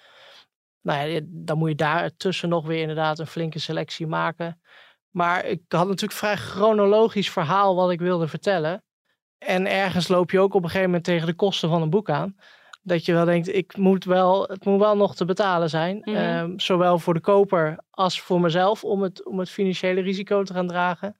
nou 0.80 1.09
ja, 1.09 1.20
dan 1.24 1.59
moet 1.59 1.68
je 1.68 1.74
daar 1.74 2.16
tussen 2.16 2.48
nog 2.48 2.66
weer 2.66 2.80
inderdaad 2.80 3.18
een 3.18 3.26
flinke 3.26 3.59
selectie 3.59 4.07
maken. 4.07 4.61
Maar 5.11 5.44
ik 5.44 5.62
had 5.68 5.86
natuurlijk 5.86 6.18
vrij 6.18 6.36
chronologisch 6.36 7.30
verhaal 7.30 7.74
wat 7.74 7.90
ik 7.90 8.00
wilde 8.00 8.28
vertellen. 8.28 8.84
En 9.38 9.66
ergens 9.66 10.09
loop 10.09 10.30
je 10.30 10.40
ook 10.40 10.54
op 10.54 10.62
een 10.62 10.68
gegeven 10.68 10.86
moment 10.86 11.04
tegen 11.04 11.26
de 11.26 11.34
kosten 11.34 11.68
van 11.68 11.82
een 11.82 11.90
boek 11.90 12.11
aan. 12.11 12.36
Dat 12.87 13.05
je 13.05 13.12
wel 13.12 13.24
denkt, 13.24 13.55
ik 13.55 13.76
moet 13.76 14.05
wel, 14.05 14.43
het 14.43 14.64
moet 14.64 14.78
wel 14.80 14.97
nog 14.97 15.14
te 15.14 15.24
betalen 15.24 15.70
zijn. 15.70 15.99
Mhm. 15.99 16.16
Ehm, 16.16 16.59
zowel 16.59 16.99
voor 16.99 17.14
de 17.14 17.20
koper 17.20 17.78
als 17.91 18.20
voor 18.20 18.41
mezelf 18.41 18.84
om 18.84 19.03
het, 19.03 19.24
om 19.24 19.39
het 19.39 19.51
financiële 19.51 20.01
risico 20.01 20.43
te 20.43 20.53
gaan 20.53 20.66
dragen. 20.66 21.16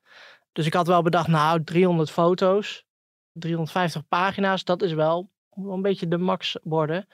Dus 0.53 0.67
ik 0.67 0.75
had 0.75 0.87
wel 0.87 1.03
bedacht, 1.03 1.29
nou 1.29 1.64
300 1.64 2.11
foto's, 2.11 2.85
350 3.33 4.09
pagina's, 4.09 4.64
dat 4.64 4.83
is 4.83 4.93
wel 4.93 5.31
wel 5.64 5.75
een 5.75 5.83
beetje 5.83 6.09
de 6.09 6.19
max 6.19 6.59
worden. 6.62 7.07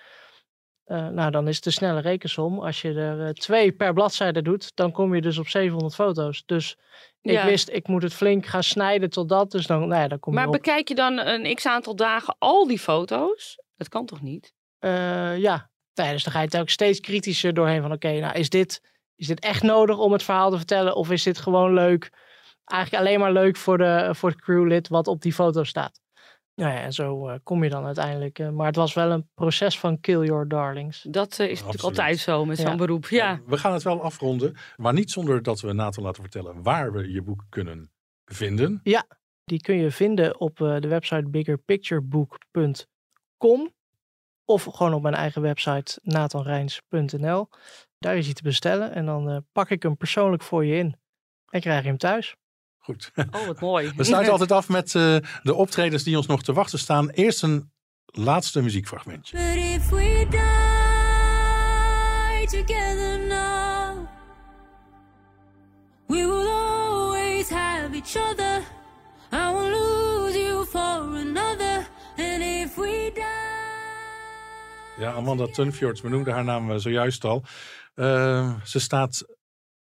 Eh, 0.85 1.09
nou, 1.09 1.30
dan 1.30 1.49
is 1.49 1.57
het 1.57 1.66
een 1.66 1.72
snelle 1.72 2.01
rekensom. 2.01 2.61
Als 2.61 2.83
je 2.83 2.93
er 2.95 3.26
eh, 3.26 3.33
twee 3.33 3.72
per 3.72 3.93
bladzijde 3.93 4.43
doet, 4.43 4.76
dan 4.76 4.93
kom 4.93 5.14
je 5.14 5.20
dus 5.20 5.39
op 5.39 5.49
700 5.49 5.95
foto's. 5.95 6.43
Dus 6.47 6.76
ik 7.20 7.30
Ja. 7.33 7.45
wist, 7.45 7.68
ik 7.68 7.89
moet 7.89 8.03
het 8.03 8.14
flink 8.14 8.47
gaan 8.47 8.62
snijden 8.62 9.11
tot 9.11 9.28
dat. 9.28 9.51
Dus 9.51 9.66
dan, 9.66 9.89
nou 9.89 10.01
ja, 10.03 10.09
dan 10.09 10.18
kom 10.18 10.33
je 10.33 10.39
Maar 10.39 10.49
op. 10.49 10.53
bekijk 10.55 10.89
je 10.89 10.95
dan 10.95 11.18
een 11.18 11.55
x 11.55 11.66
aantal 11.66 11.97
dagen 11.97 12.35
al 12.39 12.66
die 12.66 12.78
foto's? 12.78 13.59
Dat 13.76 13.89
kan 13.89 14.07
toch 14.07 14.22
niet? 14.22 14.53
Eh, 14.78 15.39
ja, 15.39 15.70
nee, 15.95 16.12
dus 16.12 16.24
dan 16.24 16.33
ga 16.33 16.39
je 16.39 16.45
het 16.45 16.57
ook 16.59 16.68
steeds 16.68 17.01
kritischer 17.01 17.55
doorheen 17.55 17.83
van 17.83 17.93
oké, 17.93 18.20
nou 18.20 18.35
is 18.39 18.49
dit, 18.51 18.80
is 19.16 19.26
dit 19.26 19.41
echt 19.41 19.62
nodig 19.62 19.99
om 19.99 20.12
het 20.12 20.22
verhaal 20.22 20.51
te 20.51 20.57
vertellen 20.57 20.95
of 20.97 21.11
is 21.11 21.22
dit 21.22 21.39
gewoon 21.39 21.74
leuk? 21.74 22.11
Eigenlijk 22.64 23.03
alleen 23.05 23.20
maar 23.20 23.33
leuk 23.33 23.57
voor, 23.57 23.78
de, 23.78 24.09
voor 24.14 24.30
het 24.30 24.41
crewlid 24.41 24.89
wat 24.89 25.07
op 25.07 25.20
die 25.22 25.33
foto 25.33 25.64
staat. 25.64 26.01
Nou 26.55 26.70
ja, 26.72 26.80
en 26.80 26.92
zo 26.92 27.28
eh, 27.28 27.38
kom 27.42 27.64
je 27.64 27.70
dan 27.70 27.84
uiteindelijk. 27.84 28.38
eh, 28.38 28.48
maar 28.48 28.66
het 28.66 28.76
was 28.76 28.94
wel 28.94 29.11
een 29.11 29.28
proces 29.34 29.78
van 29.78 30.00
kill 30.00 30.24
your 30.24 30.48
darlings. 30.48 31.03
Dat 31.03 31.38
eh, 31.38 31.50
is 31.50 31.59
natuurlijk 31.59 31.84
altijd 31.84 32.18
zo 32.18 32.44
met 32.44 32.59
zo'n 32.59 32.70
Ja. 32.70 32.76
beroep. 32.76 33.07
Ja. 33.07 33.40
We 33.46 33.59
gaan 33.59 33.72
het 33.72 33.82
wel 33.82 34.03
afronden, 34.03 34.55
maar 34.76 34.92
niet 34.92 35.11
zonder 35.11 35.42
dat 35.42 35.61
we 35.61 35.72
Nathan 35.72 36.05
laten 36.05 36.22
vertellen 36.22 36.62
waar 36.62 36.92
we 36.92 37.12
je 37.12 37.22
boek 37.22 37.44
kunnen 37.48 37.90
vinden. 38.24 38.80
Die 39.44 39.61
kun 39.61 39.76
je 39.76 39.90
vinden 39.90 40.40
op 40.40 40.61
eh, 40.61 40.76
de 40.80 40.88
website 40.88 41.28
biggerpicturebook.com 41.28 43.72
of 44.44 44.64
gewoon 44.64 44.94
op 44.94 45.03
mijn 45.03 45.14
eigen 45.14 45.42
website 45.42 45.98
nathanrijns.nl. 46.03 47.48
Daar 47.98 48.16
is 48.16 48.24
hij 48.24 48.34
te 48.34 48.42
bestellen 48.42 48.92
en 48.94 49.07
dan 49.07 49.30
eh, 49.30 49.36
pak 49.53 49.70
ik 49.70 49.82
hem 49.82 49.96
persoonlijk 49.96 50.42
voor 50.42 50.64
je 50.64 50.74
in 50.76 50.96
en 51.48 51.61
krijg 51.61 51.82
je 51.82 51.88
hem 51.88 51.98
thuis. 51.98 52.36
Goed. 52.83 53.11
Oh, 53.30 53.47
wat 53.47 53.61
mooi. 53.61 53.93
We 53.97 54.05
sluiten 54.05 54.33
altijd 54.33 54.53
af 54.53 54.68
met 54.68 54.95
eh, 54.95 55.16
de 55.43 55.55
optredens 55.55 56.03
die 56.03 56.16
ons 56.16 56.26
nog 56.26 56.43
te 56.43 56.53
wachten 56.53 56.78
staan. 56.78 57.09
Eerst 57.11 57.43
een 57.43 57.70
laatste 58.07 58.62
muziekfragmentje. 58.62 59.37
But 59.37 59.57
if 59.57 59.89
we 59.89 60.26
die 60.30 60.41
together 62.47 63.18
now, 63.18 64.07
we 66.07 66.16
will 66.16 66.49
always 66.49 67.49
have 67.49 67.95
each 67.95 68.16
other. 68.30 68.62
I 69.33 69.53
won't 69.53 69.70
lose 69.70 70.39
you 70.39 70.64
for 70.64 71.16
another. 71.16 71.87
And 72.16 72.43
if 72.43 72.74
we 72.76 73.11
die. 73.14 73.51
Ja, 74.99 75.12
Amanda 75.12 75.47
Tunfjords 75.47 76.01
benoemde 76.01 76.30
haar 76.30 76.45
naam 76.45 76.70
eh, 76.70 76.76
zojuist 76.76 77.24
al. 77.24 77.43
Eh, 77.95 78.55
ze 78.64 78.80
staat 78.80 79.24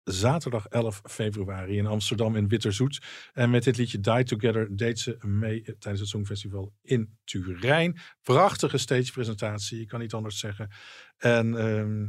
zaterdag 0.03 0.67
11 0.67 1.01
februari 1.03 1.77
in 1.77 1.85
Amsterdam 1.85 2.35
in 2.35 2.47
Bitterzoet. 2.47 3.01
En 3.33 3.49
met 3.49 3.63
dit 3.63 3.77
liedje 3.77 3.99
Die 3.99 4.23
Together 4.23 4.75
deed 4.75 4.99
ze 4.99 5.17
mee 5.21 5.61
tijdens 5.61 5.99
het 5.99 6.09
Songfestival 6.09 6.73
in 6.81 7.17
Turijn. 7.23 7.99
Prachtige 8.21 8.77
stagepresentatie, 8.77 9.81
ik 9.81 9.87
kan 9.87 9.99
niet 9.99 10.13
anders 10.13 10.39
zeggen. 10.39 10.69
En 11.17 11.57
ehm, 11.57 12.07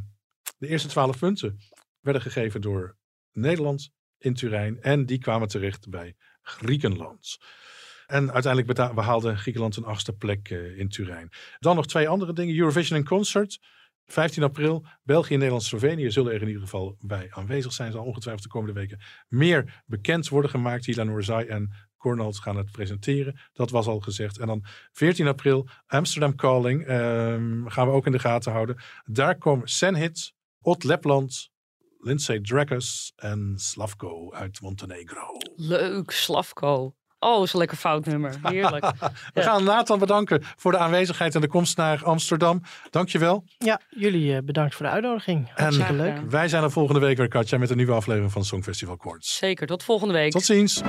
de 0.59 0.69
eerste 0.69 0.89
twaalf 0.89 1.19
punten 1.19 1.59
werden 2.01 2.23
gegeven 2.23 2.61
door 2.61 2.97
Nederland 3.33 3.91
in 4.19 4.35
Turijn. 4.35 4.83
En 4.83 5.07
die 5.07 5.19
kwamen 5.19 5.49
terecht 5.49 5.89
bij 5.89 6.17
Griekenland. 6.43 7.39
En 8.07 8.33
uiteindelijk 8.33 8.95
behaalde 8.95 9.37
Griekenland 9.37 9.77
een 9.77 9.85
achtste 9.85 10.13
plek 10.13 10.51
eh, 10.51 10.79
in 10.79 10.89
Turijn. 10.89 11.29
Dan 11.59 11.77
nog 11.77 11.87
twee 11.87 12.09
andere 12.09 12.33
dingen. 12.33 12.57
Eurovision 12.59 12.99
in 12.99 13.05
Concert. 13.05 13.61
15 14.07 14.43
april. 14.43 14.87
België, 15.03 15.35
Nederland, 15.35 15.63
Slovenië 15.63 16.11
zullen 16.11 16.33
er 16.33 16.41
in 16.41 16.47
ieder 16.47 16.63
geval 16.63 16.97
bij 17.01 17.27
aanwezig 17.31 17.73
zijn. 17.73 17.93
Zal 17.93 18.05
ongetwijfeld 18.05 18.43
de 18.45 18.51
komende 18.51 18.81
weken 18.81 19.01
meer 19.29 19.83
bekend 19.87 20.29
worden 20.29 20.51
gemaakt. 20.51 20.87
Hila 20.87 21.03
Noorzai 21.03 21.47
en 21.47 21.73
Cornald 21.97 22.39
gaan 22.39 22.57
het 22.57 22.71
presenteren. 22.71 23.39
Dat 23.53 23.71
was 23.71 23.87
al 23.87 24.01
gezegd. 24.01 24.39
En 24.39 24.47
dan 24.47 24.65
14 24.93 25.27
april 25.27 25.69
Amsterdam 25.87 26.35
Calling. 26.37 26.87
ehm, 26.87 27.67
gaan 27.67 27.87
we 27.87 27.93
ook 27.93 28.07
in 28.07 28.13
de 28.13 28.19
gaten 28.19 28.53
houden. 28.53 28.77
Daar 29.05 29.39
komen 29.39 29.69
Senhit, 29.69 30.33
Ot 30.61 30.85
Lepland, 30.85 31.51
Lindsay 31.99 32.41
Drakus 32.41 33.13
en 33.17 33.53
Slavko 33.57 34.33
uit 34.33 34.61
Montenegro. 34.61 35.27
Leuk, 35.57 36.11
Slavko. 36.11 36.95
Oh, 37.25 37.43
is 37.43 37.53
een 37.53 37.59
lekker 37.59 37.77
fout 37.77 38.07
nummer. 38.07 38.35
Heerlijk. 38.43 38.93
We 39.35 39.43
gaan 39.43 39.65
Nathan 39.65 39.99
bedanken 39.99 40.43
voor 40.57 40.73
de 40.73 40.79
aanwezigheid 40.79 41.35
en 41.35 41.41
de 41.41 41.49
komst 41.49 41.77
naar 41.77 42.05
Amsterdam. 42.05 42.63
Dankjewel. 42.91 43.45
Ja, 43.59 43.81
jullie 43.91 44.37
eh, 44.37 44.43
bedankt 44.43 44.75
voor 44.75 44.87
de 44.87 44.93
uitnodiging. 44.93 45.51
Hartstikke 45.55 45.91
En- 45.93 45.97
leuk. 45.97 46.31
Wij 46.31 46.49
zijn 46.49 46.63
er 46.63 46.71
volgende 46.71 47.01
week 47.01 47.17
weer, 47.17 47.29
Katja, 47.29 47.59
met 47.59 47.71
een 47.71 47.77
nieuwe 47.77 47.93
aflevering 47.93 48.33
van 48.33 48.45
Songfestival 48.45 48.97
Quartz. 48.97 49.37
Zeker, 49.39 49.67
tot 49.67 49.83
volgende 49.83 50.15
week. 50.15 50.31
Tot 50.33 50.45
ziens. 50.45 50.83